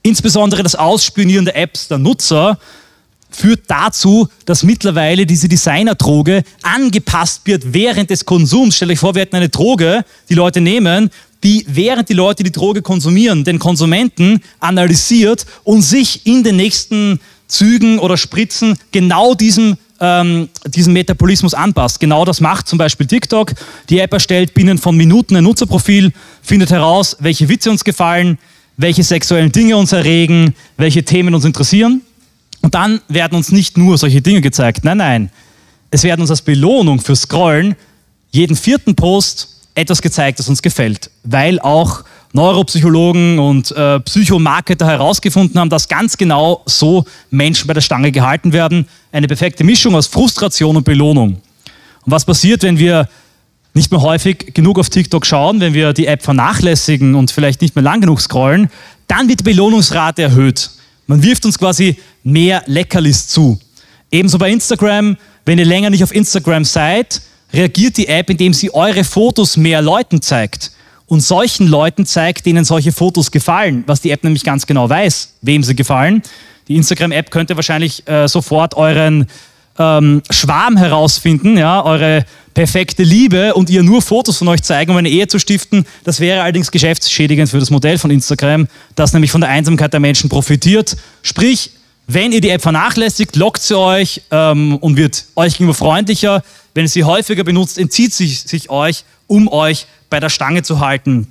Insbesondere 0.02 0.62
das 0.62 0.74
Ausspionieren 0.74 1.44
der 1.44 1.56
Apps 1.56 1.88
der 1.88 1.98
Nutzer 1.98 2.58
führt 3.30 3.62
dazu, 3.68 4.28
dass 4.44 4.62
mittlerweile 4.62 5.26
diese 5.26 5.48
Designerdroge 5.48 6.42
angepasst 6.62 7.42
wird 7.44 7.72
während 7.72 8.10
des 8.10 8.24
Konsums. 8.24 8.76
Stell 8.76 8.90
euch 8.90 8.98
vor, 8.98 9.14
wir 9.14 9.22
hätten 9.22 9.36
eine 9.36 9.48
Droge, 9.48 10.04
die 10.28 10.34
Leute 10.34 10.60
nehmen, 10.60 11.10
die 11.42 11.64
während 11.68 12.08
die 12.08 12.14
Leute 12.14 12.42
die 12.42 12.52
Droge 12.52 12.82
konsumieren, 12.82 13.44
den 13.44 13.58
Konsumenten 13.58 14.42
analysiert 14.60 15.46
und 15.64 15.82
sich 15.82 16.26
in 16.26 16.44
den 16.44 16.56
nächsten 16.56 17.20
Zügen 17.48 17.98
oder 17.98 18.16
Spritzen 18.16 18.78
genau 18.92 19.34
diesem 19.34 19.76
ähm, 20.00 20.48
diesen 20.66 20.92
Metabolismus 20.92 21.54
anpasst. 21.54 22.00
Genau 22.00 22.24
das 22.24 22.40
macht 22.40 22.66
zum 22.66 22.76
Beispiel 22.76 23.06
TikTok. 23.06 23.52
Die 23.88 24.00
App 24.00 24.12
erstellt 24.12 24.52
binnen 24.52 24.78
von 24.78 24.96
Minuten 24.96 25.36
ein 25.36 25.44
Nutzerprofil, 25.44 26.12
findet 26.42 26.70
heraus, 26.70 27.16
welche 27.20 27.48
Witze 27.48 27.70
uns 27.70 27.84
gefallen, 27.84 28.38
welche 28.76 29.02
sexuellen 29.02 29.52
Dinge 29.52 29.76
uns 29.76 29.92
erregen, 29.92 30.54
welche 30.76 31.04
Themen 31.04 31.34
uns 31.34 31.44
interessieren. 31.44 32.02
Und 32.60 32.74
dann 32.74 33.00
werden 33.08 33.36
uns 33.36 33.52
nicht 33.52 33.76
nur 33.76 33.98
solche 33.98 34.22
Dinge 34.22 34.40
gezeigt. 34.40 34.84
Nein, 34.84 34.98
nein. 34.98 35.30
Es 35.90 36.04
werden 36.04 36.20
uns 36.20 36.30
als 36.30 36.42
Belohnung 36.42 37.00
für 37.00 37.16
Scrollen 37.16 37.76
jeden 38.30 38.56
vierten 38.56 38.94
Post 38.94 39.48
etwas 39.74 40.00
gezeigt, 40.00 40.38
das 40.38 40.48
uns 40.48 40.62
gefällt. 40.62 41.10
Weil 41.24 41.60
auch 41.60 42.04
Neuropsychologen 42.32 43.38
und 43.38 43.72
äh, 43.72 44.00
Psychomarketer 44.00 44.86
herausgefunden 44.86 45.60
haben, 45.60 45.68
dass 45.68 45.88
ganz 45.88 46.16
genau 46.16 46.62
so 46.64 47.04
Menschen 47.30 47.66
bei 47.66 47.74
der 47.74 47.82
Stange 47.82 48.10
gehalten 48.10 48.52
werden. 48.52 48.86
Eine 49.10 49.26
perfekte 49.26 49.64
Mischung 49.64 49.94
aus 49.94 50.06
Frustration 50.06 50.76
und 50.76 50.84
Belohnung. 50.84 51.40
Und 52.04 52.10
was 52.10 52.24
passiert, 52.24 52.62
wenn 52.62 52.78
wir 52.78 53.08
nicht 53.74 53.90
mehr 53.90 54.02
häufig 54.02 54.52
genug 54.54 54.78
auf 54.78 54.90
TikTok 54.90 55.24
schauen, 55.24 55.60
wenn 55.60 55.74
wir 55.74 55.92
die 55.92 56.06
App 56.06 56.22
vernachlässigen 56.22 57.14
und 57.14 57.30
vielleicht 57.30 57.62
nicht 57.62 57.74
mehr 57.74 57.82
lang 57.82 58.00
genug 58.00 58.20
scrollen, 58.20 58.68
dann 59.08 59.28
wird 59.28 59.40
die 59.40 59.44
Belohnungsrate 59.44 60.22
erhöht. 60.22 60.70
Man 61.06 61.22
wirft 61.22 61.44
uns 61.44 61.58
quasi 61.58 61.96
mehr 62.22 62.62
Leckerlis 62.66 63.28
zu. 63.28 63.58
Ebenso 64.10 64.38
bei 64.38 64.50
Instagram, 64.50 65.16
wenn 65.44 65.58
ihr 65.58 65.64
länger 65.64 65.90
nicht 65.90 66.04
auf 66.04 66.14
Instagram 66.14 66.64
seid, 66.64 67.22
reagiert 67.52 67.96
die 67.96 68.08
App, 68.08 68.30
indem 68.30 68.52
sie 68.52 68.72
eure 68.72 69.04
Fotos 69.04 69.56
mehr 69.56 69.82
Leuten 69.82 70.22
zeigt. 70.22 70.72
Und 71.06 71.20
solchen 71.20 71.66
Leuten 71.66 72.06
zeigt, 72.06 72.46
denen 72.46 72.64
solche 72.64 72.92
Fotos 72.92 73.30
gefallen, 73.30 73.84
was 73.86 74.00
die 74.00 74.10
App 74.10 74.24
nämlich 74.24 74.44
ganz 74.44 74.66
genau 74.66 74.88
weiß, 74.88 75.34
wem 75.42 75.62
sie 75.62 75.74
gefallen. 75.74 76.22
Die 76.68 76.76
Instagram-App 76.76 77.30
könnte 77.30 77.56
wahrscheinlich 77.56 78.06
äh, 78.08 78.28
sofort 78.28 78.74
euren 78.74 79.26
ähm, 79.78 80.22
Schwarm 80.30 80.76
herausfinden, 80.76 81.56
ja, 81.58 81.84
eure 81.84 82.24
perfekte 82.54 83.02
Liebe 83.02 83.54
und 83.54 83.70
ihr 83.70 83.82
nur 83.82 84.02
Fotos 84.02 84.38
von 84.38 84.48
euch 84.48 84.62
zeigen, 84.62 84.90
um 84.90 84.96
eine 84.96 85.08
Ehe 85.08 85.26
zu 85.26 85.38
stiften. 85.38 85.86
Das 86.04 86.20
wäre 86.20 86.42
allerdings 86.42 86.70
geschäftsschädigend 86.70 87.48
für 87.48 87.58
das 87.58 87.70
Modell 87.70 87.98
von 87.98 88.10
Instagram, 88.10 88.68
das 88.94 89.12
nämlich 89.12 89.30
von 89.30 89.40
der 89.40 89.50
Einsamkeit 89.50 89.92
der 89.92 90.00
Menschen 90.00 90.28
profitiert. 90.28 90.96
Sprich, 91.22 91.70
wenn 92.06 92.32
ihr 92.32 92.40
die 92.40 92.50
App 92.50 92.62
vernachlässigt, 92.62 93.36
lockt 93.36 93.62
sie 93.62 93.78
euch 93.78 94.22
ähm, 94.30 94.76
und 94.76 94.96
wird 94.96 95.24
euch 95.36 95.54
gegenüber 95.54 95.74
freundlicher. 95.74 96.42
Wenn 96.74 96.84
ihr 96.84 96.88
sie 96.88 97.04
häufiger 97.04 97.44
benutzt, 97.44 97.78
entzieht 97.78 98.12
sie 98.12 98.26
sich 98.26 98.70
euch, 98.70 99.04
um 99.26 99.48
euch 99.48 99.86
bei 100.10 100.20
der 100.20 100.28
Stange 100.28 100.62
zu 100.62 100.80
halten. 100.80 101.28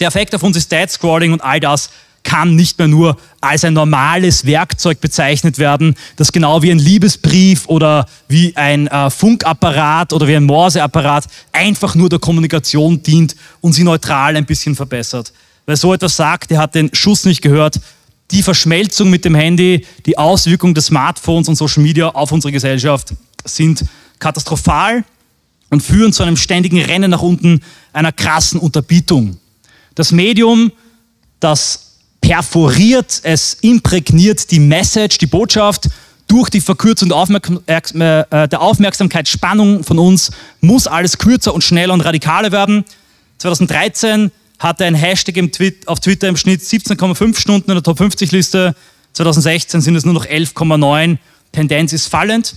Der 0.00 0.08
Effekt 0.08 0.34
auf 0.34 0.42
uns 0.42 0.56
ist 0.56 0.66
Stat-Scrolling 0.66 1.32
und 1.32 1.42
all 1.42 1.60
das 1.60 1.90
kann 2.22 2.54
nicht 2.54 2.78
mehr 2.78 2.88
nur 2.88 3.16
als 3.40 3.64
ein 3.64 3.74
normales 3.74 4.46
Werkzeug 4.46 5.00
bezeichnet 5.00 5.58
werden, 5.58 5.94
das 6.16 6.32
genau 6.32 6.62
wie 6.62 6.70
ein 6.70 6.78
Liebesbrief 6.78 7.66
oder 7.66 8.06
wie 8.28 8.56
ein 8.56 8.86
äh, 8.86 9.10
Funkapparat 9.10 10.12
oder 10.12 10.28
wie 10.28 10.36
ein 10.36 10.44
Morseapparat 10.44 11.26
einfach 11.52 11.94
nur 11.94 12.08
der 12.08 12.18
Kommunikation 12.18 13.02
dient 13.02 13.36
und 13.60 13.72
sie 13.72 13.84
neutral 13.84 14.36
ein 14.36 14.46
bisschen 14.46 14.76
verbessert. 14.76 15.32
Wer 15.66 15.76
so 15.76 15.92
etwas 15.94 16.16
sagt, 16.16 16.50
der 16.50 16.58
hat 16.58 16.74
den 16.74 16.90
Schuss 16.92 17.24
nicht 17.24 17.42
gehört. 17.42 17.80
Die 18.30 18.42
Verschmelzung 18.42 19.10
mit 19.10 19.24
dem 19.24 19.34
Handy, 19.34 19.86
die 20.06 20.16
Auswirkungen 20.16 20.74
des 20.74 20.86
Smartphones 20.86 21.48
und 21.48 21.56
Social 21.56 21.82
Media 21.82 22.08
auf 22.08 22.32
unsere 22.32 22.52
Gesellschaft 22.52 23.14
sind 23.44 23.84
katastrophal 24.18 25.04
und 25.70 25.82
führen 25.82 26.12
zu 26.12 26.22
einem 26.22 26.36
ständigen 26.36 26.80
Rennen 26.80 27.10
nach 27.10 27.22
unten, 27.22 27.60
einer 27.92 28.12
krassen 28.12 28.60
Unterbietung. 28.60 29.38
Das 29.94 30.12
Medium, 30.12 30.72
das 31.40 31.91
perforiert, 32.22 33.20
es 33.24 33.58
imprägniert 33.60 34.50
die 34.50 34.60
Message, 34.60 35.18
die 35.18 35.26
Botschaft 35.26 35.90
durch 36.28 36.48
die 36.48 36.62
Verkürzung 36.62 37.10
der, 37.10 38.26
äh, 38.30 38.56
Aufmerksamkeitsspannung 38.56 39.84
von 39.84 39.98
uns 39.98 40.30
muss 40.62 40.86
alles 40.86 41.18
kürzer 41.18 41.52
und 41.52 41.62
schneller 41.62 41.92
und 41.92 42.00
radikaler 42.00 42.50
werden. 42.50 42.86
2013 43.36 44.30
hatte 44.58 44.86
ein 44.86 44.94
Hashtag 44.94 45.36
auf 45.86 46.00
Twitter 46.00 46.28
im 46.28 46.38
Schnitt 46.38 46.62
17,5 46.62 47.38
Stunden 47.38 47.70
in 47.70 47.74
der 47.74 47.82
Top 47.82 47.98
50 47.98 48.32
Liste. 48.32 48.74
2016 49.12 49.82
sind 49.82 49.96
es 49.96 50.06
nur 50.06 50.14
noch 50.14 50.24
11,9. 50.24 51.18
Tendenz 51.50 51.92
ist 51.92 52.06
fallend. 52.06 52.54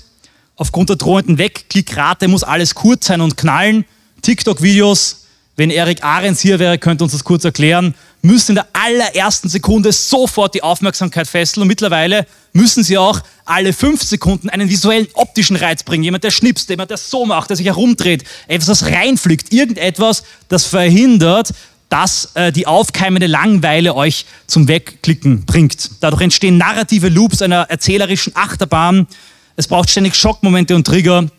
Aufgrund 0.55 0.89
der 0.89 0.95
drohenden 0.95 1.37
Wegklickrate 1.37 2.29
muss 2.29 2.43
alles 2.43 2.75
kurz 2.75 3.07
sein 3.07 3.19
und 3.19 3.35
knallen. 3.35 3.83
TikTok-Videos 4.21 5.24
wenn 5.55 5.69
Erik 5.69 6.03
Ahrens 6.03 6.41
hier 6.41 6.59
wäre, 6.59 6.77
könnte 6.77 7.03
uns 7.03 7.13
das 7.13 7.23
kurz 7.23 7.45
erklären, 7.45 7.95
müssen 8.21 8.51
in 8.51 8.55
der 8.55 8.67
allerersten 8.73 9.47
Sekunde 9.47 9.91
sofort 9.93 10.53
die 10.53 10.63
Aufmerksamkeit 10.63 11.27
fesseln 11.27 11.61
und 11.61 11.67
mittlerweile 11.67 12.25
müssen 12.53 12.83
sie 12.83 12.97
auch 12.97 13.21
alle 13.45 13.71
fünf 13.71 14.03
Sekunden 14.03 14.49
einen 14.49 14.69
visuellen 14.69 15.07
optischen 15.13 15.55
Reiz 15.55 15.83
bringen. 15.83 16.03
Jemand, 16.03 16.23
der 16.23 16.31
schnipst, 16.31 16.69
jemand, 16.69 16.89
der 16.89 16.97
so 16.97 17.25
macht, 17.25 17.49
der 17.49 17.57
sich 17.57 17.67
herumdreht, 17.67 18.25
etwas, 18.47 18.67
das 18.67 18.91
reinfliegt, 18.91 19.53
irgendetwas, 19.53 20.23
das 20.49 20.65
verhindert, 20.65 21.53
dass 21.87 22.31
äh, 22.33 22.51
die 22.51 22.67
aufkeimende 22.67 23.27
Langweile 23.27 23.95
euch 23.95 24.25
zum 24.47 24.67
Wegklicken 24.67 25.45
bringt. 25.45 25.91
Dadurch 26.01 26.23
entstehen 26.23 26.57
narrative 26.57 27.09
Loops 27.09 27.41
einer 27.41 27.61
erzählerischen 27.69 28.35
Achterbahn. 28.35 29.07
Es 29.55 29.67
braucht 29.67 29.89
ständig 29.89 30.15
Schockmomente 30.15 30.75
und 30.75 30.85
Trigger, 30.85 31.29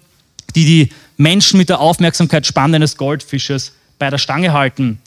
die 0.55 0.65
die 0.65 0.89
Menschen 1.17 1.59
mit 1.59 1.69
der 1.69 1.81
Aufmerksamkeitsspanne 1.81 2.77
eines 2.77 2.97
Goldfisches 2.97 3.73
bei 3.99 4.11
der 4.11 4.19
Stange 4.19 4.53
halten. 4.53 4.99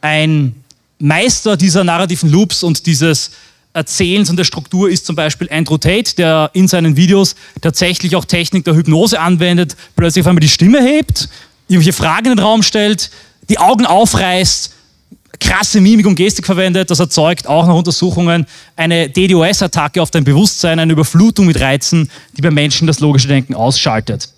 Ein 0.00 0.54
Meister 0.98 1.56
dieser 1.56 1.84
narrativen 1.84 2.30
Loops 2.30 2.62
und 2.62 2.86
dieses 2.86 3.32
Erzählens 3.72 4.30
und 4.30 4.36
der 4.36 4.44
Struktur 4.44 4.88
ist 4.88 5.04
zum 5.04 5.16
Beispiel 5.16 5.48
Andrew 5.50 5.78
Tate, 5.78 6.14
der 6.16 6.50
in 6.52 6.68
seinen 6.68 6.96
Videos 6.96 7.34
tatsächlich 7.60 8.14
auch 8.14 8.24
Technik 8.24 8.64
der 8.64 8.76
Hypnose 8.76 9.18
anwendet, 9.18 9.76
plötzlich 9.96 10.22
auf 10.22 10.28
einmal 10.28 10.40
die 10.40 10.48
Stimme 10.48 10.80
hebt, 10.80 11.28
irgendwelche 11.66 11.92
Fragen 11.92 12.26
in 12.26 12.36
den 12.36 12.38
Raum 12.38 12.62
stellt, 12.62 13.10
die 13.48 13.58
Augen 13.58 13.84
aufreißt, 13.84 14.72
krasse 15.40 15.80
Mimik 15.80 16.06
und 16.06 16.14
Gestik 16.14 16.46
verwendet. 16.46 16.90
Das 16.90 17.00
erzeugt 17.00 17.46
auch 17.48 17.66
nach 17.66 17.74
Untersuchungen 17.74 18.46
eine 18.76 19.08
DDoS-Attacke 19.08 20.00
auf 20.00 20.10
dein 20.10 20.24
Bewusstsein, 20.24 20.78
eine 20.78 20.92
Überflutung 20.92 21.46
mit 21.46 21.60
Reizen, 21.60 22.10
die 22.36 22.42
beim 22.42 22.54
Menschen 22.54 22.86
das 22.86 23.00
logische 23.00 23.28
Denken 23.28 23.54
ausschaltet. 23.54 24.28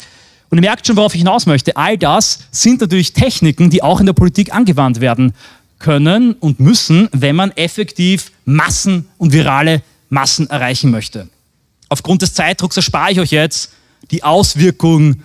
Und 0.51 0.59
ihr 0.59 0.63
merkt 0.63 0.87
schon, 0.87 0.97
worauf 0.97 1.15
ich 1.15 1.21
hinaus 1.21 1.47
möchte. 1.47 1.77
All 1.77 1.99
das 1.99 2.41
sind 2.51 2.81
natürlich 2.81 3.13
Techniken, 3.13 3.71
die 3.71 3.83
auch 3.83 4.01
in 4.01 4.07
der 4.07 4.13
Politik 4.13 4.55
angewandt 4.55 5.01
werden 5.01 5.33
können 5.79 6.35
und 6.35 6.61
müssen, 6.61 7.09
wenn 7.13 7.37
man 7.37 7.51
effektiv 7.53 8.31
Massen 8.45 9.09
und 9.19 9.33
virale 9.33 9.83
Massen 10.09 10.49
erreichen 10.49 10.91
möchte. 10.91 11.29
Aufgrund 11.89 12.23
des 12.23 12.35
Zeitdrucks 12.35 12.77
erspare 12.77 13.13
ich 13.13 13.21
euch 13.21 13.31
jetzt 13.31 13.73
die 14.11 14.23
Auswirkung 14.23 15.17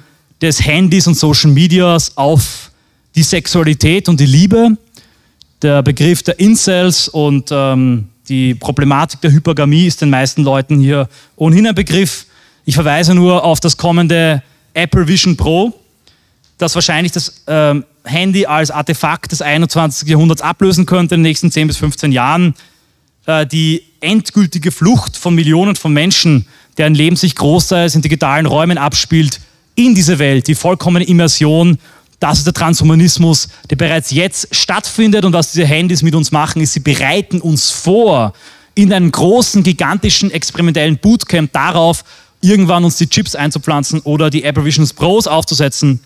des 0.41 0.65
Handys 0.65 1.07
und 1.07 1.15
Social 1.15 1.51
Medias 1.51 2.17
auf 2.17 2.72
die 3.15 3.24
Sexualität 3.24 4.09
und 4.09 4.19
die 4.19 4.26
Liebe. 4.26 4.78
Der 5.61 5.84
Begriff 5.84 6.24
der 6.24 6.39
Incels 6.39 7.07
und 7.07 7.49
ähm, 7.51 8.09
die 8.28 8.55
Problematik 8.55 9.22
der 9.22 9.32
Hypergamie 9.32 9.86
ist 9.86 10.01
den 10.01 10.09
meisten 10.09 10.43
Leuten 10.43 10.80
hier 10.80 11.07
ohnehin 11.36 11.67
ein 11.67 11.76
Begriff. 11.76 12.26
Ich 12.65 12.76
verweise 12.76 13.13
nur 13.13 13.43
auf 13.43 13.59
das 13.59 13.78
kommende 13.78 14.41
Apple 14.74 15.07
Vision 15.07 15.38
Pro, 15.38 15.74
das 16.57 16.76
wahrscheinlich 16.76 17.11
das 17.11 17.43
ähm, 17.47 17.86
Handy 18.03 18.45
als 18.45 18.72
Artefakt 18.72 19.32
des 19.32 19.41
21. 19.41 20.07
Jahrhunderts 20.07 20.41
ablösen 20.41 20.86
könnte 20.86 21.15
in 21.15 21.22
den 21.22 21.30
nächsten 21.30 21.51
10 21.51 21.67
bis 21.67 21.78
15 21.78 22.11
Jahren. 22.11 22.55
Äh, 23.26 23.45
die 23.45 23.84
endgültige 23.99 24.72
Flucht 24.72 25.17
von 25.17 25.36
Millionen 25.36 25.76
von 25.76 25.93
Menschen, 25.93 26.47
deren 26.78 26.95
Leben 26.95 27.15
sich 27.15 27.36
großteils 27.36 27.95
in 27.95 28.01
digitalen 28.01 28.45
Räumen 28.45 28.78
abspielt, 28.78 29.39
in 29.76 29.95
diese 29.95 30.19
Welt, 30.19 30.47
die 30.47 30.55
vollkommene 30.55 31.05
Immersion, 31.05 31.78
das 32.19 32.39
ist 32.39 32.45
der 32.45 32.53
Transhumanismus, 32.53 33.47
der 33.69 33.76
bereits 33.78 34.11
jetzt 34.11 34.53
stattfindet 34.53 35.26
und 35.26 35.34
was 35.34 35.51
diese 35.51 35.65
Handys 35.65 36.03
mit 36.03 36.13
uns 36.13 36.32
machen, 36.32 36.61
ist, 36.61 36.74
sie 36.74 36.80
bereiten 36.80 37.41
uns 37.41 37.72
vor 37.72 38.34
in 38.76 38.93
einem 38.93 39.11
großen, 39.11 39.63
gigantischen, 39.63 40.32
experimentellen 40.32 40.97
Bootcamp 40.97 41.51
darauf, 41.51 42.03
irgendwann 42.42 42.84
uns 42.84 42.98
die 42.98 43.08
Chips 43.08 43.36
einzupflanzen 43.36 44.02
oder 44.02 44.30
die 44.30 44.44
Apple 44.44 44.66
Visions 44.66 44.94
Pros 44.94 45.28
aufzusetzen, 45.28 46.00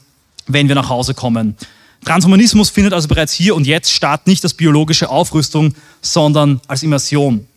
wenn 0.48 0.68
wir 0.68 0.76
nach 0.76 0.90
Hause 0.90 1.14
kommen. 1.14 1.56
Transhumanismus 2.04 2.70
findet 2.70 2.94
also 2.94 3.08
bereits 3.08 3.34
hier 3.34 3.56
und 3.56 3.66
jetzt 3.66 3.92
statt, 3.92 4.28
nicht 4.28 4.44
als 4.44 4.54
biologische 4.54 5.10
Aufrüstung, 5.10 5.74
sondern 6.02 6.62
als 6.68 6.84
Immersion. 6.84 7.48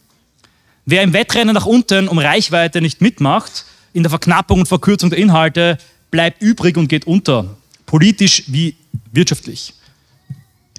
Wer 0.86 1.02
im 1.02 1.12
Wettrennen 1.12 1.54
nach 1.54 1.66
unten 1.66 2.08
um 2.08 2.18
Reichweite 2.18 2.80
nicht 2.80 3.02
mitmacht, 3.02 3.66
in 3.92 4.02
der 4.02 4.10
Verknappung 4.10 4.60
und 4.60 4.66
Verkürzung 4.66 5.10
der 5.10 5.18
Inhalte, 5.18 5.76
bleibt 6.10 6.40
übrig 6.40 6.76
und 6.78 6.88
geht 6.88 7.06
unter, 7.06 7.56
politisch 7.84 8.44
wie 8.46 8.74
wirtschaftlich. 9.12 9.74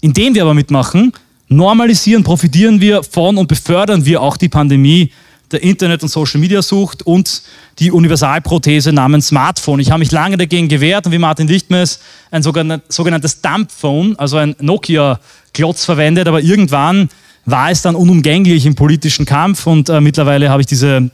Indem 0.01 0.33
wir 0.33 0.41
aber 0.43 0.55
mitmachen, 0.55 1.13
normalisieren, 1.47 2.23
profitieren 2.23 2.81
wir 2.81 3.03
von 3.03 3.37
und 3.37 3.47
befördern 3.47 4.05
wir 4.05 4.21
auch 4.21 4.37
die 4.37 4.49
Pandemie 4.49 5.11
der 5.51 5.63
Internet- 5.63 6.03
und 6.03 6.09
Social-Media-Sucht 6.09 7.03
und 7.03 7.41
die 7.79 7.91
Universalprothese 7.91 8.93
namens 8.93 9.27
Smartphone. 9.27 9.79
Ich 9.79 9.91
habe 9.91 9.99
mich 9.99 10.11
lange 10.11 10.37
dagegen 10.37 10.67
gewehrt 10.67 11.05
und 11.05 11.11
wie 11.11 11.17
Martin 11.17 11.47
Lichtmes 11.47 11.99
ein 12.31 12.43
sogenanntes 12.43 13.41
Dumpphone, 13.41 14.17
also 14.17 14.37
ein 14.37 14.55
Nokia-Klotz 14.59 15.85
verwendet, 15.85 16.27
aber 16.27 16.41
irgendwann 16.41 17.09
war 17.45 17.71
es 17.71 17.81
dann 17.81 17.95
unumgänglich 17.95 18.65
im 18.65 18.75
politischen 18.75 19.25
Kampf 19.25 19.65
und 19.65 19.89
äh, 19.89 20.01
mittlerweile 20.01 20.49
habe 20.49 20.61
ich 20.61 20.67
diese 20.67 21.09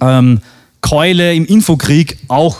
ähm, 0.00 0.40
Keule 0.80 1.34
im 1.34 1.46
Infokrieg 1.46 2.18
auch. 2.28 2.56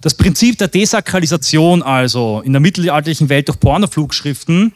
Das 0.00 0.14
Prinzip 0.14 0.58
der 0.58 0.68
Desakralisation 0.68 1.82
also 1.82 2.42
in 2.44 2.52
der 2.52 2.60
mittelalterlichen 2.60 3.28
Welt 3.28 3.48
durch 3.48 3.60
Pornoflugschriften 3.60 4.72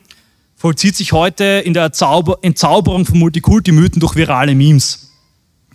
vollzieht 0.61 0.95
sich 0.95 1.13
heute 1.13 1.63
in 1.65 1.73
der 1.73 1.85
Entzauberung 1.85 3.07
von 3.07 3.19
Multikulti-Mythen 3.19 3.99
durch 3.99 4.15
virale 4.15 4.55
Memes. 4.55 5.11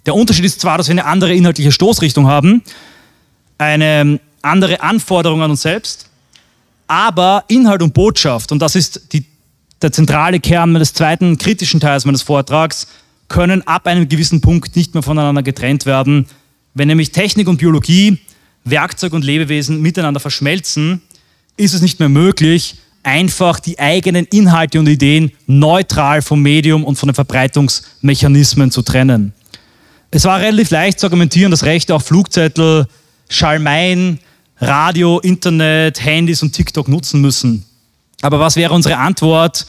Der 0.05 0.13
Unterschied 0.13 0.45
ist 0.45 0.61
zwar, 0.61 0.77
dass 0.77 0.87
wir 0.87 0.91
eine 0.91 1.05
andere 1.05 1.33
inhaltliche 1.33 1.71
Stoßrichtung 1.71 2.27
haben, 2.27 2.61
eine 3.57 4.19
andere 4.43 4.81
Anforderung 4.81 5.41
an 5.41 5.49
uns 5.49 5.63
selbst, 5.63 6.11
aber 6.85 7.45
Inhalt 7.47 7.81
und 7.81 7.95
Botschaft, 7.95 8.51
und 8.51 8.59
das 8.59 8.75
ist 8.75 9.11
die, 9.11 9.25
der 9.81 9.91
zentrale 9.91 10.39
Kern 10.39 10.71
meines 10.71 10.93
zweiten 10.93 11.39
kritischen 11.39 11.79
Teils 11.79 12.05
meines 12.05 12.21
Vortrags, 12.21 12.85
können 13.27 13.65
ab 13.65 13.87
einem 13.87 14.07
gewissen 14.07 14.39
Punkt 14.39 14.75
nicht 14.75 14.93
mehr 14.93 15.01
voneinander 15.01 15.41
getrennt 15.41 15.87
werden. 15.87 16.27
Wenn 16.75 16.89
nämlich 16.89 17.11
Technik 17.11 17.47
und 17.47 17.57
Biologie, 17.57 18.19
Werkzeug 18.65 19.13
und 19.13 19.25
Lebewesen 19.25 19.81
miteinander 19.81 20.19
verschmelzen, 20.19 21.01
ist 21.57 21.73
es 21.73 21.81
nicht 21.81 21.99
mehr 21.99 22.09
möglich, 22.09 22.75
einfach 23.05 23.59
die 23.59 23.79
eigenen 23.79 24.25
Inhalte 24.25 24.79
und 24.79 24.87
Ideen 24.87 25.31
neutral 25.45 26.21
vom 26.21 26.41
Medium 26.41 26.83
und 26.83 26.97
von 26.97 27.07
den 27.07 27.15
Verbreitungsmechanismen 27.15 28.71
zu 28.71 28.81
trennen. 28.81 29.33
Es 30.11 30.23
war 30.25 30.39
relativ 30.39 30.71
leicht 30.71 30.99
zu 30.99 31.05
argumentieren, 31.05 31.51
dass 31.51 31.63
Rechte 31.63 31.93
auch 31.93 32.01
Flugzettel, 32.01 32.87
Schalmeien, 33.29 34.19
Radio, 34.59 35.19
Internet, 35.19 36.03
Handys 36.03 36.41
und 36.41 36.53
TikTok 36.53 36.87
nutzen 36.87 37.21
müssen. 37.21 37.65
Aber 38.21 38.39
was 38.39 38.55
wäre 38.55 38.73
unsere 38.73 38.97
Antwort, 38.97 39.67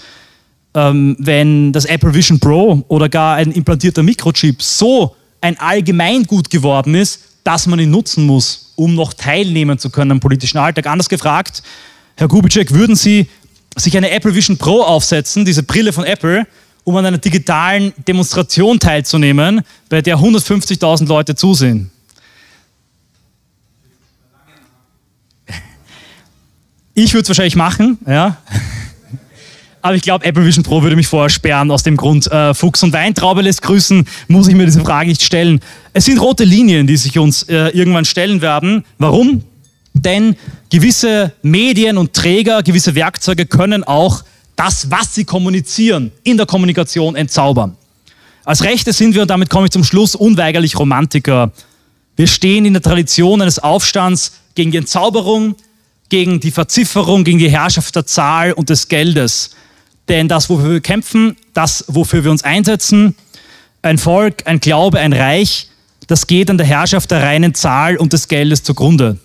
ähm, 0.75 1.17
wenn 1.19 1.73
das 1.73 1.85
Apple 1.85 2.15
Vision 2.15 2.39
Pro 2.39 2.85
oder 2.89 3.09
gar 3.09 3.37
ein 3.37 3.53
implantierter 3.53 4.03
Mikrochip 4.03 4.63
so 4.63 5.17
ein 5.41 5.59
Allgemeingut 5.59 6.49
geworden 6.49 6.95
ist, 6.95 7.21
dass 7.45 7.67
man 7.67 7.79
ihn 7.81 7.91
nutzen 7.91 8.25
muss, 8.25 8.73
um 8.77 8.95
noch 8.95 9.13
teilnehmen 9.13 9.79
zu 9.79 9.91
können 9.91 10.13
am 10.13 10.21
politischen 10.21 10.59
Alltag? 10.59 10.87
Anders 10.87 11.09
gefragt, 11.09 11.63
Herr 12.19 12.29
Kubitschek, 12.29 12.73
würden 12.73 12.97
Sie 12.97 13.29
sich 13.77 13.95
eine 13.95 14.11
Apple 14.11 14.35
Vision 14.35 14.57
Pro 14.57 14.81
aufsetzen, 14.81 15.45
diese 15.45 15.63
Brille 15.63 15.93
von 15.93 16.05
Apple, 16.05 16.47
um 16.85 16.97
an 16.97 17.05
einer 17.05 17.19
digitalen 17.19 17.93
Demonstration 18.09 18.81
teilzunehmen, 18.81 19.61
bei 19.91 20.01
der 20.01 20.17
150.000 20.17 21.07
Leute 21.07 21.35
zusehen? 21.35 21.91
Ich 26.95 27.13
würde 27.13 27.25
es 27.25 27.29
wahrscheinlich 27.29 27.57
machen, 27.57 27.99
ja. 28.07 28.39
Aber 29.83 29.95
ich 29.95 30.03
glaube, 30.03 30.25
Apple 30.25 30.47
Vision 30.47 30.65
Pro 30.65 30.83
würde 30.83 30.97
mich 30.97 31.07
vorher 31.07 31.29
sperren 31.29 31.71
aus 31.71 31.83
dem 31.83 31.99
Grund, 31.99 32.33
äh, 32.33 32.55
Fuchs 32.55 32.83
und 32.83 32.95
Weintraube 32.95 33.43
lässt 33.43 33.61
grüßen, 33.61 34.07
muss 34.29 34.49
ich 34.49 34.55
mir 34.55 34.65
diese 34.65 34.81
Frage 34.81 35.11
nicht 35.11 35.23
stellen. 35.23 35.61
Es 35.93 36.07
sind 36.07 36.19
rote 36.19 36.45
Linien, 36.45 36.87
die 36.87 36.97
sich 36.97 37.19
uns 37.19 37.43
äh, 37.43 37.69
irgendwann 37.69 38.07
stellen 38.07 38.41
werden. 38.41 38.87
Warum? 38.97 39.45
Denn 40.03 40.37
gewisse 40.71 41.33
Medien 41.43 41.97
und 41.97 42.13
Träger, 42.13 42.63
gewisse 42.63 42.95
Werkzeuge 42.95 43.47
können 43.47 43.83
auch 43.85 44.25
das, 44.55 44.91
was 44.91 45.15
sie 45.15 45.25
kommunizieren, 45.25 46.13
in 46.23 46.37
der 46.37 46.47
Kommunikation 46.47 47.17
entzaubern. 47.17 47.77
Als 48.45 48.63
Rechte 48.63 48.93
sind 48.93 49.15
wir, 49.15 49.23
und 49.23 49.31
damit 49.31 49.51
komme 49.51 49.67
ich 49.67 49.71
zum 49.71 49.85
Schluss, 49.85 50.15
unweigerlich 50.15 50.79
Romantiker. 50.79 51.51
Wir 52.15 52.27
stehen 52.27 52.65
in 52.65 52.75
der 52.75 52.83
Tradition 52.83 53.43
eines 53.43 53.59
Aufstands 53.59 54.33
gegen 54.55 54.71
die 54.71 54.79
Entzauberung, 54.79 55.57
gegen 56.09 56.41
die 56.41 56.51
Verzifferung, 56.51 57.25
gegen 57.25 57.39
die 57.39 57.51
Herrschaft 57.51 57.97
der 57.97 58.07
Zahl 58.07 58.53
und 58.53 58.71
des 58.71 58.89
Geldes. 58.89 59.51
Denn 60.09 60.29
das, 60.29 60.49
wofür 60.49 60.71
wir 60.71 60.81
kämpfen, 60.81 61.37
das, 61.55 61.85
wofür 61.89 62.23
wir 62.23 62.31
uns 62.31 62.45
einsetzen, 62.45 63.17
ein 63.83 63.99
Volk, 63.99 64.47
ein 64.47 64.61
Glaube, 64.61 64.99
ein 65.01 65.13
Reich, 65.13 65.69
das 66.07 66.27
geht 66.27 66.51
an 66.51 66.59
der 66.59 66.67
Herrschaft 66.67 67.11
der 67.11 67.23
reinen 67.23 67.55
Zahl 67.55 67.97
und 67.97 68.13
des 68.13 68.29
Geldes 68.29 68.63
zugrunde. 68.63 69.19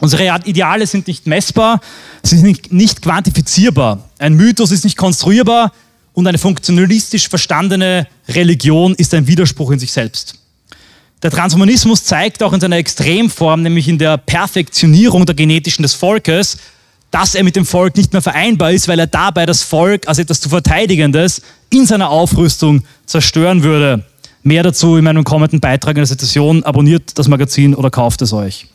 Unsere 0.00 0.40
Ideale 0.44 0.86
sind 0.86 1.06
nicht 1.06 1.26
messbar, 1.26 1.80
sie 2.22 2.36
sind 2.36 2.72
nicht 2.72 3.02
quantifizierbar. 3.02 4.08
Ein 4.18 4.34
Mythos 4.34 4.70
ist 4.70 4.84
nicht 4.84 4.96
konstruierbar 4.96 5.72
und 6.12 6.26
eine 6.26 6.38
funktionalistisch 6.38 7.28
verstandene 7.28 8.06
Religion 8.28 8.94
ist 8.94 9.14
ein 9.14 9.26
Widerspruch 9.26 9.70
in 9.70 9.78
sich 9.78 9.92
selbst. 9.92 10.38
Der 11.22 11.30
Transhumanismus 11.30 12.04
zeigt 12.04 12.42
auch 12.42 12.52
in 12.52 12.60
seiner 12.60 12.76
Extremform, 12.76 13.62
nämlich 13.62 13.88
in 13.88 13.96
der 13.96 14.18
Perfektionierung 14.18 15.24
der 15.24 15.34
Genetischen 15.34 15.82
des 15.82 15.94
Volkes, 15.94 16.58
dass 17.10 17.34
er 17.34 17.42
mit 17.42 17.56
dem 17.56 17.64
Volk 17.64 17.96
nicht 17.96 18.12
mehr 18.12 18.20
vereinbar 18.20 18.72
ist, 18.72 18.88
weil 18.88 18.98
er 18.98 19.06
dabei 19.06 19.46
das 19.46 19.62
Volk 19.62 20.06
als 20.06 20.18
etwas 20.18 20.40
zu 20.40 20.50
Verteidigendes 20.50 21.40
in 21.70 21.86
seiner 21.86 22.10
Aufrüstung 22.10 22.84
zerstören 23.06 23.62
würde. 23.62 24.04
Mehr 24.42 24.62
dazu 24.62 24.96
in 24.96 25.04
meinem 25.04 25.24
kommenden 25.24 25.60
Beitrag 25.60 25.96
in 25.96 26.00
der 26.00 26.06
Situation. 26.06 26.62
Abonniert 26.64 27.18
das 27.18 27.28
Magazin 27.28 27.74
oder 27.74 27.90
kauft 27.90 28.20
es 28.22 28.32
euch. 28.32 28.68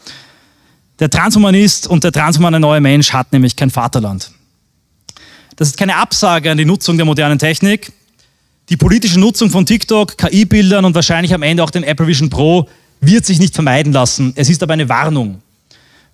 Der 1.01 1.09
Transhumanist 1.09 1.87
und 1.87 2.03
der 2.03 2.11
transhumane 2.11 2.59
neue 2.59 2.79
Mensch 2.79 3.11
hat 3.11 3.33
nämlich 3.33 3.55
kein 3.55 3.71
Vaterland. 3.71 4.29
Das 5.55 5.69
ist 5.69 5.75
keine 5.75 5.95
Absage 5.95 6.51
an 6.51 6.59
die 6.59 6.65
Nutzung 6.65 6.95
der 6.95 7.07
modernen 7.07 7.39
Technik, 7.39 7.91
die 8.69 8.77
politische 8.77 9.19
Nutzung 9.19 9.49
von 9.49 9.65
TikTok, 9.65 10.15
KI-Bildern 10.15 10.85
und 10.85 10.93
wahrscheinlich 10.93 11.33
am 11.33 11.41
Ende 11.41 11.63
auch 11.63 11.71
den 11.71 11.83
Apple 11.83 12.05
Vision 12.05 12.29
Pro 12.29 12.69
wird 12.99 13.25
sich 13.25 13.39
nicht 13.39 13.55
vermeiden 13.55 13.91
lassen. 13.91 14.33
Es 14.35 14.47
ist 14.47 14.61
aber 14.61 14.73
eine 14.73 14.89
Warnung. 14.89 15.41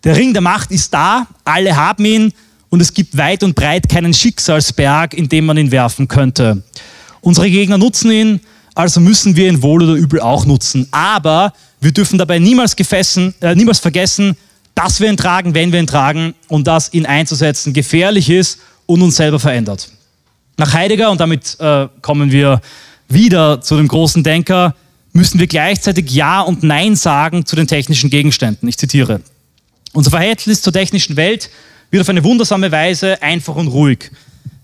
Der 0.06 0.16
Ring 0.16 0.32
der 0.32 0.42
Macht 0.42 0.72
ist 0.72 0.94
da, 0.94 1.28
alle 1.44 1.76
haben 1.76 2.06
ihn 2.06 2.32
und 2.70 2.80
es 2.82 2.94
gibt 2.94 3.18
weit 3.18 3.44
und 3.44 3.56
breit 3.56 3.90
keinen 3.90 4.14
Schicksalsberg, 4.14 5.14
in 5.14 5.28
dem 5.28 5.48
man 5.48 5.58
ihn 5.58 5.72
werfen 5.72 6.08
könnte. 6.08 6.64
Unsere 7.20 7.50
Gegner 7.50 7.78
nutzen 7.78 8.10
ihn, 8.10 8.40
also 8.74 9.02
müssen 9.02 9.36
wir 9.36 9.50
ihn 9.50 9.62
wohl 9.62 9.84
oder 9.84 9.96
übel 9.96 10.22
auch 10.22 10.46
nutzen. 10.46 10.88
Aber 10.92 11.52
wir 11.82 11.92
dürfen 11.92 12.18
dabei 12.18 12.40
niemals, 12.40 12.74
gefessen, 12.74 13.36
äh, 13.42 13.54
niemals 13.54 13.80
vergessen, 13.80 14.38
dass 14.78 15.00
wir 15.00 15.10
ihn 15.10 15.18
tragen, 15.18 15.56
wenn 15.56 15.72
wir 15.72 15.80
ihn 15.80 15.88
tragen 15.88 16.36
und 16.50 16.68
dass 16.68 16.94
ihn 16.94 17.08
einzusetzen 17.08 17.74
gefährlich 17.74 18.30
ist 18.30 18.60
und 18.86 19.02
uns 19.02 19.16
selber 19.16 19.40
verändert. 19.40 19.90
Nach 20.56 20.72
Heidegger, 20.72 21.10
und 21.10 21.20
damit 21.20 21.60
äh, 21.60 21.88
kommen 22.04 22.32
wir 22.32 22.62
wieder 23.10 23.60
zu 23.60 23.76
dem 23.76 23.88
großen 23.88 24.24
Denker, 24.24 24.76
müssen 25.14 25.40
wir 25.40 25.48
gleichzeitig 25.48 26.12
Ja 26.12 26.42
und 26.42 26.62
Nein 26.62 26.96
sagen 26.96 27.44
zu 27.48 27.56
den 27.56 27.66
technischen 27.66 28.12
Gegenständen. 28.12 28.70
Ich 28.70 28.78
zitiere. 28.78 29.22
Unser 29.94 30.12
Verhältnis 30.12 30.62
zur 30.62 30.74
technischen 30.74 31.16
Welt 31.16 31.50
wird 31.90 32.02
auf 32.02 32.10
eine 32.10 32.24
wundersame 32.24 32.72
Weise 32.72 33.20
einfach 33.24 33.56
und 33.56 33.70
ruhig. 33.70 34.12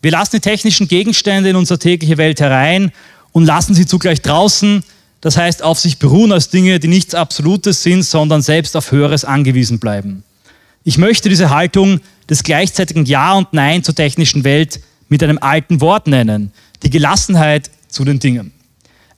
Wir 0.04 0.12
lassen 0.12 0.36
die 0.36 0.42
technischen 0.42 0.88
Gegenstände 0.88 1.50
in 1.50 1.56
unsere 1.56 1.80
tägliche 1.80 2.18
Welt 2.20 2.40
herein 2.40 2.92
und 3.32 3.46
lassen 3.46 3.74
sie 3.74 3.88
zugleich 3.88 4.22
draußen, 4.22 4.84
das 5.24 5.38
heißt 5.38 5.64
auf 5.64 5.80
sich 5.80 6.00
beruhen 6.00 6.34
als 6.34 6.50
Dinge, 6.50 6.82
die 6.82 6.90
nichts 6.90 7.16
Absolutes 7.16 7.82
sind, 7.82 8.04
sondern 8.04 8.42
selbst 8.42 8.76
auf 8.76 8.92
Höheres 8.92 9.24
angewiesen 9.24 9.80
bleiben. 9.80 10.26
Ich 10.84 10.98
möchte 10.98 11.30
diese 11.30 11.50
Haltung 11.50 12.02
des 12.30 12.44
gleichzeitigen 12.44 13.06
Ja 13.06 13.32
und 13.36 13.54
Nein 13.54 13.86
zur 13.86 13.96
technischen 13.96 14.44
Welt 14.44 14.82
mit 15.08 15.24
einem 15.24 15.38
alten 15.38 15.80
Wort 15.80 16.08
nennen, 16.08 16.52
die 16.84 16.90
Gelassenheit 16.90 17.72
zu 17.88 18.04
den 18.04 18.20
Dingen. 18.20 18.52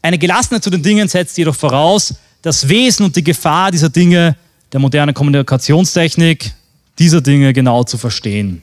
Eine 0.03 0.19
Gelassenheit 0.19 0.63
zu 0.63 0.69
den 0.69 0.83
Dingen 0.83 1.07
setzt 1.07 1.39
jedoch 1.39 1.55
voraus, 1.55 2.13
das 2.43 2.69
Wesen 2.69 3.07
und 3.07 3.15
die 3.15 3.23
Gefahr 3.23 3.71
dieser 3.71 3.89
Dinge, 3.89 4.35
der 4.73 4.79
modernen 4.79 5.15
Kommunikationstechnik, 5.15 6.53
dieser 6.99 7.21
Dinge 7.21 7.51
genau 7.51 7.83
zu 7.83 7.97
verstehen. 7.97 8.61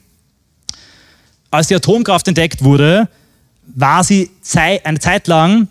Als 1.51 1.67
die 1.67 1.75
Atomkraft 1.75 2.29
entdeckt 2.29 2.63
wurde, 2.63 3.09
war 3.75 4.05
sie 4.05 4.31
eine 4.85 5.01
Zeit 5.01 5.27
lang 5.27 5.67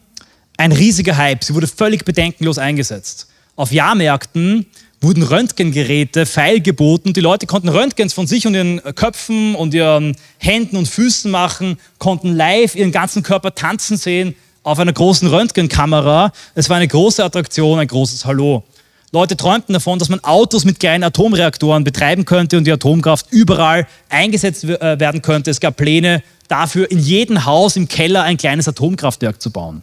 ein 0.61 0.71
riesiger 0.71 1.17
Hype. 1.17 1.43
Sie 1.43 1.55
wurde 1.55 1.67
völlig 1.67 2.05
bedenkenlos 2.05 2.59
eingesetzt. 2.59 3.27
Auf 3.55 3.71
Jahrmärkten 3.71 4.67
wurden 5.01 5.23
Röntgengeräte 5.23 6.27
feilgeboten. 6.27 7.13
Die 7.13 7.19
Leute 7.19 7.47
konnten 7.47 7.69
Röntgens 7.69 8.13
von 8.13 8.27
sich 8.27 8.45
und 8.45 8.53
ihren 8.53 8.79
Köpfen 8.93 9.55
und 9.55 9.73
ihren 9.73 10.15
Händen 10.37 10.77
und 10.77 10.87
Füßen 10.87 11.31
machen, 11.31 11.79
konnten 11.97 12.35
live 12.35 12.75
ihren 12.75 12.91
ganzen 12.91 13.23
Körper 13.23 13.55
tanzen 13.55 13.97
sehen 13.97 14.35
auf 14.61 14.77
einer 14.77 14.93
großen 14.93 15.27
Röntgenkamera. 15.27 16.31
Es 16.53 16.69
war 16.69 16.77
eine 16.77 16.87
große 16.87 17.23
Attraktion, 17.23 17.79
ein 17.79 17.87
großes 17.87 18.25
Hallo. 18.25 18.63
Leute 19.11 19.35
träumten 19.35 19.73
davon, 19.73 19.97
dass 19.97 20.09
man 20.09 20.23
Autos 20.23 20.63
mit 20.63 20.79
kleinen 20.79 21.03
Atomreaktoren 21.03 21.83
betreiben 21.83 22.23
könnte 22.23 22.59
und 22.59 22.65
die 22.65 22.71
Atomkraft 22.71 23.25
überall 23.31 23.87
eingesetzt 24.09 24.63
äh, 24.65 24.99
werden 24.99 25.23
könnte. 25.23 25.49
Es 25.49 25.59
gab 25.59 25.75
Pläne 25.75 26.21
dafür, 26.47 26.89
in 26.91 26.99
jedem 26.99 27.45
Haus 27.45 27.75
im 27.75 27.87
Keller 27.87 28.21
ein 28.21 28.37
kleines 28.37 28.67
Atomkraftwerk 28.67 29.41
zu 29.41 29.49
bauen. 29.49 29.81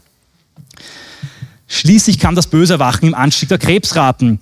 Schließlich 1.68 2.18
kam 2.18 2.34
das 2.34 2.46
böse 2.46 2.74
Erwachen 2.74 3.08
im 3.08 3.14
Anstieg 3.14 3.50
der 3.50 3.58
Krebsraten. 3.58 4.40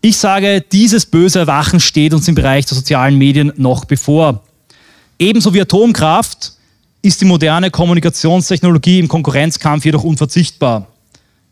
Ich 0.00 0.16
sage, 0.16 0.60
dieses 0.60 1.06
böse 1.06 1.38
Erwachen 1.38 1.78
steht 1.78 2.12
uns 2.12 2.26
im 2.26 2.34
Bereich 2.34 2.66
der 2.66 2.76
sozialen 2.76 3.16
Medien 3.16 3.52
noch 3.56 3.84
bevor. 3.84 4.42
Ebenso 5.18 5.54
wie 5.54 5.60
Atomkraft 5.60 6.54
ist 7.00 7.20
die 7.20 7.24
moderne 7.24 7.70
Kommunikationstechnologie 7.70 8.98
im 8.98 9.06
Konkurrenzkampf 9.06 9.84
jedoch 9.84 10.02
unverzichtbar. 10.02 10.88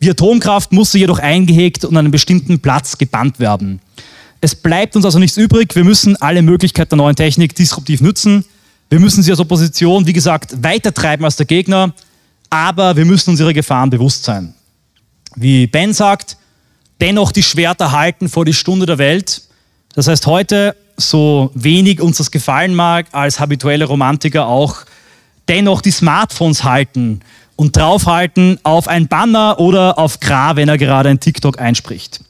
Wie 0.00 0.10
Atomkraft 0.10 0.72
muss 0.72 0.90
sie 0.90 0.98
jedoch 0.98 1.20
eingehegt 1.20 1.84
und 1.84 1.96
an 1.96 2.06
einen 2.06 2.10
bestimmten 2.10 2.58
Platz 2.58 2.98
gebannt 2.98 3.38
werden. 3.38 3.80
Es 4.40 4.54
bleibt 4.54 4.96
uns 4.96 5.04
also 5.04 5.18
nichts 5.18 5.36
übrig. 5.36 5.76
Wir 5.76 5.84
müssen 5.84 6.16
alle 6.16 6.42
Möglichkeiten 6.42 6.90
der 6.90 6.98
neuen 6.98 7.14
Technik 7.14 7.54
disruptiv 7.54 8.00
nutzen. 8.00 8.44
Wir 8.88 8.98
müssen 8.98 9.22
sie 9.22 9.30
als 9.30 9.38
Opposition, 9.38 10.06
wie 10.06 10.12
gesagt, 10.12 10.62
weitertreiben 10.62 11.24
als 11.24 11.36
der 11.36 11.46
Gegner, 11.46 11.94
aber 12.48 12.96
wir 12.96 13.04
müssen 13.04 13.30
uns 13.30 13.40
ihre 13.40 13.54
Gefahren 13.54 13.90
bewusst 13.90 14.24
sein. 14.24 14.54
Wie 15.36 15.66
Ben 15.66 15.92
sagt, 15.92 16.36
dennoch 17.00 17.32
die 17.32 17.42
Schwerter 17.42 17.92
halten 17.92 18.28
vor 18.28 18.44
die 18.44 18.52
Stunde 18.52 18.86
der 18.86 18.98
Welt. 18.98 19.42
Das 19.94 20.08
heißt 20.08 20.26
heute, 20.26 20.76
so 20.96 21.50
wenig 21.54 22.00
uns 22.00 22.18
das 22.18 22.30
gefallen 22.30 22.74
mag, 22.74 23.06
als 23.12 23.40
habituelle 23.40 23.86
Romantiker 23.86 24.46
auch, 24.46 24.84
dennoch 25.48 25.80
die 25.80 25.90
Smartphones 25.90 26.64
halten 26.64 27.20
und 27.56 27.76
draufhalten 27.76 28.58
auf 28.62 28.88
ein 28.88 29.08
Banner 29.08 29.58
oder 29.58 29.98
auf 29.98 30.20
Gra, 30.20 30.56
wenn 30.56 30.68
er 30.68 30.78
gerade 30.78 31.08
ein 31.08 31.20
TikTok 31.20 31.60
einspricht. 31.60 32.20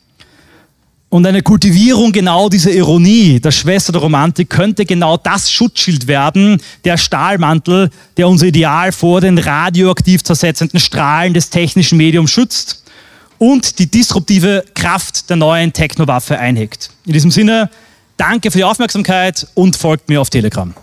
Und 1.08 1.26
eine 1.26 1.42
Kultivierung 1.42 2.12
genau 2.12 2.48
dieser 2.48 2.70
Ironie, 2.70 3.40
der 3.40 3.50
Schwester 3.50 3.90
der 3.90 4.00
Romantik, 4.00 4.48
könnte 4.48 4.86
genau 4.86 5.16
das 5.16 5.50
Schutzschild 5.50 6.06
werden, 6.06 6.62
der 6.84 6.96
Stahlmantel, 6.96 7.90
der 8.16 8.28
unser 8.28 8.46
Ideal 8.46 8.92
vor 8.92 9.20
den 9.20 9.36
radioaktiv 9.36 10.22
zersetzenden 10.22 10.78
Strahlen 10.78 11.34
des 11.34 11.50
technischen 11.50 11.98
Mediums 11.98 12.30
schützt 12.30 12.79
und 13.40 13.78
die 13.78 13.90
disruptive 13.90 14.64
Kraft 14.74 15.30
der 15.30 15.36
neuen 15.36 15.72
Technowaffe 15.72 16.38
einhegt. 16.38 16.90
In 17.06 17.14
diesem 17.14 17.30
Sinne, 17.30 17.70
danke 18.18 18.50
für 18.50 18.58
die 18.58 18.64
Aufmerksamkeit 18.64 19.46
und 19.54 19.76
folgt 19.76 20.10
mir 20.10 20.20
auf 20.20 20.28
Telegram. 20.28 20.74